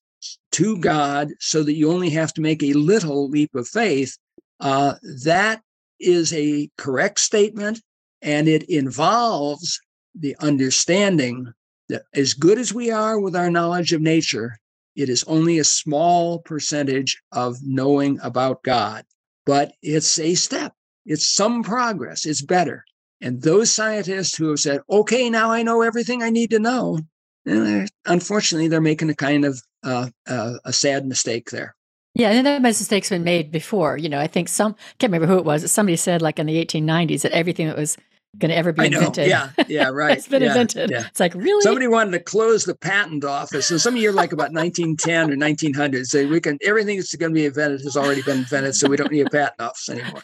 to 0.52 0.78
God 0.78 1.32
so 1.38 1.62
that 1.62 1.74
you 1.74 1.90
only 1.90 2.10
have 2.10 2.32
to 2.34 2.40
make 2.40 2.62
a 2.62 2.72
little 2.72 3.28
leap 3.28 3.54
of 3.54 3.68
faith, 3.68 4.16
uh, 4.60 4.94
that 5.24 5.60
is 6.00 6.32
a 6.32 6.70
correct 6.78 7.20
statement. 7.20 7.80
And 8.22 8.48
it 8.48 8.64
involves 8.68 9.78
the 10.14 10.34
understanding 10.40 11.52
that 11.88 12.02
as 12.14 12.34
good 12.34 12.58
as 12.58 12.72
we 12.74 12.90
are 12.90 13.20
with 13.20 13.36
our 13.36 13.50
knowledge 13.50 13.92
of 13.92 14.00
nature, 14.00 14.58
it 14.96 15.08
is 15.08 15.22
only 15.24 15.58
a 15.58 15.64
small 15.64 16.40
percentage 16.40 17.20
of 17.32 17.58
knowing 17.62 18.18
about 18.22 18.62
God. 18.62 19.04
But 19.46 19.72
it's 19.80 20.18
a 20.18 20.34
step, 20.34 20.74
it's 21.06 21.26
some 21.26 21.62
progress, 21.62 22.26
it's 22.26 22.42
better. 22.42 22.84
And 23.20 23.40
those 23.40 23.72
scientists 23.72 24.36
who 24.36 24.50
have 24.50 24.58
said, 24.58 24.80
okay, 24.90 25.30
now 25.30 25.50
I 25.50 25.62
know 25.62 25.80
everything 25.80 26.22
I 26.22 26.30
need 26.30 26.50
to 26.50 26.58
know, 26.58 26.98
and 27.46 27.88
unfortunately, 28.04 28.68
they're 28.68 28.80
making 28.80 29.08
a 29.08 29.14
kind 29.14 29.44
of 29.44 29.62
uh, 29.84 30.10
uh, 30.26 30.54
a 30.64 30.72
sad 30.72 31.06
mistake 31.06 31.50
there. 31.50 31.76
Yeah, 32.14 32.30
and 32.30 32.46
that 32.46 32.62
mistake's 32.62 33.10
been 33.10 33.24
made 33.24 33.52
before. 33.52 33.96
You 33.96 34.08
know, 34.08 34.18
I 34.18 34.26
think 34.26 34.48
some 34.48 34.72
I 34.72 34.94
can't 34.98 35.12
remember 35.12 35.32
who 35.32 35.38
it 35.38 35.44
was. 35.44 35.70
Somebody 35.70 35.96
said 35.96 36.22
like 36.22 36.38
in 36.38 36.46
the 36.46 36.64
1890s 36.64 37.22
that 37.22 37.32
everything 37.32 37.66
that 37.68 37.76
was 37.76 37.96
going 38.38 38.50
to 38.50 38.56
ever 38.56 38.72
be 38.72 38.86
invented. 38.86 39.28
Yeah, 39.28 39.50
yeah, 39.68 39.88
right. 39.92 40.18
it's 40.18 40.28
been 40.28 40.42
yeah, 40.42 40.48
invented. 40.48 40.90
Yeah. 40.90 41.06
It's 41.06 41.20
like 41.20 41.34
really 41.34 41.62
somebody 41.62 41.86
wanted 41.86 42.12
to 42.12 42.20
close 42.20 42.64
the 42.64 42.74
patent 42.74 43.24
office, 43.24 43.70
and 43.70 43.80
some 43.80 43.96
year 43.96 44.12
like 44.12 44.32
about 44.32 44.52
1910 44.52 45.32
or 45.32 45.36
1900 45.36 46.06
say 46.06 46.26
we 46.26 46.40
can 46.40 46.58
everything 46.62 46.96
that's 46.96 47.14
going 47.14 47.32
to 47.32 47.34
be 47.34 47.46
invented 47.46 47.80
has 47.82 47.96
already 47.96 48.22
been 48.22 48.38
invented, 48.38 48.74
so 48.74 48.88
we 48.88 48.96
don't 48.96 49.12
need 49.12 49.26
a 49.26 49.30
patent 49.30 49.60
office 49.60 49.88
anymore. 49.88 50.22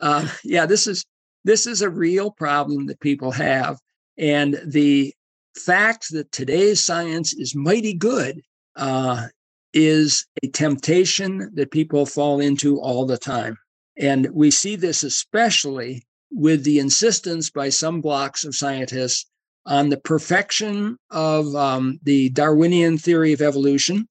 Um, 0.00 0.28
yeah, 0.44 0.66
this 0.66 0.86
is 0.86 1.04
this 1.44 1.66
is 1.66 1.82
a 1.82 1.90
real 1.90 2.30
problem 2.30 2.86
that 2.86 3.00
people 3.00 3.30
have, 3.32 3.78
and 4.18 4.60
the 4.64 5.14
fact 5.56 6.10
that 6.10 6.32
today's 6.32 6.84
science 6.84 7.32
is 7.32 7.54
mighty 7.54 7.94
good 7.94 8.40
uh, 8.76 9.28
is 9.72 10.26
a 10.42 10.48
temptation 10.48 11.50
that 11.54 11.70
people 11.70 12.06
fall 12.06 12.40
into 12.40 12.78
all 12.80 13.06
the 13.06 13.18
time. 13.18 13.56
And 13.96 14.28
we 14.32 14.50
see 14.50 14.76
this 14.76 15.02
especially 15.02 16.04
with 16.34 16.64
the 16.64 16.78
insistence 16.78 17.50
by 17.50 17.68
some 17.68 18.00
blocks 18.00 18.44
of 18.44 18.54
scientists 18.54 19.26
on 19.66 19.88
the 19.88 19.96
perfection 19.96 20.98
of 21.10 21.54
um, 21.54 21.98
the 22.02 22.28
Darwinian 22.30 22.98
theory 22.98 23.32
of 23.32 23.40
evolution, 23.40 24.08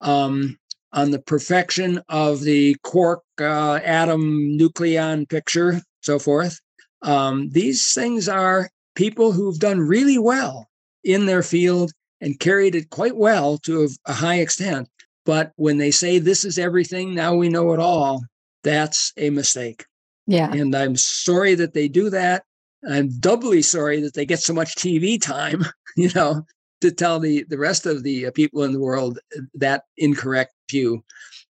um, 0.00 0.58
on 0.92 1.10
the 1.10 1.18
perfection 1.18 2.00
of 2.08 2.40
the 2.42 2.76
quark 2.82 3.22
uh, 3.40 3.80
atom 3.84 4.56
nucleon 4.58 5.28
picture, 5.28 5.80
so 6.00 6.18
forth. 6.18 6.60
Um, 7.02 7.50
these 7.50 7.92
things 7.92 8.28
are 8.28 8.68
people 8.94 9.32
who've 9.32 9.58
done 9.58 9.80
really 9.80 10.18
well 10.18 10.68
in 11.02 11.26
their 11.26 11.42
field 11.42 11.92
and 12.20 12.38
carried 12.38 12.74
it 12.74 12.90
quite 12.90 13.16
well 13.16 13.58
to 13.58 13.88
a, 14.06 14.12
high 14.12 14.38
extent. 14.38 14.88
But 15.24 15.52
when 15.56 15.78
they 15.78 15.90
say 15.90 16.18
this 16.18 16.44
is 16.44 16.58
everything, 16.58 17.14
now 17.14 17.34
we 17.34 17.48
know 17.48 17.72
it 17.72 17.80
all, 17.80 18.22
that's 18.62 19.12
a 19.16 19.30
mistake. 19.30 19.84
Yeah. 20.32 20.50
And 20.50 20.74
I'm 20.74 20.96
sorry 20.96 21.54
that 21.56 21.74
they 21.74 21.88
do 21.88 22.08
that. 22.08 22.44
I'm 22.88 23.10
doubly 23.20 23.60
sorry 23.60 24.00
that 24.00 24.14
they 24.14 24.24
get 24.24 24.40
so 24.40 24.54
much 24.54 24.76
TV 24.76 25.20
time, 25.20 25.62
you 25.96 26.10
know, 26.14 26.46
to 26.80 26.90
tell 26.90 27.20
the, 27.20 27.44
the 27.50 27.58
rest 27.58 27.84
of 27.84 28.02
the 28.02 28.26
uh, 28.26 28.30
people 28.30 28.62
in 28.62 28.72
the 28.72 28.80
world 28.80 29.18
uh, 29.36 29.42
that 29.54 29.84
incorrect 29.98 30.54
view. 30.70 31.04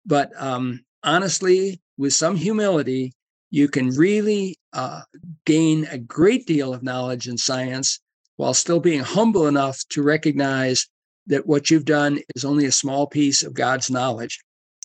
But 0.06 0.30
um, 0.40 0.84
honestly, 1.02 1.80
with 1.96 2.14
some 2.14 2.36
humility, 2.36 3.12
you 3.50 3.66
can 3.66 3.88
really 3.90 4.56
uh, 4.72 5.02
gain 5.44 5.86
a 5.90 5.98
great 5.98 6.46
deal 6.46 6.72
of 6.72 6.84
knowledge 6.84 7.26
in 7.26 7.36
science 7.36 7.98
while 8.36 8.54
still 8.54 8.78
being 8.78 9.00
humble 9.00 9.48
enough 9.48 9.82
to 9.90 10.04
recognize 10.04 10.86
that 11.26 11.48
what 11.48 11.68
you've 11.68 11.84
done 11.84 12.20
is 12.36 12.44
only 12.44 12.64
a 12.64 12.72
small 12.72 13.08
piece 13.08 13.42
of 13.42 13.54
God's 13.54 13.90
knowledge. 13.90 14.38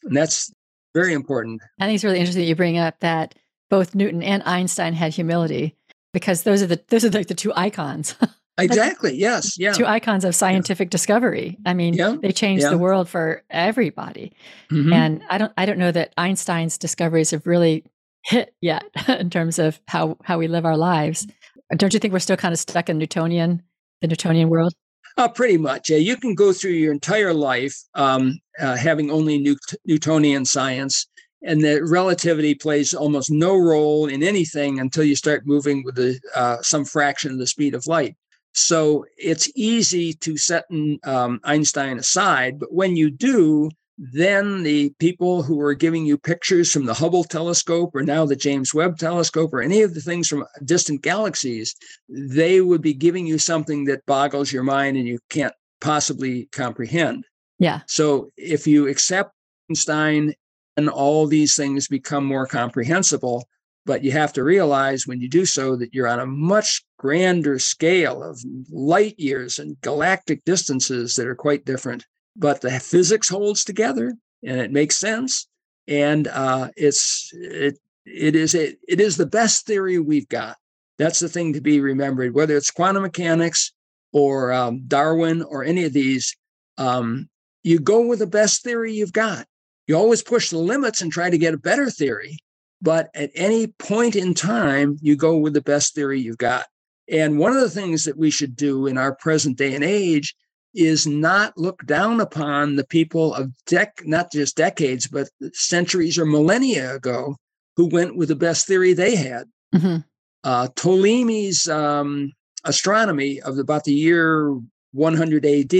And 0.03 0.17
that's 0.17 0.51
very 0.95 1.13
important. 1.13 1.61
I 1.79 1.85
think 1.85 1.95
it's 1.95 2.03
really 2.03 2.17
interesting 2.17 2.41
that 2.41 2.49
you 2.49 2.55
bring 2.55 2.79
up 2.79 2.99
that 3.01 3.35
both 3.69 3.95
Newton 3.95 4.23
and 4.23 4.43
Einstein 4.43 4.93
had 4.93 5.13
humility 5.13 5.75
because 6.13 6.43
those 6.43 6.61
are 6.61 6.67
the 6.67 6.81
those 6.89 7.03
are 7.03 7.09
like 7.09 7.27
the 7.27 7.33
two 7.33 7.53
icons. 7.55 8.15
exactly. 8.57 9.15
Yes. 9.15 9.57
Yeah. 9.57 9.73
Two 9.73 9.85
icons 9.85 10.23
of 10.25 10.35
scientific 10.35 10.87
yeah. 10.87 10.91
discovery. 10.91 11.57
I 11.65 11.73
mean, 11.73 11.95
yeah. 11.95 12.15
they 12.21 12.31
changed 12.31 12.63
yeah. 12.63 12.69
the 12.69 12.77
world 12.77 13.09
for 13.09 13.43
everybody. 13.49 14.33
Mm-hmm. 14.71 14.93
And 14.93 15.23
I 15.29 15.37
don't 15.37 15.53
I 15.57 15.65
don't 15.65 15.79
know 15.79 15.91
that 15.91 16.13
Einstein's 16.17 16.77
discoveries 16.77 17.31
have 17.31 17.47
really 17.47 17.83
hit 18.23 18.53
yet 18.61 18.83
in 19.07 19.29
terms 19.29 19.59
of 19.59 19.79
how 19.87 20.17
how 20.23 20.37
we 20.37 20.47
live 20.47 20.65
our 20.65 20.77
lives. 20.77 21.27
Don't 21.75 21.93
you 21.93 21.99
think 21.99 22.13
we're 22.13 22.19
still 22.19 22.37
kind 22.37 22.53
of 22.53 22.59
stuck 22.59 22.89
in 22.89 22.97
Newtonian, 22.97 23.63
the 24.01 24.07
Newtonian 24.07 24.49
world? 24.49 24.73
Uh, 25.17 25.27
pretty 25.27 25.57
much. 25.57 25.89
Yeah, 25.89 25.97
you 25.97 26.17
can 26.17 26.33
go 26.33 26.53
through 26.53 26.71
your 26.71 26.91
entire 26.91 27.33
life 27.33 27.75
um, 27.93 28.39
uh, 28.59 28.75
having 28.75 29.11
only 29.11 29.37
Newt- 29.37 29.75
Newtonian 29.85 30.45
science, 30.45 31.07
and 31.43 31.63
that 31.63 31.83
relativity 31.83 32.55
plays 32.55 32.93
almost 32.93 33.31
no 33.31 33.55
role 33.55 34.07
in 34.07 34.23
anything 34.23 34.79
until 34.79 35.03
you 35.03 35.15
start 35.15 35.45
moving 35.45 35.83
with 35.83 35.95
the, 35.95 36.19
uh, 36.35 36.57
some 36.61 36.85
fraction 36.85 37.31
of 37.31 37.37
the 37.37 37.47
speed 37.47 37.73
of 37.75 37.87
light. 37.87 38.15
So 38.53 39.05
it's 39.17 39.49
easy 39.55 40.13
to 40.13 40.37
set 40.37 40.65
um, 41.03 41.39
Einstein 41.43 41.97
aside, 41.97 42.59
but 42.59 42.71
when 42.71 42.95
you 42.95 43.09
do, 43.09 43.69
then 43.97 44.63
the 44.63 44.91
people 44.99 45.43
who 45.43 45.59
are 45.61 45.73
giving 45.73 46.05
you 46.05 46.17
pictures 46.17 46.71
from 46.71 46.85
the 46.85 46.93
Hubble 46.93 47.23
telescope 47.23 47.95
or 47.95 48.01
now 48.01 48.25
the 48.25 48.35
James 48.35 48.73
Webb 48.73 48.97
telescope 48.97 49.53
or 49.53 49.61
any 49.61 49.81
of 49.81 49.93
the 49.93 50.01
things 50.01 50.27
from 50.27 50.45
distant 50.63 51.01
galaxies, 51.01 51.75
they 52.09 52.61
would 52.61 52.81
be 52.81 52.93
giving 52.93 53.27
you 53.27 53.37
something 53.37 53.85
that 53.85 54.05
boggles 54.05 54.51
your 54.51 54.63
mind 54.63 54.97
and 54.97 55.07
you 55.07 55.19
can't 55.29 55.53
possibly 55.79 56.47
comprehend. 56.51 57.25
Yeah. 57.59 57.81
So 57.87 58.31
if 58.35 58.65
you 58.65 58.87
accept 58.87 59.31
Einstein 59.69 60.33
and 60.77 60.89
all 60.89 61.27
these 61.27 61.55
things 61.55 61.87
become 61.87 62.25
more 62.25 62.47
comprehensible, 62.47 63.47
but 63.85 64.03
you 64.03 64.11
have 64.11 64.33
to 64.33 64.43
realize 64.43 65.05
when 65.05 65.19
you 65.21 65.29
do 65.29 65.45
so 65.45 65.75
that 65.75 65.93
you're 65.93 66.07
on 66.07 66.19
a 66.19 66.25
much 66.25 66.83
grander 66.97 67.59
scale 67.59 68.23
of 68.23 68.41
light 68.71 69.19
years 69.19 69.59
and 69.59 69.79
galactic 69.81 70.43
distances 70.45 71.15
that 71.15 71.27
are 71.27 71.35
quite 71.35 71.65
different. 71.65 72.05
But 72.35 72.61
the 72.61 72.79
physics 72.79 73.29
holds 73.29 73.63
together 73.63 74.13
and 74.43 74.59
it 74.59 74.71
makes 74.71 74.97
sense. 74.97 75.47
And 75.87 76.27
uh, 76.27 76.69
it's 76.75 77.29
it 77.33 77.77
it 78.05 78.35
is 78.35 78.55
a, 78.55 78.75
it 78.87 78.99
is 78.99 79.17
the 79.17 79.25
best 79.25 79.65
theory 79.65 79.99
we've 79.99 80.27
got. 80.29 80.57
That's 80.97 81.19
the 81.19 81.29
thing 81.29 81.53
to 81.53 81.61
be 81.61 81.79
remembered 81.79 82.33
whether 82.33 82.55
it's 82.55 82.71
quantum 82.71 83.03
mechanics 83.03 83.73
or 84.13 84.53
um, 84.53 84.83
darwin 84.87 85.41
or 85.41 85.63
any 85.63 85.83
of 85.83 85.93
these 85.93 86.35
um, 86.77 87.27
you 87.63 87.79
go 87.79 88.05
with 88.05 88.19
the 88.19 88.27
best 88.27 88.63
theory 88.63 88.93
you've 88.93 89.13
got 89.13 89.45
You 89.87 89.95
always 89.97 90.23
push 90.23 90.49
the 90.49 90.57
limits 90.57 91.01
and 91.01 91.11
try 91.11 91.29
to 91.29 91.37
get 91.37 91.53
a 91.53 91.57
better 91.57 91.89
theory. 91.89 92.37
But 92.81 93.09
at 93.15 93.31
any 93.35 93.67
point 93.67 94.15
in 94.15 94.33
time, 94.33 94.97
you 95.01 95.15
go 95.15 95.37
with 95.37 95.53
the 95.53 95.61
best 95.61 95.95
theory 95.95 96.19
you've 96.19 96.37
got. 96.37 96.65
And 97.09 97.37
one 97.37 97.53
of 97.53 97.61
the 97.61 97.69
things 97.69 98.03
that 98.05 98.17
we 98.17 98.29
should 98.29 98.55
do 98.55 98.87
in 98.87 98.97
our 98.97 99.15
present 99.15 99.57
day 99.57 99.73
and 99.73 99.83
age 99.83 100.35
is 100.73 101.05
not 101.05 101.57
look 101.57 101.85
down 101.85 102.19
upon 102.19 102.75
the 102.75 102.85
people 102.85 103.33
of 103.35 103.51
dec- 103.67 104.05
not 104.05 104.31
just 104.31 104.57
decades, 104.57 105.07
but 105.07 105.29
centuries 105.53 106.17
or 106.17 106.25
millennia 106.25 106.95
ago 106.95 107.35
who 107.75 107.87
went 107.87 108.15
with 108.15 108.29
the 108.29 108.35
best 108.35 108.67
theory 108.67 108.93
they 108.93 109.15
had. 109.15 109.43
Mm-hmm. 109.73 109.97
Uh, 110.43 110.67
Ptolemy's 110.75 111.69
um, 111.69 112.31
astronomy 112.65 113.41
of 113.41 113.57
about 113.57 113.83
the 113.83 113.93
year 113.93 114.59
100 114.91 115.45
AD 115.45 115.73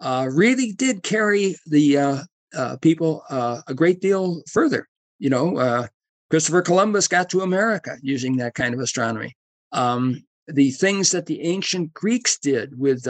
uh, 0.00 0.28
really 0.32 0.72
did 0.72 1.02
carry 1.02 1.56
the 1.66 1.98
uh, 1.98 2.22
uh 2.54 2.76
people 2.78 3.22
uh, 3.30 3.60
a 3.66 3.74
great 3.74 4.00
deal 4.00 4.42
further. 4.50 4.88
You 5.18 5.30
know, 5.30 5.56
uh, 5.58 5.86
Christopher 6.30 6.62
Columbus 6.62 7.08
got 7.08 7.28
to 7.30 7.40
America 7.40 7.96
using 8.02 8.36
that 8.36 8.54
kind 8.54 8.74
of 8.74 8.80
astronomy. 8.80 9.36
Um, 9.72 10.24
the 10.46 10.70
things 10.70 11.10
that 11.12 11.26
the 11.26 11.42
ancient 11.42 11.92
Greeks 11.94 12.38
did 12.38 12.78
with 12.78 13.06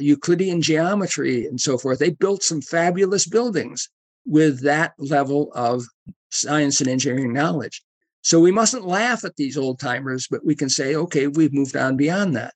Euclidean 0.00 0.60
geometry 0.60 1.46
and 1.46 1.60
so 1.60 1.78
forth, 1.78 1.98
they 1.98 2.10
built 2.10 2.42
some 2.42 2.60
fabulous 2.60 3.26
buildings 3.26 3.88
with 4.26 4.62
that 4.62 4.92
level 4.98 5.52
of 5.54 5.84
science 6.30 6.80
and 6.80 6.90
engineering 6.90 7.32
knowledge. 7.32 7.82
So 8.22 8.40
we 8.40 8.50
mustn't 8.50 8.86
laugh 8.86 9.24
at 9.24 9.36
these 9.36 9.56
old 9.56 9.78
timers, 9.78 10.26
but 10.28 10.44
we 10.44 10.56
can 10.56 10.68
say, 10.68 10.96
okay, 10.96 11.28
we've 11.28 11.54
moved 11.54 11.76
on 11.76 11.96
beyond 11.96 12.34
that. 12.34 12.54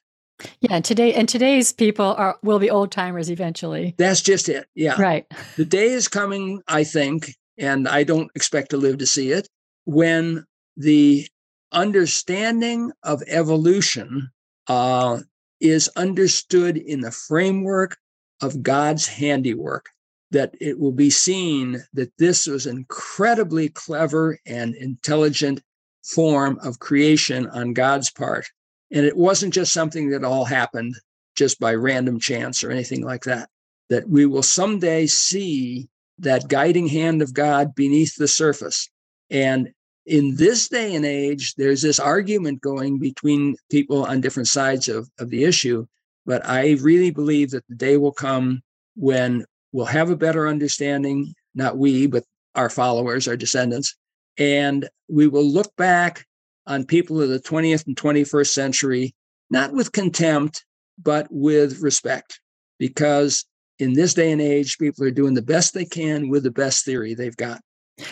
Yeah, 0.60 0.74
and 0.74 0.84
today 0.84 1.14
and 1.14 1.28
today's 1.28 1.72
people 1.72 2.14
are 2.16 2.38
will 2.42 2.58
be 2.58 2.70
old 2.70 2.92
timers 2.92 3.30
eventually. 3.30 3.94
That's 3.98 4.22
just 4.22 4.48
it. 4.48 4.66
Yeah. 4.74 5.00
Right. 5.00 5.26
The 5.56 5.64
day 5.64 5.88
is 5.88 6.08
coming, 6.08 6.62
I 6.68 6.84
think, 6.84 7.34
and 7.58 7.88
I 7.88 8.04
don't 8.04 8.30
expect 8.34 8.70
to 8.70 8.76
live 8.76 8.98
to 8.98 9.06
see 9.06 9.32
it, 9.32 9.48
when 9.84 10.44
the 10.76 11.26
understanding 11.72 12.92
of 13.02 13.22
evolution 13.26 14.30
uh, 14.66 15.20
is 15.60 15.88
understood 15.96 16.76
in 16.76 17.00
the 17.00 17.12
framework 17.12 17.96
of 18.42 18.62
God's 18.62 19.06
handiwork 19.06 19.86
that 20.30 20.54
it 20.60 20.78
will 20.78 20.92
be 20.92 21.10
seen 21.10 21.82
that 21.92 22.12
this 22.18 22.46
was 22.46 22.66
an 22.66 22.76
incredibly 22.78 23.68
clever 23.68 24.38
and 24.46 24.74
intelligent 24.76 25.60
form 26.04 26.58
of 26.62 26.78
creation 26.78 27.46
on 27.48 27.72
God's 27.74 28.10
part. 28.10 28.46
And 28.92 29.06
it 29.06 29.16
wasn't 29.16 29.54
just 29.54 29.72
something 29.72 30.10
that 30.10 30.24
all 30.24 30.44
happened 30.44 30.96
just 31.36 31.60
by 31.60 31.74
random 31.74 32.18
chance 32.18 32.64
or 32.64 32.70
anything 32.70 33.04
like 33.04 33.24
that. 33.24 33.48
That 33.88 34.08
we 34.08 34.26
will 34.26 34.42
someday 34.42 35.06
see 35.06 35.88
that 36.18 36.48
guiding 36.48 36.86
hand 36.86 37.22
of 37.22 37.34
God 37.34 37.74
beneath 37.74 38.16
the 38.16 38.28
surface. 38.28 38.88
And 39.30 39.72
in 40.06 40.36
this 40.36 40.68
day 40.68 40.94
and 40.94 41.04
age, 41.04 41.54
there's 41.54 41.82
this 41.82 42.00
argument 42.00 42.60
going 42.60 42.98
between 42.98 43.56
people 43.70 44.04
on 44.04 44.20
different 44.20 44.48
sides 44.48 44.88
of, 44.88 45.08
of 45.18 45.30
the 45.30 45.44
issue. 45.44 45.86
But 46.26 46.46
I 46.48 46.72
really 46.80 47.10
believe 47.10 47.50
that 47.50 47.66
the 47.68 47.74
day 47.74 47.96
will 47.96 48.12
come 48.12 48.62
when 48.96 49.44
we'll 49.72 49.86
have 49.86 50.10
a 50.10 50.16
better 50.16 50.48
understanding, 50.48 51.34
not 51.54 51.78
we, 51.78 52.06
but 52.06 52.24
our 52.54 52.68
followers, 52.68 53.28
our 53.28 53.36
descendants, 53.36 53.96
and 54.36 54.88
we 55.08 55.28
will 55.28 55.44
look 55.44 55.74
back 55.76 56.26
on 56.70 56.84
people 56.84 57.20
of 57.20 57.28
the 57.28 57.40
20th 57.40 57.86
and 57.86 57.96
21st 57.96 58.46
century, 58.46 59.14
not 59.50 59.72
with 59.72 59.90
contempt, 59.90 60.64
but 61.02 61.26
with 61.30 61.80
respect, 61.80 62.40
because 62.78 63.44
in 63.80 63.94
this 63.94 64.14
day 64.14 64.30
and 64.30 64.40
age, 64.40 64.78
people 64.78 65.04
are 65.04 65.10
doing 65.10 65.34
the 65.34 65.42
best 65.42 65.74
they 65.74 65.84
can 65.84 66.28
with 66.28 66.44
the 66.44 66.50
best 66.50 66.84
theory 66.84 67.12
they've 67.12 67.36
got. 67.36 67.60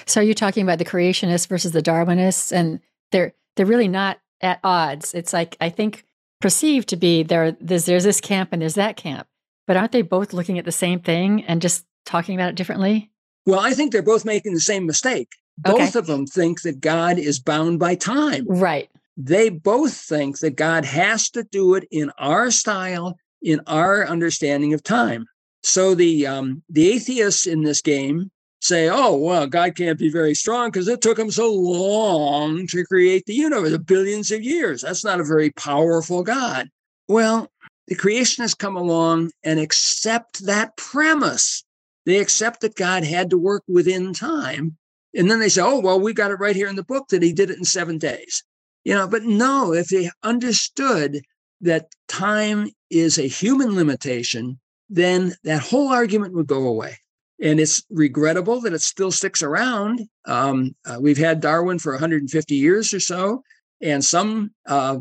So, 0.06 0.20
are 0.20 0.24
you 0.24 0.34
talking 0.34 0.64
about 0.64 0.78
the 0.78 0.84
creationists 0.84 1.46
versus 1.46 1.72
the 1.72 1.82
Darwinists? 1.82 2.52
And 2.52 2.80
they're 3.12 3.32
they're 3.56 3.64
really 3.64 3.88
not 3.88 4.18
at 4.40 4.60
odds. 4.64 5.14
It's 5.14 5.32
like 5.32 5.56
I 5.60 5.70
think 5.70 6.04
perceived 6.40 6.88
to 6.88 6.96
be 6.96 7.22
there. 7.22 7.52
There's, 7.52 7.86
there's 7.86 8.04
this 8.04 8.20
camp 8.20 8.50
and 8.52 8.60
there's 8.60 8.74
that 8.74 8.96
camp. 8.96 9.28
But 9.66 9.76
aren't 9.76 9.92
they 9.92 10.02
both 10.02 10.32
looking 10.32 10.58
at 10.58 10.64
the 10.64 10.72
same 10.72 11.00
thing 11.00 11.44
and 11.44 11.62
just 11.62 11.86
talking 12.06 12.34
about 12.34 12.50
it 12.50 12.56
differently? 12.56 13.10
Well, 13.46 13.60
I 13.60 13.72
think 13.72 13.92
they're 13.92 14.02
both 14.02 14.24
making 14.24 14.54
the 14.54 14.60
same 14.60 14.84
mistake. 14.86 15.28
Both 15.58 15.74
okay. 15.74 15.98
of 15.98 16.06
them 16.06 16.26
think 16.26 16.62
that 16.62 16.80
God 16.80 17.18
is 17.18 17.40
bound 17.40 17.80
by 17.80 17.96
time. 17.96 18.46
Right. 18.48 18.88
They 19.16 19.48
both 19.48 19.94
think 19.94 20.38
that 20.38 20.54
God 20.54 20.84
has 20.84 21.28
to 21.30 21.42
do 21.42 21.74
it 21.74 21.86
in 21.90 22.12
our 22.18 22.52
style, 22.52 23.18
in 23.42 23.60
our 23.66 24.06
understanding 24.06 24.72
of 24.72 24.84
time. 24.84 25.26
So 25.64 25.96
the 25.96 26.26
um, 26.28 26.62
the 26.70 26.88
atheists 26.88 27.44
in 27.46 27.62
this 27.62 27.82
game 27.82 28.30
say, 28.60 28.88
"Oh, 28.88 29.16
well, 29.16 29.48
God 29.48 29.74
can't 29.74 29.98
be 29.98 30.08
very 30.08 30.34
strong 30.34 30.70
because 30.70 30.86
it 30.86 31.00
took 31.00 31.18
him 31.18 31.32
so 31.32 31.52
long 31.52 32.68
to 32.68 32.84
create 32.84 33.26
the 33.26 33.34
universe, 33.34 33.76
billions 33.78 34.30
of 34.30 34.42
years. 34.42 34.82
That's 34.82 35.04
not 35.04 35.20
a 35.20 35.24
very 35.24 35.50
powerful 35.50 36.22
God." 36.22 36.70
Well, 37.08 37.50
the 37.88 37.96
creationists 37.96 38.56
come 38.56 38.76
along 38.76 39.32
and 39.42 39.58
accept 39.58 40.46
that 40.46 40.76
premise. 40.76 41.64
They 42.06 42.18
accept 42.18 42.60
that 42.60 42.76
God 42.76 43.02
had 43.02 43.30
to 43.30 43.38
work 43.38 43.64
within 43.66 44.14
time. 44.14 44.76
And 45.14 45.30
then 45.30 45.40
they 45.40 45.48
say, 45.48 45.62
oh, 45.62 45.80
well, 45.80 46.00
we 46.00 46.12
got 46.12 46.30
it 46.30 46.40
right 46.40 46.56
here 46.56 46.68
in 46.68 46.76
the 46.76 46.84
book 46.84 47.08
that 47.08 47.22
he 47.22 47.32
did 47.32 47.50
it 47.50 47.58
in 47.58 47.64
seven 47.64 47.98
days. 47.98 48.42
You 48.84 48.94
know, 48.94 49.08
but 49.08 49.24
no, 49.24 49.72
if 49.72 49.88
they 49.88 50.10
understood 50.22 51.20
that 51.60 51.88
time 52.08 52.70
is 52.90 53.18
a 53.18 53.26
human 53.26 53.74
limitation, 53.74 54.58
then 54.88 55.34
that 55.44 55.62
whole 55.62 55.88
argument 55.88 56.34
would 56.34 56.46
go 56.46 56.66
away. 56.66 56.98
And 57.40 57.60
it's 57.60 57.82
regrettable 57.90 58.60
that 58.62 58.72
it 58.72 58.82
still 58.82 59.12
sticks 59.12 59.42
around. 59.42 60.00
Um, 60.24 60.74
uh, 60.84 60.98
we've 61.00 61.18
had 61.18 61.40
Darwin 61.40 61.78
for 61.78 61.92
150 61.92 62.54
years 62.54 62.92
or 62.92 63.00
so. 63.00 63.42
And 63.80 64.04
some 64.04 64.50
uh, 64.66 64.98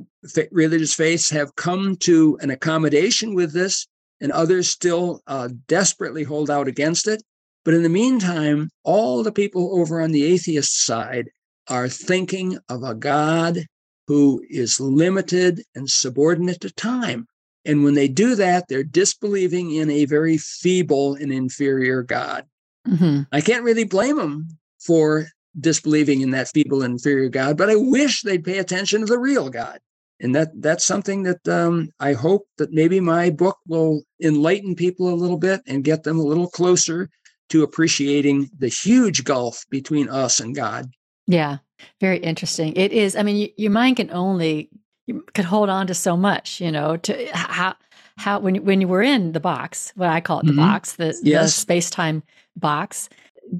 religious 0.52 0.94
faiths 0.94 1.30
have 1.32 1.56
come 1.56 1.96
to 1.98 2.38
an 2.42 2.52
accommodation 2.52 3.34
with 3.34 3.54
this, 3.54 3.88
and 4.22 4.32
others 4.32 4.70
still 4.70 5.22
uh, 5.26 5.50
desperately 5.68 6.24
hold 6.24 6.52
out 6.52 6.68
against 6.68 7.08
it. 7.08 7.24
But 7.68 7.74
in 7.74 7.84
the 7.84 7.90
meantime, 7.90 8.70
all 8.86 9.24
the 9.24 9.32
people 9.34 9.78
over 9.78 10.00
on 10.00 10.14
the 10.14 10.24
atheist 10.24 10.86
side 10.86 11.28
are 11.68 11.90
thinking 11.90 12.58
of 12.70 12.82
a 12.82 12.96
God 12.96 13.66
who 14.08 14.42
is 14.50 14.80
limited 14.80 15.64
and 15.76 15.90
subordinate 15.90 16.62
to 16.62 16.72
time. 16.72 17.28
And 17.66 17.84
when 17.84 17.94
they 17.94 18.08
do 18.08 18.36
that, 18.36 18.70
they're 18.70 18.86
disbelieving 18.86 19.74
in 19.74 19.90
a 19.90 20.06
very 20.06 20.38
feeble 20.38 21.16
and 21.16 21.30
inferior 21.30 22.04
God. 22.04 22.46
Mm-hmm. 22.88 23.24
I 23.34 23.42
can't 23.42 23.66
really 23.66 23.84
blame 23.84 24.16
them 24.16 24.48
for 24.80 25.28
disbelieving 25.60 26.22
in 26.22 26.30
that 26.32 26.48
feeble 26.48 26.84
and 26.84 26.94
inferior 26.94 27.28
God, 27.28 27.58
but 27.58 27.70
I 27.70 27.76
wish 27.76 28.22
they'd 28.22 28.46
pay 28.46 28.60
attention 28.60 29.02
to 29.02 29.08
the 29.08 29.20
real 29.20 29.50
God. 29.50 29.80
And 30.22 30.34
that 30.36 30.50
that's 30.62 30.86
something 30.86 31.24
that 31.24 31.46
um, 31.50 31.90
I 32.00 32.14
hope 32.14 32.48
that 32.60 32.72
maybe 32.72 33.02
my 33.02 33.30
book 33.30 33.58
will 33.68 34.04
enlighten 34.24 34.74
people 34.74 35.14
a 35.14 35.20
little 35.20 35.38
bit 35.38 35.62
and 35.68 35.84
get 35.84 36.04
them 36.04 36.18
a 36.18 36.24
little 36.24 36.48
closer 36.48 37.10
to 37.50 37.64
appreciating 37.64 38.50
the 38.58 38.68
huge 38.68 39.24
gulf 39.24 39.66
between 39.70 40.10
us 40.10 40.40
and 40.40 40.56
God. 40.56 40.90
Yeah, 41.28 41.58
very 42.00 42.18
interesting. 42.18 42.74
It 42.76 42.92
is. 42.92 43.16
I 43.16 43.24
mean, 43.24 43.36
you, 43.36 43.50
your 43.58 43.72
mind 43.72 43.98
can 43.98 44.12
only 44.12 44.70
you 45.06 45.26
could 45.34 45.46
hold 45.46 45.70
on 45.70 45.88
to 45.88 45.94
so 45.94 46.18
much. 46.18 46.62
You 46.62 46.72
know, 46.72 46.98
to 46.98 47.28
how 47.34 47.76
how 48.18 48.40
when 48.40 48.64
when 48.66 48.82
you 48.82 48.88
were 48.88 49.02
in 49.02 49.34
the 49.34 49.40
box, 49.40 49.92
what 49.96 50.10
I 50.10 50.22
call 50.22 50.40
it 50.40 50.46
the 50.46 50.52
mm-hmm. 50.52 50.62
box, 50.62 50.94
the, 50.94 51.18
yes. 51.24 51.46
the 51.46 51.62
space 51.62 51.90
time 51.90 52.24
box 52.56 53.10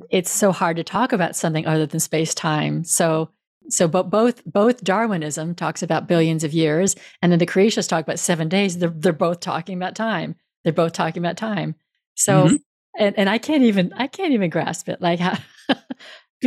it's 0.10 0.32
so 0.32 0.52
hard 0.52 0.78
to 0.78 0.84
talk 0.84 1.14
about 1.14 1.36
something 1.36 1.66
other 1.66 1.86
than 1.86 2.00
space 2.00 2.34
time. 2.34 2.84
So 2.84 3.30
so 3.70 3.88
but 3.88 4.10
both 4.10 4.44
both 4.46 4.84
Darwinism 4.84 5.54
talks 5.56 5.84
about 5.84 6.08
billions 6.08 6.44
of 6.44 6.54
years, 6.54 6.96
and 7.22 7.32
then 7.32 7.40
the 7.40 7.46
creationists 7.46 7.90
talk 7.90 8.04
about 8.04 8.20
seven 8.20 8.50
days. 8.50 8.78
They're 8.78 8.90
they're 8.90 9.14
both 9.14 9.40
talking 9.40 9.78
about 9.78 9.96
time. 9.96 10.36
They're 10.64 10.74
both 10.74 10.94
talking 10.94 11.22
about 11.22 11.38
time. 11.38 11.76
So 12.16 12.46
mm-hmm. 12.46 12.56
And 12.98 13.18
and 13.18 13.30
I 13.30 13.38
can't 13.38 13.64
even 13.64 13.94
I 13.96 14.08
can't 14.08 14.34
even 14.34 14.50
grasp 14.50 14.90
it. 14.90 15.02
Like 15.02 15.20
how 15.20 15.38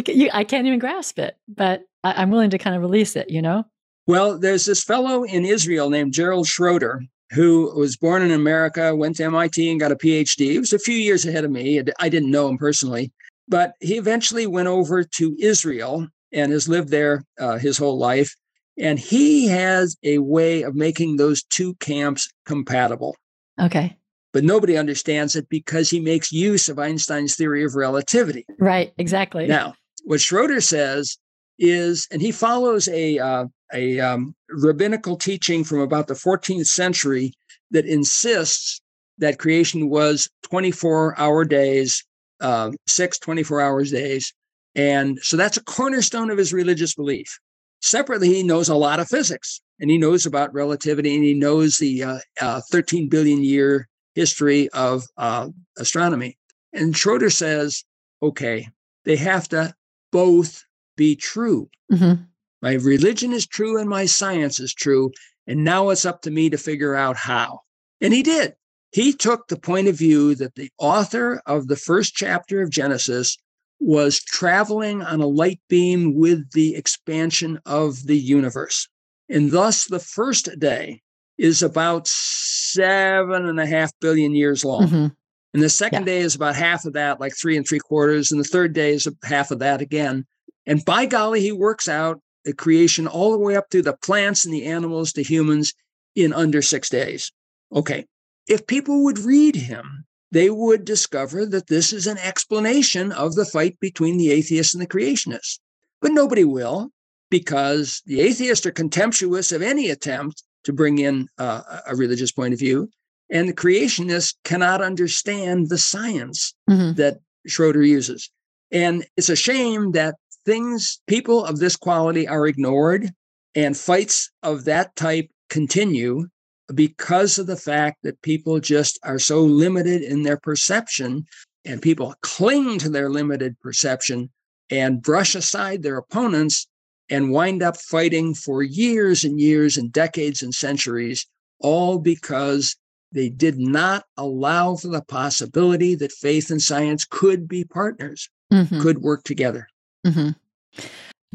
you, 0.06 0.30
I 0.32 0.44
can't 0.44 0.66
even 0.66 0.78
grasp 0.78 1.18
it, 1.18 1.36
but 1.48 1.82
I, 2.04 2.22
I'm 2.22 2.30
willing 2.30 2.50
to 2.50 2.58
kind 2.58 2.76
of 2.76 2.82
release 2.82 3.16
it. 3.16 3.30
You 3.30 3.42
know. 3.42 3.64
Well, 4.06 4.38
there's 4.38 4.66
this 4.66 4.82
fellow 4.82 5.24
in 5.24 5.44
Israel 5.44 5.90
named 5.90 6.12
Gerald 6.12 6.46
Schroeder 6.46 7.02
who 7.32 7.72
was 7.78 7.96
born 7.96 8.22
in 8.22 8.32
America, 8.32 8.94
went 8.94 9.16
to 9.16 9.24
MIT 9.24 9.70
and 9.70 9.78
got 9.78 9.92
a 9.92 9.96
PhD. 9.96 10.50
He 10.50 10.58
was 10.58 10.72
a 10.72 10.78
few 10.78 10.96
years 10.96 11.24
ahead 11.24 11.44
of 11.44 11.50
me. 11.50 11.80
I 12.00 12.08
didn't 12.08 12.30
know 12.30 12.48
him 12.48 12.58
personally. 12.58 13.12
But 13.48 13.74
he 13.80 13.96
eventually 13.96 14.46
went 14.46 14.68
over 14.68 15.04
to 15.04 15.36
Israel 15.38 16.08
and 16.32 16.52
has 16.52 16.68
lived 16.68 16.88
there 16.88 17.24
uh, 17.38 17.58
his 17.58 17.78
whole 17.78 17.98
life. 17.98 18.34
And 18.78 18.98
he 18.98 19.46
has 19.48 19.96
a 20.02 20.18
way 20.18 20.62
of 20.62 20.74
making 20.74 21.16
those 21.16 21.42
two 21.42 21.74
camps 21.74 22.30
compatible. 22.46 23.16
Okay. 23.60 23.96
But 24.32 24.44
nobody 24.44 24.76
understands 24.76 25.34
it 25.34 25.48
because 25.48 25.90
he 25.90 25.98
makes 25.98 26.30
use 26.30 26.68
of 26.68 26.78
Einstein's 26.78 27.34
theory 27.34 27.64
of 27.64 27.74
relativity. 27.74 28.46
Right, 28.58 28.92
exactly. 28.96 29.46
Now, 29.46 29.74
what 30.04 30.20
Schroeder 30.20 30.60
says 30.60 31.18
is, 31.58 32.06
and 32.12 32.22
he 32.22 32.30
follows 32.30 32.86
a, 32.88 33.18
uh, 33.18 33.46
a 33.74 33.98
um, 33.98 34.34
rabbinical 34.48 35.16
teaching 35.16 35.64
from 35.64 35.80
about 35.80 36.06
the 36.06 36.14
14th 36.14 36.66
century 36.66 37.34
that 37.72 37.86
insists 37.86 38.80
that 39.18 39.38
creation 39.38 39.88
was 39.88 40.28
24 40.44 41.18
hour 41.18 41.44
days 41.44 42.04
uh, 42.40 42.70
six 42.86 43.18
24 43.18 43.60
hours 43.60 43.90
days. 43.90 44.32
And 44.74 45.18
so 45.22 45.36
that's 45.36 45.56
a 45.56 45.64
cornerstone 45.64 46.30
of 46.30 46.38
his 46.38 46.52
religious 46.52 46.94
belief. 46.94 47.38
Separately, 47.82 48.28
he 48.28 48.42
knows 48.42 48.68
a 48.68 48.74
lot 48.74 49.00
of 49.00 49.08
physics 49.08 49.60
and 49.78 49.90
he 49.90 49.98
knows 49.98 50.26
about 50.26 50.52
relativity 50.52 51.14
and 51.14 51.24
he 51.24 51.34
knows 51.34 51.78
the 51.78 52.02
uh, 52.02 52.18
uh, 52.40 52.60
13 52.70 53.08
billion 53.08 53.42
year 53.42 53.88
history 54.14 54.68
of 54.70 55.04
uh, 55.16 55.48
astronomy. 55.78 56.36
And 56.72 56.96
Schroeder 56.96 57.30
says, 57.30 57.84
okay, 58.22 58.68
they 59.04 59.16
have 59.16 59.48
to 59.50 59.74
both 60.12 60.64
be 60.96 61.16
true. 61.16 61.68
Mm-hmm. 61.92 62.22
My 62.62 62.74
religion 62.74 63.32
is 63.32 63.46
true 63.46 63.78
and 63.78 63.88
my 63.88 64.06
science 64.06 64.60
is 64.60 64.74
true. 64.74 65.12
And 65.46 65.64
now 65.64 65.90
it's 65.90 66.04
up 66.04 66.22
to 66.22 66.30
me 66.30 66.50
to 66.50 66.58
figure 66.58 66.94
out 66.94 67.16
how. 67.16 67.60
And 68.00 68.12
he 68.12 68.22
did. 68.22 68.54
He 68.92 69.12
took 69.12 69.48
the 69.48 69.58
point 69.58 69.88
of 69.88 69.96
view 69.96 70.34
that 70.34 70.56
the 70.56 70.70
author 70.78 71.40
of 71.46 71.68
the 71.68 71.76
first 71.76 72.14
chapter 72.14 72.60
of 72.60 72.70
Genesis 72.70 73.38
was 73.78 74.20
traveling 74.20 75.00
on 75.00 75.20
a 75.20 75.26
light 75.26 75.60
beam 75.68 76.14
with 76.14 76.52
the 76.52 76.74
expansion 76.74 77.58
of 77.64 78.06
the 78.06 78.18
universe. 78.18 78.88
And 79.28 79.52
thus, 79.52 79.86
the 79.86 80.00
first 80.00 80.58
day 80.58 81.02
is 81.40 81.62
about 81.62 82.06
seven 82.06 83.46
and 83.46 83.58
a 83.58 83.64
half 83.64 83.90
billion 83.98 84.34
years 84.34 84.62
long. 84.62 84.86
Mm-hmm. 84.86 85.06
And 85.54 85.62
the 85.62 85.70
second 85.70 86.02
yeah. 86.02 86.12
day 86.12 86.18
is 86.18 86.34
about 86.34 86.54
half 86.54 86.84
of 86.84 86.92
that, 86.92 87.18
like 87.18 87.34
three 87.34 87.56
and 87.56 87.66
three 87.66 87.78
quarters. 87.78 88.30
And 88.30 88.38
the 88.38 88.44
third 88.44 88.74
day 88.74 88.90
is 88.90 89.08
half 89.24 89.50
of 89.50 89.58
that 89.60 89.80
again. 89.80 90.26
And 90.66 90.84
by 90.84 91.06
golly, 91.06 91.40
he 91.40 91.50
works 91.50 91.88
out 91.88 92.20
the 92.44 92.52
creation 92.52 93.06
all 93.06 93.32
the 93.32 93.38
way 93.38 93.56
up 93.56 93.70
to 93.70 93.80
the 93.80 93.96
plants 93.96 94.44
and 94.44 94.52
the 94.52 94.66
animals 94.66 95.14
to 95.14 95.22
humans 95.22 95.72
in 96.14 96.34
under 96.34 96.60
six 96.60 96.90
days. 96.90 97.32
Okay. 97.74 98.04
If 98.46 98.66
people 98.66 99.02
would 99.04 99.18
read 99.18 99.56
him, 99.56 100.04
they 100.30 100.50
would 100.50 100.84
discover 100.84 101.46
that 101.46 101.68
this 101.68 101.90
is 101.90 102.06
an 102.06 102.18
explanation 102.18 103.12
of 103.12 103.34
the 103.34 103.46
fight 103.46 103.80
between 103.80 104.18
the 104.18 104.30
atheists 104.30 104.74
and 104.74 104.82
the 104.82 104.86
creationists. 104.86 105.58
But 106.02 106.12
nobody 106.12 106.44
will, 106.44 106.90
because 107.30 108.02
the 108.04 108.20
atheists 108.20 108.66
are 108.66 108.72
contemptuous 108.72 109.52
of 109.52 109.62
any 109.62 109.88
attempt 109.88 110.44
to 110.64 110.72
bring 110.72 110.98
in 110.98 111.28
uh, 111.38 111.80
a 111.86 111.96
religious 111.96 112.32
point 112.32 112.52
of 112.52 112.60
view. 112.60 112.88
And 113.30 113.48
the 113.48 113.54
creationists 113.54 114.34
cannot 114.44 114.82
understand 114.82 115.68
the 115.68 115.78
science 115.78 116.54
mm-hmm. 116.68 116.94
that 116.94 117.18
Schroeder 117.46 117.82
uses. 117.82 118.30
And 118.72 119.06
it's 119.16 119.28
a 119.28 119.36
shame 119.36 119.92
that 119.92 120.16
things, 120.44 121.00
people 121.06 121.44
of 121.44 121.58
this 121.58 121.76
quality 121.76 122.26
are 122.26 122.46
ignored 122.46 123.10
and 123.54 123.76
fights 123.76 124.30
of 124.42 124.64
that 124.64 124.94
type 124.96 125.28
continue 125.48 126.28
because 126.74 127.38
of 127.38 127.46
the 127.46 127.56
fact 127.56 127.98
that 128.02 128.22
people 128.22 128.60
just 128.60 128.98
are 129.02 129.18
so 129.18 129.40
limited 129.40 130.02
in 130.02 130.22
their 130.22 130.36
perception 130.36 131.26
and 131.64 131.82
people 131.82 132.14
cling 132.22 132.78
to 132.78 132.88
their 132.88 133.10
limited 133.10 133.58
perception 133.60 134.30
and 134.70 135.02
brush 135.02 135.34
aside 135.34 135.82
their 135.82 135.96
opponents 135.96 136.68
and 137.10 137.32
wind 137.32 137.62
up 137.62 137.76
fighting 137.76 138.34
for 138.34 138.62
years 138.62 139.24
and 139.24 139.40
years 139.40 139.76
and 139.76 139.92
decades 139.92 140.42
and 140.42 140.54
centuries, 140.54 141.26
all 141.60 141.98
because 141.98 142.76
they 143.12 143.28
did 143.28 143.58
not 143.58 144.04
allow 144.16 144.76
for 144.76 144.88
the 144.88 145.02
possibility 145.02 145.94
that 145.96 146.12
faith 146.12 146.50
and 146.50 146.62
science 146.62 147.04
could 147.04 147.48
be 147.48 147.64
partners, 147.64 148.28
mm-hmm. 148.52 148.80
could 148.80 149.02
work 149.02 149.24
together. 149.24 149.66
Mm-hmm. 150.06 150.30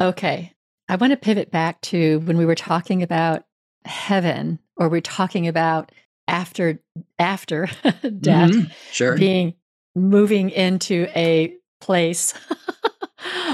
Okay. 0.01 0.53
I 0.87 0.95
want 0.95 1.11
to 1.11 1.17
pivot 1.17 1.51
back 1.51 1.81
to 1.81 2.19
when 2.19 2.37
we 2.37 2.45
were 2.45 2.55
talking 2.55 3.03
about 3.03 3.43
heaven 3.83 4.59
or 4.77 4.89
we're 4.89 5.01
talking 5.01 5.47
about 5.47 5.91
after 6.27 6.79
after 7.19 7.65
death 8.19 8.51
mm-hmm. 8.51 8.71
sure. 8.91 9.17
being 9.17 9.53
moving 9.95 10.49
into 10.49 11.07
a 11.15 11.53
place 11.81 12.33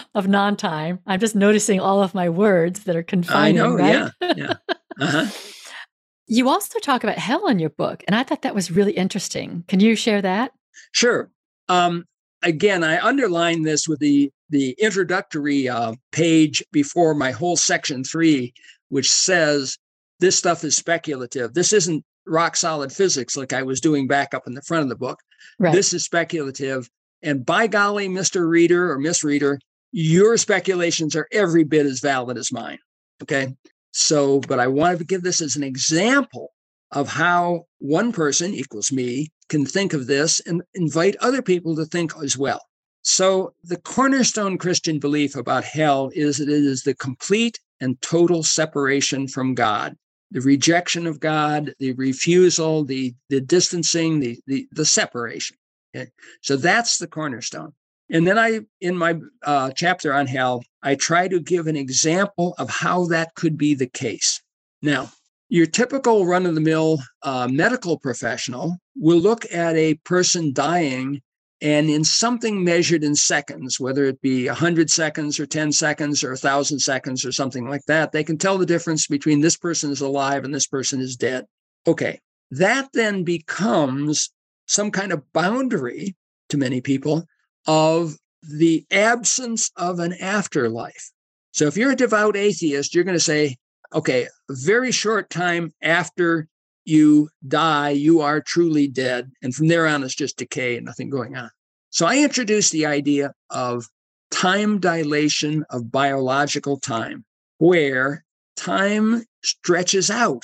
of 0.16 0.28
non-time. 0.28 1.00
I'm 1.06 1.20
just 1.20 1.36
noticing 1.36 1.80
all 1.80 2.02
of 2.04 2.14
my 2.14 2.30
words 2.30 2.84
that 2.86 2.96
are 2.96 3.04
confining. 3.04 3.60
I 3.60 3.64
know, 3.64 3.76
right? 3.76 4.12
yeah, 4.22 4.34
yeah. 4.36 4.54
Uh-huh. 5.00 5.28
you 6.28 6.50
also 6.50 6.80
talk 6.80 7.04
about 7.04 7.18
hell 7.18 7.48
in 7.48 7.60
your 7.60 7.70
book, 7.70 8.04
and 8.08 8.16
I 8.16 8.24
thought 8.24 8.42
that 8.44 8.56
was 8.56 8.72
really 8.72 8.94
interesting. 8.94 9.64
Can 9.68 9.80
you 9.80 9.96
share 9.96 10.22
that? 10.22 10.52
Sure. 10.92 11.30
Um, 11.70 12.06
again, 12.44 12.84
I 12.84 13.00
underline 13.06 13.64
this 13.64 13.88
with 13.88 14.00
the 14.00 14.32
the 14.50 14.76
introductory 14.80 15.70
uh, 15.70 15.94
page 16.12 16.64
before 16.72 17.14
my 17.14 17.32
whole 17.32 17.56
section 17.56 18.04
three, 18.04 18.54
which 18.90 19.12
says 19.12 19.78
this 20.20 20.38
stuff 20.38 20.64
is 20.64 20.76
speculative. 20.76 21.54
This 21.54 21.74
isn't 21.74 22.04
rock 22.28 22.56
solid 22.56 22.92
physics 22.92 23.36
like 23.36 23.54
I 23.54 23.64
was 23.64 23.82
doing 23.82 24.08
back 24.08 24.34
up 24.34 24.44
in 24.48 24.54
the 24.54 24.62
front 24.62 24.84
of 24.84 24.90
the 24.90 24.96
book. 24.96 25.20
Right. 25.60 25.74
This 25.74 25.94
is 25.94 26.04
speculative. 26.04 26.90
And 27.24 27.46
by 27.46 27.68
golly, 27.68 28.10
Mr. 28.10 28.48
Reader 28.48 28.92
or 28.92 28.98
Miss 28.98 29.24
Reader, 29.24 29.60
your 29.92 30.38
speculations 30.38 31.16
are 31.16 31.28
every 31.32 31.64
bit 31.64 31.86
as 31.86 32.00
valid 32.00 32.38
as 32.38 32.52
mine. 32.52 32.80
Okay. 33.22 33.56
So, 33.92 34.40
but 34.40 34.60
I 34.60 34.68
wanted 34.68 35.00
to 35.00 35.06
give 35.06 35.22
this 35.22 35.42
as 35.42 35.56
an 35.56 35.64
example 35.64 36.52
of 36.92 37.08
how 37.08 37.66
one 37.80 38.12
person 38.12 38.54
equals 38.54 38.92
me 38.92 39.32
can 39.50 39.66
think 39.66 39.94
of 39.94 40.08
this 40.08 40.40
and 40.42 40.62
invite 40.74 41.16
other 41.18 41.42
people 41.42 41.76
to 41.76 41.86
think 41.86 42.14
as 42.22 42.38
well. 42.38 42.62
So, 43.04 43.54
the 43.64 43.78
cornerstone 43.78 44.58
Christian 44.58 45.00
belief 45.00 45.36
about 45.36 45.64
hell 45.64 46.12
is 46.14 46.38
that 46.38 46.50
it 46.50 46.64
is 46.64 46.84
the 46.84 46.94
complete 46.94 47.60
and 47.80 48.00
total 48.02 48.44
separation 48.44 49.28
from 49.28 49.56
God, 49.56 49.98
the 50.30 50.42
rejection 50.42 51.08
of 51.08 51.20
God, 51.20 51.74
the 51.80 51.94
refusal, 51.94 52.86
the, 52.86 53.16
the 53.30 53.42
distancing, 53.42 54.20
the, 54.20 54.40
the, 54.46 54.68
the 54.72 54.86
separation. 54.86 55.58
Okay? 55.96 56.12
So, 56.42 56.58
that's 56.58 57.00
the 57.00 57.08
cornerstone. 57.08 57.74
And 58.12 58.28
then 58.28 58.38
I, 58.38 58.60
in 58.82 58.98
my 58.98 59.20
uh, 59.44 59.72
chapter 59.72 60.14
on 60.14 60.28
hell, 60.28 60.64
I 60.84 60.96
try 60.96 61.30
to 61.30 61.40
give 61.40 61.68
an 61.68 61.78
example 61.78 62.54
of 62.60 62.70
how 62.70 63.06
that 63.06 63.34
could 63.36 63.58
be 63.58 63.74
the 63.74 63.88
case. 63.88 64.42
Now, 64.82 65.12
your 65.48 65.66
typical 65.66 66.26
run 66.26 66.46
of 66.46 66.56
the 66.56 66.62
mill 66.62 67.00
uh, 67.24 67.48
medical 67.50 67.98
professional 67.98 68.78
will 68.96 69.20
look 69.20 69.46
at 69.52 69.76
a 69.76 69.96
person 70.04 70.52
dying 70.54 71.22
and 71.62 71.90
in 71.90 72.04
something 72.04 72.64
measured 72.64 73.04
in 73.04 73.16
seconds, 73.16 73.80
whether 73.80 74.06
it 74.06 74.20
be 74.22 74.48
100 74.48 74.90
seconds 74.90 75.40
or 75.40 75.46
10 75.46 75.72
seconds 75.72 76.24
or 76.24 76.30
1,000 76.30 76.80
seconds 76.80 77.24
or 77.24 77.32
something 77.32 77.70
like 77.70 77.86
that, 77.86 78.12
they 78.12 78.24
can 78.24 78.38
tell 78.38 78.58
the 78.58 78.66
difference 78.66 79.06
between 79.06 79.42
this 79.42 79.58
person 79.58 79.92
is 79.92 80.02
alive 80.02 80.44
and 80.44 80.54
this 80.54 80.68
person 80.68 81.00
is 81.00 81.16
dead. 81.16 81.46
Okay, 81.86 82.20
that 82.50 82.90
then 82.94 83.24
becomes 83.24 84.32
some 84.66 84.90
kind 84.90 85.12
of 85.12 85.32
boundary 85.34 86.16
to 86.50 86.58
many 86.58 86.82
people 86.82 87.28
of 87.68 88.16
the 88.42 88.86
absence 88.92 89.72
of 89.76 90.00
an 90.00 90.14
afterlife. 90.14 91.12
So 91.52 91.68
if 91.68 91.78
you're 91.78 91.92
a 91.92 91.96
devout 91.96 92.36
atheist, 92.36 92.96
you're 92.96 93.04
going 93.04 93.18
to 93.18 93.24
say, 93.24 93.58
okay, 93.94 94.24
a 94.50 94.54
very 94.54 94.92
short 94.92 95.30
time 95.30 95.74
after 95.82 96.48
you 96.86 97.30
die, 97.48 97.90
you 97.90 98.22
are 98.22 98.42
truly 98.42 98.88
dead. 98.88 99.32
And 99.44 99.54
from 99.54 99.68
there 99.68 99.88
on, 99.88 100.04
it's 100.04 100.16
just 100.16 100.38
decay 100.38 100.78
and 100.78 100.86
nothing 100.86 101.10
going 101.10 101.36
on. 101.36 101.50
So 101.90 102.06
I 102.06 102.18
introduced 102.18 102.72
the 102.72 102.86
idea 102.86 103.34
of 103.50 103.86
time 104.32 104.80
dilation 104.80 105.66
of 105.70 105.92
biological 105.92 106.80
time, 106.80 107.26
where 107.58 108.24
time 108.56 109.24
stretches 109.44 110.10
out 110.10 110.44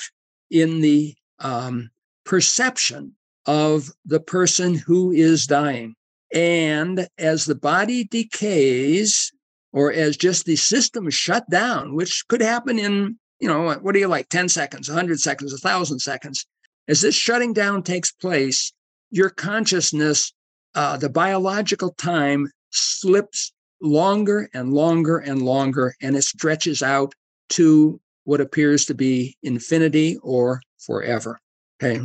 in 0.50 0.80
the 0.80 1.14
um, 1.40 1.90
perception 2.24 3.14
of 3.46 3.90
the 4.04 4.20
person 4.20 4.74
who 4.74 5.10
is 5.10 5.46
dying. 5.46 5.94
And 6.32 7.08
as 7.18 7.44
the 7.44 7.54
body 7.54 8.04
decays, 8.04 9.32
or 9.72 9.92
as 9.92 10.16
just 10.16 10.44
the 10.44 10.56
system 10.56 11.08
shut 11.10 11.48
down, 11.50 11.94
which 11.94 12.24
could 12.28 12.40
happen 12.40 12.78
in, 12.78 13.18
you 13.40 13.48
know, 13.48 13.74
what 13.80 13.92
do 13.92 14.00
you 14.00 14.08
like, 14.08 14.28
10 14.28 14.48
seconds, 14.48 14.88
100 14.88 15.20
seconds, 15.20 15.52
1,000 15.52 15.98
seconds, 16.00 16.46
as 16.88 17.02
this 17.02 17.14
shutting 17.14 17.52
down 17.52 17.82
takes 17.82 18.10
place, 18.10 18.72
your 19.10 19.30
consciousness, 19.30 20.32
uh, 20.74 20.96
the 20.96 21.10
biological 21.10 21.90
time 21.94 22.50
slips 22.70 23.52
longer 23.80 24.48
and 24.54 24.72
longer 24.72 25.18
and 25.18 25.42
longer, 25.42 25.94
and 26.02 26.16
it 26.16 26.24
stretches 26.24 26.82
out 26.82 27.14
to 27.50 28.00
what 28.24 28.40
appears 28.40 28.84
to 28.86 28.94
be 28.94 29.36
infinity 29.42 30.18
or 30.22 30.60
forever. 30.78 31.38
Okay. 31.82 32.00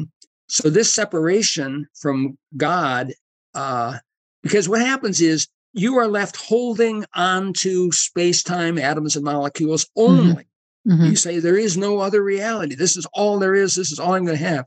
So 0.48 0.70
this 0.70 0.94
separation 0.94 1.88
from 2.00 2.38
God 2.56 3.14
uh, 3.56 3.98
because 4.44 4.70
what 4.70 4.82
happens 4.82 5.22
is 5.22 5.48
you 5.74 5.98
are 5.98 6.08
left 6.08 6.36
holding 6.36 7.06
on 7.16 7.54
to 7.54 7.92
space 7.92 8.44
time, 8.44 8.78
atoms, 8.78 9.16
and 9.16 9.26
molecules 9.26 9.86
mm-hmm. 9.98 10.12
only. 10.12 10.48
Mm-hmm. 10.88 11.06
You 11.06 11.16
say, 11.16 11.40
there 11.40 11.58
is 11.58 11.78
no 11.78 12.00
other 12.00 12.22
reality. 12.22 12.76
This 12.76 12.98
is 12.98 13.08
all 13.14 13.40
there 13.40 13.56
is. 13.56 13.74
This 13.74 13.92
is 13.92 14.00
all 14.00 14.14
I'm 14.14 14.26
going 14.26 14.38
to 14.38 14.44
have. 14.44 14.66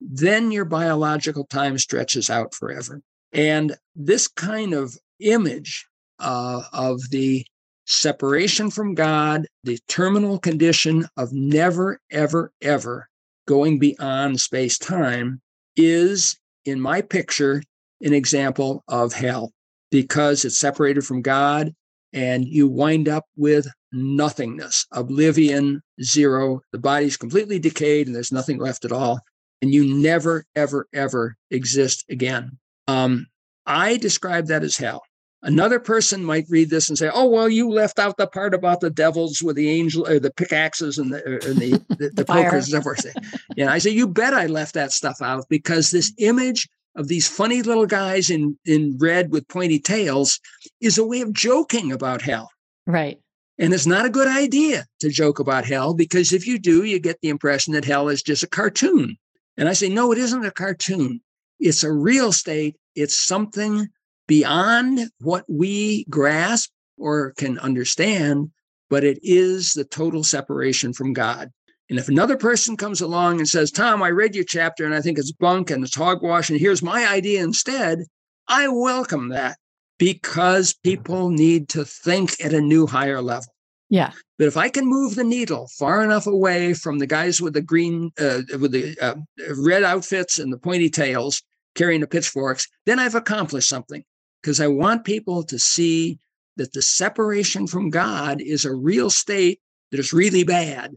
Then 0.00 0.52
your 0.52 0.64
biological 0.64 1.44
time 1.44 1.76
stretches 1.78 2.30
out 2.30 2.54
forever. 2.54 3.02
And 3.32 3.76
this 3.94 4.28
kind 4.28 4.72
of 4.72 4.96
image 5.20 5.86
uh, 6.20 6.62
of 6.72 7.10
the 7.10 7.44
separation 7.86 8.70
from 8.70 8.94
God, 8.94 9.46
the 9.64 9.78
terminal 9.88 10.38
condition 10.38 11.06
of 11.16 11.32
never, 11.32 12.00
ever, 12.10 12.52
ever 12.62 13.08
going 13.46 13.78
beyond 13.78 14.40
space 14.40 14.78
time 14.78 15.40
is, 15.76 16.38
in 16.64 16.80
my 16.80 17.00
picture, 17.00 17.62
an 18.02 18.12
example 18.12 18.82
of 18.88 19.12
hell. 19.12 19.52
because 19.92 20.44
it's 20.44 20.58
separated 20.58 21.06
from 21.06 21.22
God, 21.22 21.72
and 22.12 22.44
you 22.44 22.66
wind 22.68 23.08
up 23.08 23.24
with 23.36 23.68
nothingness, 23.92 24.84
oblivion, 24.92 25.80
zero. 26.02 26.60
The 26.72 26.78
body's 26.78 27.16
completely 27.16 27.58
decayed, 27.58 28.06
and 28.06 28.14
there's 28.14 28.32
nothing 28.32 28.58
left 28.58 28.84
at 28.84 28.92
all, 28.92 29.20
and 29.62 29.72
you 29.72 29.86
never, 29.96 30.44
ever, 30.56 30.86
ever 30.92 31.36
exist 31.50 32.04
again. 32.10 32.58
Um, 32.88 33.26
I 33.64 33.96
describe 33.96 34.48
that 34.48 34.64
as 34.64 34.76
hell. 34.76 35.02
Another 35.42 35.78
person 35.78 36.24
might 36.24 36.46
read 36.48 36.70
this 36.70 36.88
and 36.88 36.98
say, 36.98 37.10
"Oh, 37.12 37.26
well, 37.26 37.48
you 37.48 37.70
left 37.70 37.98
out 37.98 38.16
the 38.16 38.26
part 38.26 38.54
about 38.54 38.80
the 38.80 38.90
devils 38.90 39.42
with 39.42 39.54
the 39.54 39.70
angel, 39.70 40.06
or 40.08 40.18
the 40.18 40.32
pickaxes 40.32 40.98
and 40.98 41.12
the 41.12 41.22
and 41.48 41.58
the 41.58 41.70
the, 41.96 42.10
the 42.12 42.24
pokers 42.24 42.72
and 42.72 42.82
stuff." 42.82 43.14
Yeah, 43.56 43.70
I 43.70 43.78
say, 43.78 43.90
"You 43.90 44.08
bet 44.08 44.34
I 44.34 44.46
left 44.46 44.74
that 44.74 44.92
stuff 44.92 45.22
out 45.22 45.44
because 45.48 45.90
this 45.90 46.12
image 46.18 46.68
of 46.96 47.08
these 47.08 47.28
funny 47.28 47.62
little 47.62 47.86
guys 47.86 48.30
in 48.30 48.58
in 48.64 48.96
red 48.98 49.30
with 49.30 49.48
pointy 49.48 49.78
tails 49.78 50.40
is 50.80 50.98
a 50.98 51.06
way 51.06 51.20
of 51.20 51.32
joking 51.32 51.92
about 51.92 52.22
hell." 52.22 52.50
Right. 52.86 53.18
And 53.58 53.72
it's 53.72 53.86
not 53.86 54.04
a 54.04 54.10
good 54.10 54.28
idea 54.28 54.86
to 55.00 55.08
joke 55.08 55.38
about 55.38 55.64
hell 55.64 55.94
because 55.94 56.32
if 56.32 56.46
you 56.46 56.58
do, 56.58 56.84
you 56.84 56.98
get 56.98 57.20
the 57.22 57.30
impression 57.30 57.72
that 57.72 57.84
hell 57.84 58.08
is 58.08 58.22
just 58.22 58.42
a 58.42 58.48
cartoon. 58.48 59.16
And 59.56 59.68
I 59.68 59.72
say, 59.72 59.88
no, 59.88 60.12
it 60.12 60.18
isn't 60.18 60.44
a 60.44 60.50
cartoon. 60.50 61.20
It's 61.58 61.82
a 61.82 61.90
real 61.90 62.32
state. 62.32 62.76
It's 62.94 63.18
something 63.18 63.88
beyond 64.28 65.10
what 65.20 65.44
we 65.48 66.04
grasp 66.10 66.70
or 66.98 67.32
can 67.38 67.58
understand, 67.58 68.50
but 68.90 69.04
it 69.04 69.18
is 69.22 69.72
the 69.72 69.84
total 69.84 70.22
separation 70.22 70.92
from 70.92 71.14
God. 71.14 71.50
And 71.88 71.98
if 71.98 72.08
another 72.08 72.36
person 72.36 72.76
comes 72.76 73.00
along 73.00 73.38
and 73.38 73.48
says, 73.48 73.70
Tom, 73.70 74.02
I 74.02 74.10
read 74.10 74.34
your 74.34 74.44
chapter 74.44 74.84
and 74.84 74.94
I 74.94 75.00
think 75.00 75.18
it's 75.18 75.32
bunk 75.32 75.70
and 75.70 75.84
it's 75.84 75.94
hogwash, 75.94 76.50
and 76.50 76.58
here's 76.58 76.82
my 76.82 77.06
idea 77.06 77.42
instead, 77.42 78.00
I 78.48 78.68
welcome 78.68 79.28
that 79.30 79.56
because 79.98 80.74
people 80.84 81.30
need 81.30 81.68
to 81.70 81.84
think 81.84 82.44
at 82.44 82.52
a 82.52 82.60
new 82.60 82.86
higher 82.86 83.22
level. 83.22 83.52
Yeah. 83.88 84.12
But 84.38 84.48
if 84.48 84.56
I 84.56 84.68
can 84.68 84.86
move 84.86 85.14
the 85.14 85.24
needle 85.24 85.68
far 85.78 86.02
enough 86.02 86.26
away 86.26 86.74
from 86.74 86.98
the 86.98 87.06
guys 87.06 87.40
with 87.40 87.54
the 87.54 87.62
green, 87.62 88.10
uh, 88.18 88.42
with 88.58 88.72
the 88.72 88.98
uh, 89.00 89.14
red 89.56 89.84
outfits 89.84 90.38
and 90.38 90.52
the 90.52 90.58
pointy 90.58 90.90
tails 90.90 91.42
carrying 91.76 92.00
the 92.00 92.06
pitchforks, 92.06 92.66
then 92.84 92.98
I've 92.98 93.14
accomplished 93.14 93.68
something 93.68 94.02
because 94.42 94.60
I 94.60 94.66
want 94.66 95.04
people 95.04 95.44
to 95.44 95.58
see 95.58 96.18
that 96.56 96.72
the 96.72 96.82
separation 96.82 97.66
from 97.66 97.90
God 97.90 98.40
is 98.40 98.64
a 98.64 98.74
real 98.74 99.10
state 99.10 99.60
that 99.90 100.00
is 100.00 100.12
really 100.12 100.42
bad. 100.42 100.94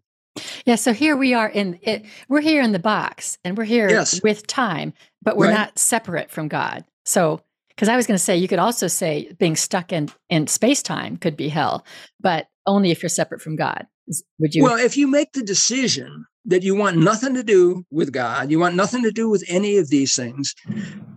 Yeah, 0.66 0.76
so 0.76 0.94
here 0.94 1.16
we 1.16 1.34
are 1.34 1.50
in 1.50 1.80
it. 1.82 2.06
We're 2.28 2.42
here 2.42 2.62
in 2.62 2.72
the 2.72 2.80
box, 2.80 3.38
and 3.44 3.58
we're 3.58 3.66
here 3.66 3.90
yes. 3.90 4.22
with 4.24 4.48
time, 4.48 4.94
but 5.22 5.38
we're 5.38 5.48
right. 5.48 5.58
not 5.58 5.80
separate 5.80 6.32
from 6.32 6.48
God. 6.48 6.86
So, 7.06 7.42
because 7.70 7.90
I 7.90 7.96
was 7.96 8.08
going 8.08 8.18
to 8.18 8.24
say, 8.24 8.36
you 8.38 8.48
could 8.48 8.60
also 8.60 8.88
say 8.88 9.32
being 9.40 9.56
stuck 9.56 9.92
in 9.92 10.10
in 10.30 10.48
space 10.48 10.84
time 10.84 11.18
could 11.18 11.38
be 11.38 11.50
hell, 11.50 11.86
but 12.20 12.48
only 12.66 12.92
if 12.92 13.02
you're 13.02 13.10
separate 13.10 13.42
from 13.42 13.56
God. 13.56 13.88
Would 14.40 14.56
you? 14.56 14.64
Well, 14.64 14.78
if 14.78 14.98
you 14.98 15.08
make 15.08 15.34
the 15.34 15.44
decision 15.44 16.26
that 16.46 16.64
you 16.64 16.76
want 16.76 16.98
nothing 16.98 17.34
to 17.36 17.44
do 17.44 17.86
with 17.92 18.12
God, 18.12 18.50
you 18.50 18.60
want 18.60 18.76
nothing 18.76 19.04
to 19.04 19.12
do 19.12 19.30
with 19.30 19.44
any 19.48 19.78
of 19.78 19.90
these 19.90 20.16
things, 20.16 20.56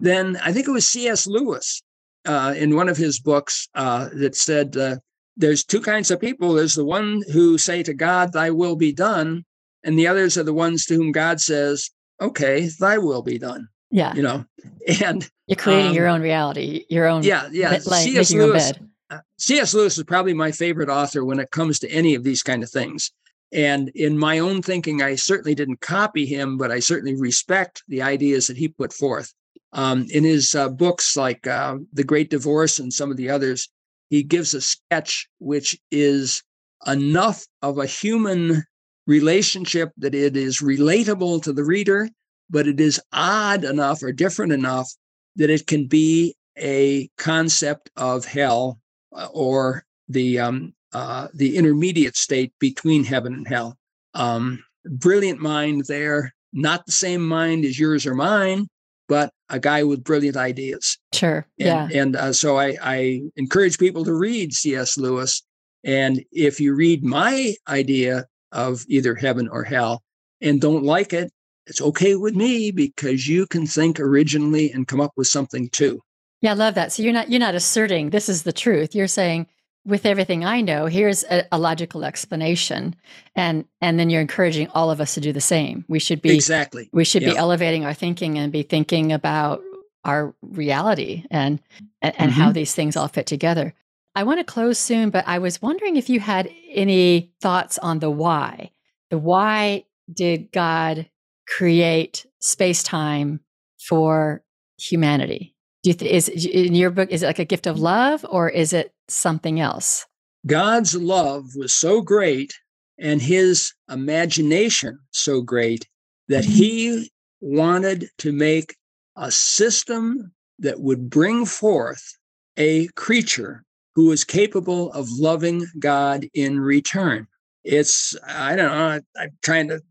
then 0.01 0.37
I 0.43 0.53
think 0.53 0.69
it 0.69 0.73
was 0.73 0.87
C.S. 0.89 1.27
Lewis 1.27 1.83
uh, 2.27 2.55
in 2.57 2.77
one 2.77 2.89
of 2.89 2.97
his 2.97 3.19
books 3.19 3.69
uh, 3.75 4.09
that 4.15 4.37
said 4.37 4.77
uh, 4.77 4.97
there's 5.37 5.65
two 5.65 5.81
kinds 5.81 6.11
of 6.11 6.21
people. 6.21 6.53
There's 6.53 6.75
the 6.75 6.85
one 6.85 7.23
who 7.33 7.59
say 7.59 7.83
to 7.83 7.95
God, 7.95 8.33
"Thy 8.33 8.51
will 8.51 8.77
be 8.77 8.93
done," 8.93 9.45
and 9.85 9.99
the 9.99 10.07
others 10.07 10.37
are 10.37 10.43
the 10.43 10.55
ones 10.55 10.87
to 10.87 10.95
whom 10.95 11.13
God 11.13 11.41
says, 11.41 11.91
"Okay, 12.21 12.69
Thy 12.79 12.99
will 12.99 13.23
be 13.23 13.39
done." 13.39 13.69
Yeah, 13.91 14.15
you 14.15 14.23
know, 14.23 14.45
and 15.03 15.29
you're 15.47 15.57
creating 15.57 15.89
um, 15.89 15.95
your 15.95 16.09
own 16.09 16.23
reality, 16.23 16.85
your 16.89 17.07
own 17.07 17.23
yeah, 17.23 17.49
yeah. 17.53 17.81
like 17.87 18.05
C.S. 18.05 18.33
Lewis, 18.33 18.73
uh, 19.11 19.19
C.S. 19.39 19.75
Lewis 19.75 19.99
is 19.99 20.05
probably 20.05 20.35
my 20.35 20.53
favorite 20.53 20.89
author 20.89 21.25
when 21.25 21.39
it 21.39 21.51
comes 21.51 21.79
to 21.81 21.91
any 21.91 22.15
of 22.15 22.25
these 22.25 22.43
kind 22.43 22.63
of 22.63 22.71
things. 22.71 23.11
And 23.53 23.91
in 23.91 24.17
my 24.17 24.39
own 24.39 24.63
thinking, 24.63 25.03
I 25.03 25.15
certainly 25.15 25.55
didn't 25.55 25.83
copy 25.83 26.25
him, 26.25 26.57
but 26.57 26.71
I 26.71 26.81
certainly 26.81 27.15
respect 27.15 27.83
the 27.87 28.01
ideas 28.01 28.47
that 28.47 28.57
he 28.57 28.69
put 28.69 28.93
forth. 28.93 29.33
Um, 29.75 30.07
in 30.11 30.25
his 30.25 30.55
uh, 30.55 30.69
books 30.69 31.17
like 31.17 31.47
uh, 31.47 31.77
The 31.95 32.05
Great 32.05 32.29
Divorce 32.29 32.79
and 32.79 32.93
some 32.93 33.11
of 33.11 33.17
the 33.17 33.31
others, 33.31 33.71
he 34.13 34.23
gives 34.23 34.53
a 34.53 34.61
sketch 34.61 35.27
which 35.39 35.75
is 35.91 36.43
enough 36.87 37.47
of 37.63 37.79
a 37.79 37.87
human 37.87 38.63
relationship 39.07 39.91
that 39.97 40.15
it 40.15 40.37
is 40.37 40.61
relatable 40.61 41.43
to 41.43 41.51
the 41.51 41.65
reader, 41.65 42.11
but 42.51 42.69
it 42.69 42.79
is 42.79 43.01
odd 43.15 43.65
enough 43.65 44.03
or 44.03 44.13
different 44.13 44.53
enough 44.53 44.93
that 45.37 45.49
it 45.49 45.67
can 45.67 45.87
be 45.87 46.35
a 46.59 47.09
concept 47.17 47.89
of 47.97 48.27
hell 48.27 48.79
uh, 49.17 49.29
or 49.33 49.83
the 50.11 50.39
um, 50.39 50.75
uh, 50.93 51.29
the 51.33 51.57
intermediate 51.57 52.15
state 52.15 52.53
between 52.61 53.05
heaven 53.05 53.33
and 53.33 53.49
hell. 53.49 53.79
Um, 54.13 54.63
brilliant 54.85 55.41
mind 55.41 55.87
there, 55.89 56.35
not 56.53 56.85
the 56.85 56.93
same 56.93 57.27
mind 57.27 57.65
as 57.65 57.79
yours 57.79 58.05
or 58.05 58.15
mine, 58.15 58.69
but 59.13 59.31
a 59.51 59.61
guy 59.61 59.83
with 59.83 60.03
brilliant 60.03 60.39
ideas. 60.39 60.97
Sure. 61.13 61.47
And, 61.61 61.67
yeah. 61.91 62.01
And 62.01 62.17
uh, 62.17 62.33
so 62.33 62.59
I, 62.59 62.79
I 62.83 63.21
encourage 63.37 63.79
people 63.79 64.07
to 64.07 64.15
read 64.15 64.55
C.S. 64.55 64.97
Lewis. 64.97 65.43
And 65.85 66.25
if 66.33 66.59
you 66.59 66.75
read 66.75 67.05
my 67.05 67.55
idea 67.69 68.25
of 68.53 68.87
either 68.89 69.15
heaven 69.15 69.51
or 69.53 69.65
hell 69.65 70.03
and 70.41 70.63
don't 70.63 70.83
like 70.83 71.13
it, 71.13 71.31
it's 71.67 71.83
okay 71.83 72.17
with 72.17 72.35
me 72.35 72.71
because 72.71 73.29
you 73.29 73.47
can 73.47 73.67
think 73.67 74.01
originally 74.01 74.73
and 74.73 74.89
come 74.89 75.03
up 75.03 75.13
with 75.15 75.27
something 75.27 75.69
too. 75.69 76.01
Yeah, 76.41 76.53
I 76.53 76.55
love 76.55 76.75
that. 76.77 76.91
So 76.91 77.03
you're 77.03 77.13
not 77.13 77.31
you're 77.31 77.39
not 77.39 77.55
asserting 77.55 78.11
this 78.11 78.31
is 78.31 78.45
the 78.45 78.53
truth. 78.53 78.95
You're 78.95 79.09
saying 79.09 79.47
with 79.85 80.07
everything 80.07 80.45
I 80.45 80.61
know, 80.61 80.87
here's 80.87 81.25
a, 81.25 81.45
a, 81.51 81.59
logical 81.59 82.05
explanation, 82.05 82.95
and 83.35 83.65
and 83.81 83.99
then 83.99 84.11
you're 84.11 84.21
encouraging 84.21 84.69
all 84.69 84.91
of 84.91 85.01
us 85.01 85.15
to 85.15 85.21
do 85.21 85.33
the 85.33 85.41
same. 85.41 85.85
We 85.89 85.99
should 85.99 86.23
be 86.23 86.35
exactly. 86.35 86.89
We 86.93 87.05
should 87.05 87.25
be 87.25 87.37
elevating 87.37 87.85
our 87.85 87.95
thinking 87.95 88.39
and 88.39 88.53
be 88.53 88.63
thinking 88.63 89.13
about 89.13 89.63
our 90.05 90.35
reality 90.43 91.25
and 91.31 91.61
and, 92.01 92.15
and 92.19 92.31
mm-hmm. 92.31 92.41
how 92.41 92.53
these 92.53 92.75
things 92.75 92.97
all 92.97 93.09
fit 93.09 93.27
together. 93.27 93.75
I 94.15 94.25
want 94.25 94.41
to 94.41 94.45
close 94.45 94.79
soon, 94.79 95.11
but 95.11 95.27
I 95.27 95.39
was 95.39 95.63
wondering 95.63 95.97
if 95.97 96.11
you 96.11 96.21
had 96.21 96.51
any 96.71 97.33
thoughts 97.41 97.79
on 97.79 97.99
the 97.99 98.11
why. 98.11 98.71
The 99.11 99.19
why 99.19 99.85
did 100.13 100.53
God 100.53 101.09
create 101.49 102.27
space 102.39 102.83
time 102.83 103.41
for 103.79 104.43
humanity? 104.79 105.55
Do 105.83 105.91
you 105.91 105.95
th- 105.95 106.11
is 106.11 106.29
in 106.29 106.75
your 106.75 106.91
book 106.91 107.11
is 107.11 107.23
it 107.23 107.27
like 107.27 107.39
a 107.39 107.45
gift 107.45 107.67
of 107.67 107.79
love 107.79 108.25
or 108.29 108.49
is 108.49 108.73
it 108.73 108.93
something 109.09 109.61
else? 109.61 110.07
God's 110.47 110.95
love 110.95 111.47
was 111.57 111.73
so 111.73 112.01
great 112.01 112.53
and 112.99 113.21
his 113.21 113.73
imagination 113.91 114.99
so 115.11 115.41
great 115.41 115.89
that 116.29 116.45
mm-hmm. 116.45 116.53
he 116.53 117.11
wanted 117.41 118.09
to 118.19 118.33
make 118.33 118.77
a 119.17 119.31
system 119.31 120.33
that 120.61 120.81
would 120.81 121.11
bring 121.11 121.45
forth 121.45 122.17
a 122.57 122.87
creature 122.89 123.65
who 123.95 124.11
is 124.13 124.25
capable 124.25 124.93
of 124.93 125.11
loving 125.11 125.67
God 125.79 126.27
in 126.33 126.61
return. 126.61 127.27
It's, 127.65 128.17
I 128.27 128.57
don't 128.57 128.71
know, 128.71 129.01
I'm 129.19 129.31
trying 129.43 129.69
to 129.69 129.83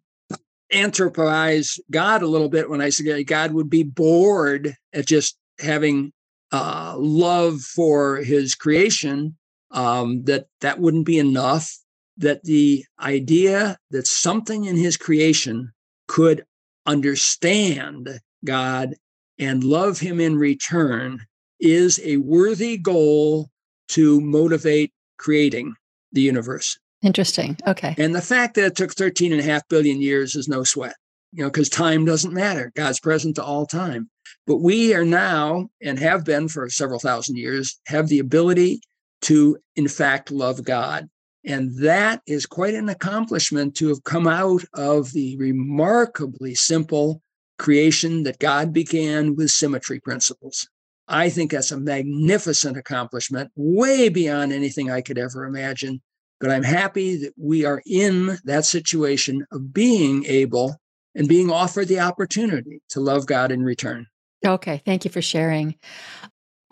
anthropize 0.73 1.79
God 1.91 2.21
a 2.21 2.27
little 2.27 2.49
bit 2.49 2.69
when 2.69 2.81
I 2.81 2.89
say 2.89 3.23
God 3.23 3.51
would 3.51 3.69
be 3.69 3.83
bored 3.83 4.75
at 4.93 5.05
just 5.05 5.37
having 5.61 6.11
uh, 6.51 6.95
love 6.97 7.61
for 7.61 8.17
his 8.17 8.55
creation, 8.55 9.37
um, 9.71 10.23
that 10.25 10.47
that 10.61 10.79
wouldn't 10.79 11.05
be 11.05 11.17
enough. 11.17 11.77
That 12.17 12.43
the 12.43 12.85
idea 12.99 13.77
that 13.91 14.05
something 14.05 14.65
in 14.65 14.75
his 14.75 14.97
creation 14.97 15.71
could 16.07 16.45
understand 16.85 18.19
God 18.43 18.95
and 19.39 19.63
love 19.63 19.99
him 19.99 20.19
in 20.19 20.35
return 20.35 21.25
is 21.59 21.99
a 22.03 22.17
worthy 22.17 22.77
goal 22.77 23.49
to 23.89 24.21
motivate 24.21 24.91
creating 25.17 25.75
the 26.11 26.21
universe. 26.21 26.77
Interesting. 27.01 27.57
Okay. 27.65 27.95
And 27.97 28.13
the 28.13 28.21
fact 28.21 28.55
that 28.55 28.65
it 28.65 28.75
took 28.75 28.93
13 28.93 29.31
and 29.31 29.41
a 29.41 29.43
half 29.43 29.67
billion 29.67 30.01
years 30.01 30.35
is 30.35 30.47
no 30.47 30.63
sweat, 30.63 30.95
you 31.31 31.43
know, 31.43 31.49
because 31.49 31.69
time 31.69 32.05
doesn't 32.05 32.33
matter. 32.33 32.71
God's 32.75 32.99
present 32.99 33.35
to 33.37 33.43
all 33.43 33.65
time. 33.65 34.09
But 34.47 34.57
we 34.57 34.93
are 34.93 35.05
now, 35.05 35.69
and 35.81 35.99
have 35.99 36.25
been 36.25 36.47
for 36.47 36.69
several 36.69 36.99
thousand 36.99 37.37
years, 37.37 37.79
have 37.87 38.07
the 38.07 38.19
ability 38.19 38.81
to, 39.21 39.57
in 39.75 39.87
fact, 39.87 40.31
love 40.31 40.63
God. 40.63 41.09
And 41.43 41.75
that 41.79 42.21
is 42.27 42.45
quite 42.45 42.75
an 42.75 42.89
accomplishment 42.89 43.75
to 43.75 43.87
have 43.89 44.03
come 44.03 44.27
out 44.27 44.63
of 44.73 45.11
the 45.11 45.37
remarkably 45.37 46.55
simple 46.55 47.21
creation 47.57 48.23
that 48.23 48.39
God 48.39 48.73
began 48.73 49.35
with 49.35 49.49
symmetry 49.49 49.99
principles. 49.99 50.67
I 51.07 51.29
think 51.29 51.51
that's 51.51 51.71
a 51.71 51.79
magnificent 51.79 52.77
accomplishment, 52.77 53.51
way 53.55 54.09
beyond 54.09 54.53
anything 54.53 54.89
I 54.89 55.01
could 55.01 55.17
ever 55.17 55.45
imagine. 55.45 56.01
But 56.39 56.51
I'm 56.51 56.63
happy 56.63 57.17
that 57.17 57.33
we 57.37 57.65
are 57.65 57.81
in 57.85 58.37
that 58.45 58.65
situation 58.65 59.45
of 59.51 59.73
being 59.73 60.25
able 60.25 60.77
and 61.13 61.27
being 61.27 61.51
offered 61.51 61.87
the 61.87 61.99
opportunity 61.99 62.81
to 62.89 62.99
love 62.99 63.25
God 63.25 63.51
in 63.51 63.63
return. 63.63 64.07
Okay, 64.45 64.81
thank 64.85 65.05
you 65.05 65.11
for 65.11 65.21
sharing. 65.21 65.75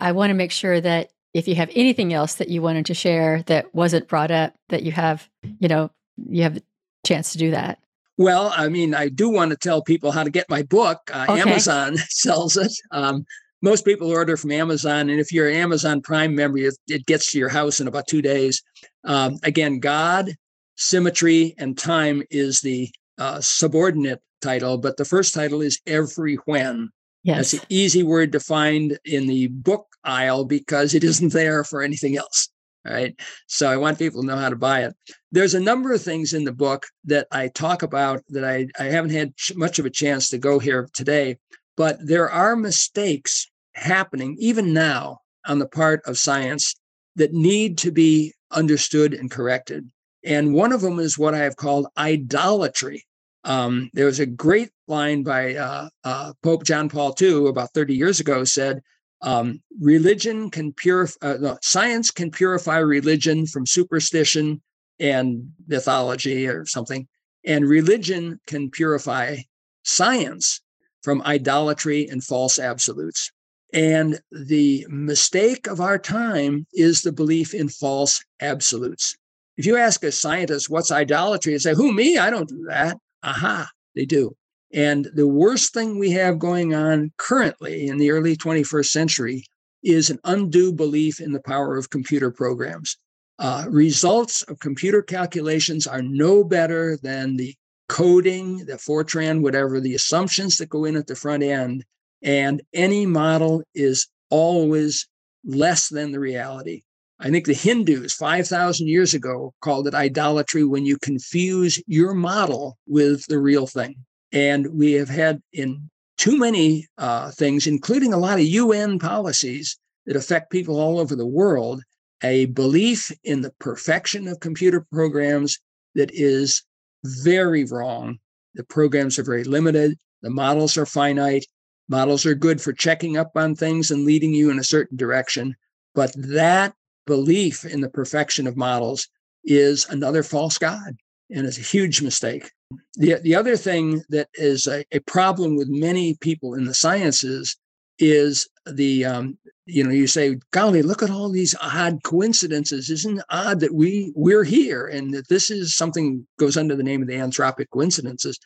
I 0.00 0.12
want 0.12 0.30
to 0.30 0.34
make 0.34 0.50
sure 0.50 0.80
that 0.80 1.10
if 1.34 1.46
you 1.46 1.54
have 1.54 1.70
anything 1.74 2.12
else 2.12 2.34
that 2.34 2.48
you 2.48 2.62
wanted 2.62 2.86
to 2.86 2.94
share 2.94 3.42
that 3.44 3.72
wasn't 3.74 4.08
brought 4.08 4.30
up, 4.30 4.54
that 4.68 4.82
you 4.82 4.92
have, 4.92 5.28
you 5.60 5.68
know, 5.68 5.90
you 6.28 6.42
have 6.42 6.54
the 6.54 6.62
chance 7.04 7.32
to 7.32 7.38
do 7.38 7.52
that. 7.52 7.78
Well, 8.18 8.52
I 8.54 8.68
mean, 8.68 8.94
I 8.94 9.08
do 9.08 9.30
want 9.30 9.50
to 9.50 9.56
tell 9.56 9.82
people 9.82 10.10
how 10.10 10.24
to 10.24 10.30
get 10.30 10.50
my 10.50 10.62
book. 10.62 10.98
Uh, 11.12 11.26
okay. 11.28 11.40
Amazon 11.40 11.96
sells 12.08 12.56
it. 12.56 12.72
Um, 12.90 13.24
most 13.62 13.84
people 13.84 14.10
order 14.10 14.36
from 14.36 14.52
Amazon, 14.52 15.10
and 15.10 15.20
if 15.20 15.32
you're 15.32 15.48
an 15.48 15.56
Amazon 15.56 16.00
Prime 16.00 16.34
member, 16.34 16.58
it, 16.58 16.74
it 16.88 17.06
gets 17.06 17.30
to 17.32 17.38
your 17.38 17.50
house 17.50 17.80
in 17.80 17.88
about 17.88 18.06
two 18.08 18.22
days. 18.22 18.62
Um, 19.04 19.36
again, 19.42 19.80
God, 19.80 20.34
symmetry, 20.76 21.54
and 21.58 21.76
time 21.76 22.22
is 22.30 22.60
the 22.60 22.90
uh, 23.18 23.40
subordinate 23.40 24.20
title, 24.40 24.78
but 24.78 24.96
the 24.96 25.04
first 25.04 25.34
title 25.34 25.60
is 25.60 25.80
every 25.86 26.36
when. 26.46 26.90
Yes. 27.22 27.52
That's 27.52 27.62
an 27.62 27.68
easy 27.68 28.02
word 28.02 28.32
to 28.32 28.40
find 28.40 28.98
in 29.04 29.26
the 29.26 29.48
book 29.48 29.86
aisle 30.04 30.44
because 30.44 30.94
it 30.94 31.04
isn't 31.04 31.32
there 31.32 31.64
for 31.64 31.82
anything 31.82 32.16
else. 32.16 32.48
Right. 32.82 33.14
So 33.46 33.68
I 33.68 33.76
want 33.76 33.98
people 33.98 34.22
to 34.22 34.26
know 34.26 34.38
how 34.38 34.48
to 34.48 34.56
buy 34.56 34.84
it. 34.84 34.94
There's 35.32 35.52
a 35.52 35.60
number 35.60 35.92
of 35.92 36.00
things 36.00 36.32
in 36.32 36.44
the 36.44 36.52
book 36.52 36.86
that 37.04 37.26
I 37.30 37.48
talk 37.48 37.82
about 37.82 38.22
that 38.30 38.42
I, 38.42 38.68
I 38.78 38.84
haven't 38.84 39.10
had 39.10 39.34
much 39.54 39.78
of 39.78 39.84
a 39.84 39.90
chance 39.90 40.30
to 40.30 40.38
go 40.38 40.58
here 40.58 40.88
today, 40.94 41.36
but 41.76 41.98
there 42.02 42.30
are 42.30 42.56
mistakes 42.56 43.50
happening 43.74 44.34
even 44.38 44.72
now 44.72 45.20
on 45.46 45.58
the 45.58 45.68
part 45.68 46.00
of 46.06 46.16
science 46.16 46.74
that 47.16 47.34
need 47.34 47.76
to 47.78 47.92
be 47.92 48.32
understood 48.50 49.12
and 49.12 49.30
corrected. 49.30 49.90
And 50.24 50.54
one 50.54 50.72
of 50.72 50.80
them 50.80 50.98
is 50.98 51.18
what 51.18 51.34
I 51.34 51.38
have 51.38 51.56
called 51.56 51.86
idolatry. 51.98 53.04
Um, 53.44 53.90
there 53.92 54.06
was 54.06 54.20
a 54.20 54.26
great 54.26 54.70
line 54.90 55.22
by 55.22 55.54
uh, 55.54 55.88
uh, 56.04 56.32
Pope 56.42 56.64
John 56.64 56.88
Paul 56.88 57.14
II 57.20 57.48
about 57.48 57.72
30 57.72 57.94
years 57.94 58.20
ago 58.20 58.44
said, 58.44 58.82
um, 59.22 59.62
religion 59.80 60.50
can 60.50 60.72
purify, 60.72 61.26
uh, 61.26 61.36
no, 61.40 61.58
science 61.62 62.10
can 62.10 62.30
purify 62.30 62.78
religion 62.78 63.46
from 63.46 63.66
superstition 63.66 64.60
and 64.98 65.52
mythology 65.66 66.46
or 66.46 66.66
something. 66.66 67.06
And 67.44 67.66
religion 67.66 68.40
can 68.46 68.70
purify 68.70 69.38
science 69.84 70.60
from 71.02 71.22
idolatry 71.22 72.08
and 72.08 72.22
false 72.22 72.58
absolutes. 72.58 73.30
And 73.72 74.20
the 74.32 74.86
mistake 74.88 75.66
of 75.66 75.80
our 75.80 75.98
time 75.98 76.66
is 76.72 77.02
the 77.02 77.12
belief 77.12 77.54
in 77.54 77.68
false 77.68 78.22
absolutes. 78.40 79.16
If 79.56 79.66
you 79.66 79.76
ask 79.76 80.02
a 80.04 80.12
scientist 80.12 80.70
what's 80.70 80.90
idolatry, 80.90 81.52
they 81.52 81.58
say, 81.58 81.74
Who, 81.74 81.92
me? 81.92 82.18
I 82.18 82.30
don't 82.30 82.48
do 82.48 82.64
that. 82.68 82.96
Aha, 83.22 83.68
they 83.94 84.06
do. 84.06 84.34
And 84.72 85.08
the 85.14 85.26
worst 85.26 85.72
thing 85.74 85.98
we 85.98 86.10
have 86.12 86.38
going 86.38 86.74
on 86.74 87.12
currently 87.16 87.88
in 87.88 87.98
the 87.98 88.10
early 88.10 88.36
21st 88.36 88.86
century 88.86 89.44
is 89.82 90.10
an 90.10 90.18
undue 90.24 90.72
belief 90.72 91.20
in 91.20 91.32
the 91.32 91.40
power 91.40 91.76
of 91.76 91.90
computer 91.90 92.30
programs. 92.30 92.96
Uh, 93.38 93.64
results 93.68 94.42
of 94.42 94.60
computer 94.60 95.02
calculations 95.02 95.86
are 95.86 96.02
no 96.02 96.44
better 96.44 96.98
than 97.02 97.36
the 97.36 97.54
coding, 97.88 98.58
the 98.66 98.74
Fortran, 98.74 99.42
whatever, 99.42 99.80
the 99.80 99.94
assumptions 99.94 100.58
that 100.58 100.68
go 100.68 100.84
in 100.84 100.94
at 100.94 101.06
the 101.06 101.16
front 101.16 101.42
end. 101.42 101.84
And 102.22 102.62
any 102.74 103.06
model 103.06 103.62
is 103.74 104.06
always 104.28 105.08
less 105.44 105.88
than 105.88 106.12
the 106.12 106.20
reality. 106.20 106.82
I 107.18 107.30
think 107.30 107.46
the 107.46 107.54
Hindus 107.54 108.14
5,000 108.14 108.86
years 108.86 109.14
ago 109.14 109.52
called 109.60 109.88
it 109.88 109.94
idolatry 109.94 110.64
when 110.64 110.86
you 110.86 110.96
confuse 110.98 111.82
your 111.86 112.14
model 112.14 112.78
with 112.86 113.26
the 113.26 113.38
real 113.38 113.66
thing. 113.66 113.96
And 114.32 114.66
we 114.72 114.92
have 114.92 115.08
had 115.08 115.42
in 115.52 115.90
too 116.18 116.38
many 116.38 116.86
uh, 116.98 117.30
things, 117.30 117.66
including 117.66 118.12
a 118.12 118.18
lot 118.18 118.38
of 118.38 118.44
UN 118.44 118.98
policies 118.98 119.78
that 120.06 120.16
affect 120.16 120.50
people 120.50 120.78
all 120.78 120.98
over 120.98 121.16
the 121.16 121.26
world, 121.26 121.82
a 122.22 122.46
belief 122.46 123.10
in 123.24 123.40
the 123.40 123.52
perfection 123.58 124.28
of 124.28 124.40
computer 124.40 124.86
programs 124.92 125.58
that 125.94 126.10
is 126.12 126.62
very 127.04 127.64
wrong. 127.64 128.18
The 128.54 128.64
programs 128.64 129.18
are 129.18 129.24
very 129.24 129.44
limited, 129.44 129.96
the 130.22 130.30
models 130.30 130.76
are 130.76 130.86
finite. 130.86 131.46
Models 131.88 132.24
are 132.24 132.36
good 132.36 132.60
for 132.60 132.72
checking 132.72 133.16
up 133.16 133.32
on 133.34 133.56
things 133.56 133.90
and 133.90 134.04
leading 134.04 134.32
you 134.32 134.48
in 134.50 134.60
a 134.60 134.64
certain 134.64 134.96
direction. 134.96 135.56
But 135.92 136.12
that 136.16 136.74
belief 137.04 137.64
in 137.64 137.80
the 137.80 137.88
perfection 137.88 138.46
of 138.46 138.56
models 138.56 139.08
is 139.42 139.88
another 139.88 140.22
false 140.22 140.56
God 140.56 140.96
and 141.30 141.46
it's 141.46 141.58
a 141.58 141.62
huge 141.62 142.00
mistake. 142.00 142.52
The, 142.94 143.16
the 143.22 143.34
other 143.34 143.56
thing 143.56 144.02
that 144.10 144.28
is 144.34 144.66
a, 144.66 144.84
a 144.92 145.00
problem 145.00 145.56
with 145.56 145.68
many 145.68 146.14
people 146.14 146.54
in 146.54 146.64
the 146.64 146.74
sciences 146.74 147.56
is 147.98 148.48
the 148.66 149.04
um, 149.04 149.38
you 149.66 149.84
know 149.84 149.90
you 149.90 150.06
say 150.06 150.38
golly 150.52 150.82
look 150.82 151.02
at 151.02 151.10
all 151.10 151.30
these 151.30 151.54
odd 151.60 152.02
coincidences. 152.02 152.90
Isn't 152.90 153.18
it 153.18 153.24
odd 153.28 153.60
that 153.60 153.74
we 153.74 154.12
we're 154.16 154.44
here 154.44 154.86
and 154.86 155.12
that 155.14 155.28
this 155.28 155.50
is 155.50 155.76
something 155.76 156.26
goes 156.38 156.56
under 156.56 156.74
the 156.74 156.82
name 156.82 157.02
of 157.02 157.08
the 157.08 157.14
anthropic 157.14 157.66
coincidences? 157.70 158.38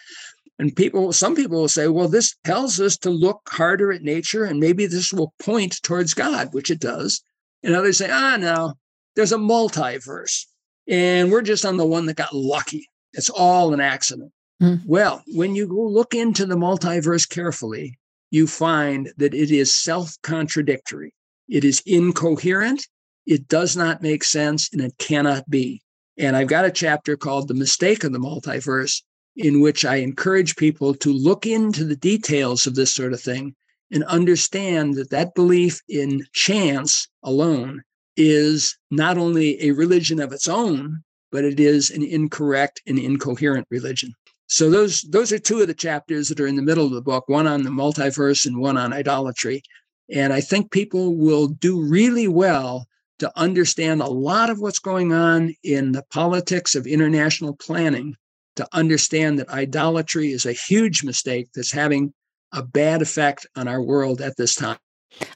And 0.59 0.75
people 0.75 1.13
some 1.13 1.35
people 1.35 1.61
will 1.61 1.69
say 1.69 1.89
well 1.89 2.09
this 2.09 2.35
tells 2.45 2.81
us 2.81 2.97
to 2.99 3.11
look 3.11 3.41
harder 3.49 3.93
at 3.93 4.03
nature 4.03 4.45
and 4.45 4.61
maybe 4.61 4.87
this 4.87 5.13
will 5.13 5.35
point 5.39 5.81
towards 5.83 6.15
god 6.15 6.53
which 6.53 6.71
it 6.71 6.81
does. 6.81 7.23
And 7.63 7.75
others 7.75 7.99
say 7.99 8.11
ah 8.11 8.37
no 8.37 8.75
there's 9.17 9.33
a 9.33 9.39
multiverse 9.39 10.47
and 10.89 11.31
we're 11.31 11.43
just 11.43 11.65
on 11.65 11.77
the 11.77 11.87
one 11.87 12.07
that 12.07 12.17
got 12.17 12.35
lucky 12.35 12.89
it's 13.15 13.31
all 13.31 13.73
an 13.73 13.81
accident. 13.81 14.33
Mm. 14.63 14.83
Well, 14.87 15.23
when 15.29 15.55
you 15.55 15.67
go 15.67 15.83
look 15.83 16.15
into 16.15 16.47
the 16.47 16.57
multiverse 16.57 17.29
carefully, 17.29 17.99
you 18.31 18.47
find 18.47 19.13
that 19.17 19.33
it 19.33 19.51
is 19.51 19.75
self 19.75 20.17
contradictory. 20.23 21.15
It 21.49 21.65
is 21.65 21.83
incoherent. 21.87 22.87
It 23.27 23.49
does 23.49 23.77
not 23.77 24.03
make 24.03 24.25
sense 24.25 24.69
and 24.73 24.83
it 24.83 24.99
cannot 24.99 25.49
be. 25.49 25.83
And 26.19 26.37
I've 26.37 26.49
got 26.49 26.65
a 26.65 26.71
chapter 26.71 27.17
called 27.17 27.49
The 27.49 27.55
Mistake 27.55 28.05
of 28.05 28.13
the 28.13 28.19
Multiverse, 28.19 29.03
in 29.37 29.61
which 29.61 29.85
I 29.85 29.97
encourage 29.97 30.57
people 30.57 30.95
to 30.95 31.13
look 31.13 31.47
into 31.47 31.85
the 31.85 31.97
details 31.97 32.67
of 32.67 32.75
this 32.75 32.93
sort 32.93 33.13
of 33.13 33.21
thing 33.21 33.55
and 33.93 34.03
understand 34.05 34.95
that 34.95 35.11
that 35.11 35.35
belief 35.35 35.81
in 35.89 36.25
chance 36.33 37.09
alone 37.23 37.83
is 38.17 38.77
not 38.91 39.17
only 39.17 39.63
a 39.63 39.73
religion 39.73 40.21
of 40.21 40.33
its 40.33 40.49
own, 40.49 41.04
but 41.35 41.45
it 41.45 41.59
is 41.59 41.91
an 41.91 42.05
incorrect 42.05 42.81
and 42.87 42.97
incoherent 42.97 43.67
religion. 43.69 44.15
So 44.47 44.71
those 44.71 45.03
those 45.03 45.33
are 45.33 45.39
two 45.41 45.61
of 45.61 45.67
the 45.67 45.75
chapters 45.75 46.29
that 46.29 46.39
are 46.39 46.47
in 46.47 46.55
the 46.55 46.63
middle 46.63 46.87
of 46.87 46.93
the 46.93 47.03
book, 47.03 47.29
one 47.29 47.49
on 47.49 47.65
the 47.65 47.71
multiverse 47.71 48.47
and 48.47 48.61
one 48.61 48.77
on 48.77 48.93
idolatry. 48.93 49.65
And 50.09 50.33
I 50.33 50.41
think 50.41 50.71
people 50.71 51.17
will 51.17 51.49
do 51.49 51.83
really 51.83 52.29
well 52.29 52.87
to 53.19 53.33
understand 53.35 54.01
a 54.01 54.07
lot 54.07 54.49
of 54.49 54.61
what's 54.61 54.79
going 54.79 55.13
on 55.13 55.57
in 55.65 55.91
the 55.91 56.05
politics 56.13 56.77
of 56.77 56.87
international 56.87 57.57
planning, 57.57 58.15
to 58.55 58.69
understand 58.73 59.41
that 59.41 59.49
idolatry 59.49 60.31
is 60.31 60.47
a 60.47 60.53
huge 60.53 61.03
mistake 61.03 61.49
that's 61.53 61.73
having 61.73 62.15
a 62.53 62.63
bad 62.63 63.03
effect 63.03 63.45
on 63.57 63.67
our 63.67 63.83
world 63.83 64.21
at 64.21 64.37
this 64.37 64.55
time. 64.55 64.79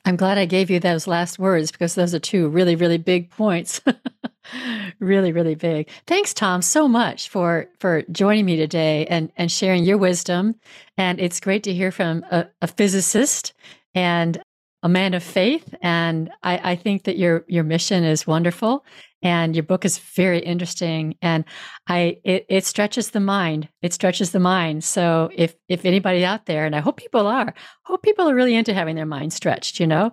I'm 0.04 0.16
glad 0.16 0.38
I 0.38 0.44
gave 0.44 0.70
you 0.70 0.78
those 0.78 1.08
last 1.08 1.40
words 1.40 1.72
because 1.72 1.96
those 1.96 2.14
are 2.14 2.20
two 2.20 2.48
really, 2.48 2.76
really 2.76 2.98
big 2.98 3.30
points. 3.30 3.80
really, 5.00 5.32
really 5.32 5.54
big. 5.54 5.88
Thanks, 6.06 6.34
Tom, 6.34 6.62
so 6.62 6.88
much 6.88 7.28
for 7.28 7.66
for 7.78 8.02
joining 8.12 8.44
me 8.44 8.56
today 8.56 9.06
and 9.06 9.32
and 9.36 9.50
sharing 9.50 9.84
your 9.84 9.98
wisdom. 9.98 10.54
And 10.96 11.20
it's 11.20 11.40
great 11.40 11.62
to 11.64 11.74
hear 11.74 11.90
from 11.90 12.24
a, 12.30 12.46
a 12.62 12.66
physicist 12.66 13.52
and 13.94 14.40
a 14.82 14.88
man 14.88 15.14
of 15.14 15.22
faith. 15.22 15.74
And 15.82 16.30
I, 16.42 16.72
I 16.72 16.76
think 16.76 17.04
that 17.04 17.18
your 17.18 17.44
your 17.48 17.64
mission 17.64 18.04
is 18.04 18.26
wonderful 18.26 18.84
and 19.22 19.56
your 19.56 19.62
book 19.62 19.84
is 19.84 19.98
very 19.98 20.38
interesting 20.38 21.16
and 21.22 21.44
i 21.88 22.18
it, 22.24 22.46
it 22.48 22.64
stretches 22.64 23.10
the 23.10 23.20
mind 23.20 23.68
it 23.82 23.92
stretches 23.92 24.30
the 24.30 24.40
mind 24.40 24.84
so 24.84 25.30
if 25.34 25.54
if 25.68 25.84
anybody 25.84 26.24
out 26.24 26.46
there 26.46 26.64
and 26.64 26.76
i 26.76 26.80
hope 26.80 26.96
people 26.96 27.26
are 27.26 27.52
hope 27.82 28.02
people 28.02 28.28
are 28.28 28.34
really 28.34 28.54
into 28.54 28.74
having 28.74 28.96
their 28.96 29.06
mind 29.06 29.32
stretched 29.32 29.80
you 29.80 29.86
know 29.86 30.12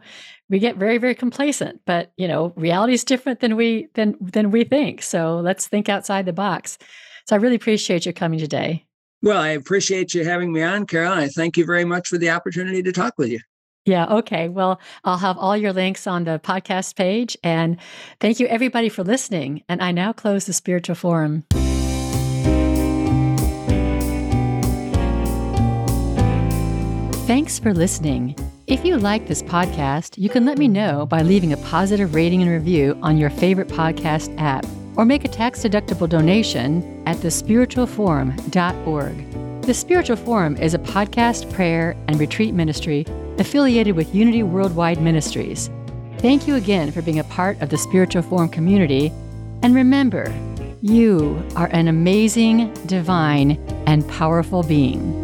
we 0.49 0.59
get 0.59 0.77
very 0.77 0.97
very 0.97 1.15
complacent 1.15 1.81
but 1.85 2.11
you 2.17 2.27
know 2.27 2.53
reality 2.55 2.93
is 2.93 3.03
different 3.03 3.39
than 3.39 3.55
we 3.55 3.87
than 3.93 4.15
than 4.21 4.51
we 4.51 4.63
think 4.63 5.01
so 5.01 5.39
let's 5.39 5.67
think 5.67 5.89
outside 5.89 6.25
the 6.25 6.33
box 6.33 6.77
so 7.25 7.35
i 7.35 7.39
really 7.39 7.55
appreciate 7.55 8.05
you 8.05 8.13
coming 8.13 8.39
today 8.39 8.85
well 9.21 9.41
i 9.41 9.49
appreciate 9.49 10.13
you 10.13 10.23
having 10.23 10.51
me 10.51 10.61
on 10.61 10.85
carol 10.85 11.13
i 11.13 11.27
thank 11.27 11.57
you 11.57 11.65
very 11.65 11.85
much 11.85 12.07
for 12.07 12.17
the 12.17 12.29
opportunity 12.29 12.81
to 12.83 12.91
talk 12.91 13.13
with 13.17 13.29
you 13.29 13.39
yeah. 13.85 14.07
Okay. 14.07 14.49
Well, 14.49 14.81
I'll 15.03 15.19
have 15.19 15.37
all 15.37 15.55
your 15.55 15.71
links 15.71 16.07
on 16.07 16.23
the 16.23 16.39
podcast 16.43 16.95
page. 16.95 17.37
And 17.43 17.77
thank 18.19 18.39
you, 18.39 18.47
everybody, 18.47 18.89
for 18.89 19.03
listening. 19.03 19.63
And 19.69 19.81
I 19.81 19.91
now 19.91 20.11
close 20.11 20.45
the 20.45 20.53
Spiritual 20.53 20.95
Forum. 20.95 21.43
Thanks 27.27 27.59
for 27.59 27.73
listening. 27.73 28.35
If 28.67 28.83
you 28.83 28.97
like 28.97 29.27
this 29.27 29.43
podcast, 29.43 30.17
you 30.17 30.27
can 30.27 30.43
let 30.43 30.57
me 30.57 30.67
know 30.67 31.05
by 31.05 31.21
leaving 31.21 31.53
a 31.53 31.57
positive 31.57 32.15
rating 32.15 32.41
and 32.41 32.49
review 32.49 32.97
on 33.03 33.15
your 33.15 33.29
favorite 33.29 33.67
podcast 33.67 34.35
app 34.39 34.65
or 34.95 35.05
make 35.05 35.23
a 35.23 35.27
tax 35.27 35.59
deductible 35.59 36.09
donation 36.09 37.03
at 37.05 37.17
thespiritualforum.org. 37.17 39.61
The 39.61 39.73
Spiritual 39.73 40.15
Forum 40.15 40.57
is 40.57 40.73
a 40.73 40.79
podcast, 40.79 41.53
prayer, 41.53 41.95
and 42.07 42.19
retreat 42.19 42.55
ministry 42.55 43.05
affiliated 43.37 43.95
with 43.95 44.15
Unity 44.15 44.41
Worldwide 44.41 44.99
Ministries. 44.99 45.69
Thank 46.17 46.47
you 46.47 46.55
again 46.55 46.91
for 46.91 47.03
being 47.03 47.19
a 47.19 47.23
part 47.25 47.61
of 47.61 47.69
the 47.69 47.77
Spiritual 47.77 48.23
Forum 48.23 48.49
community. 48.49 49.11
And 49.61 49.75
remember, 49.75 50.33
you 50.81 51.39
are 51.55 51.67
an 51.67 51.87
amazing, 51.87 52.73
divine, 52.87 53.63
and 53.85 54.09
powerful 54.09 54.63
being. 54.63 55.23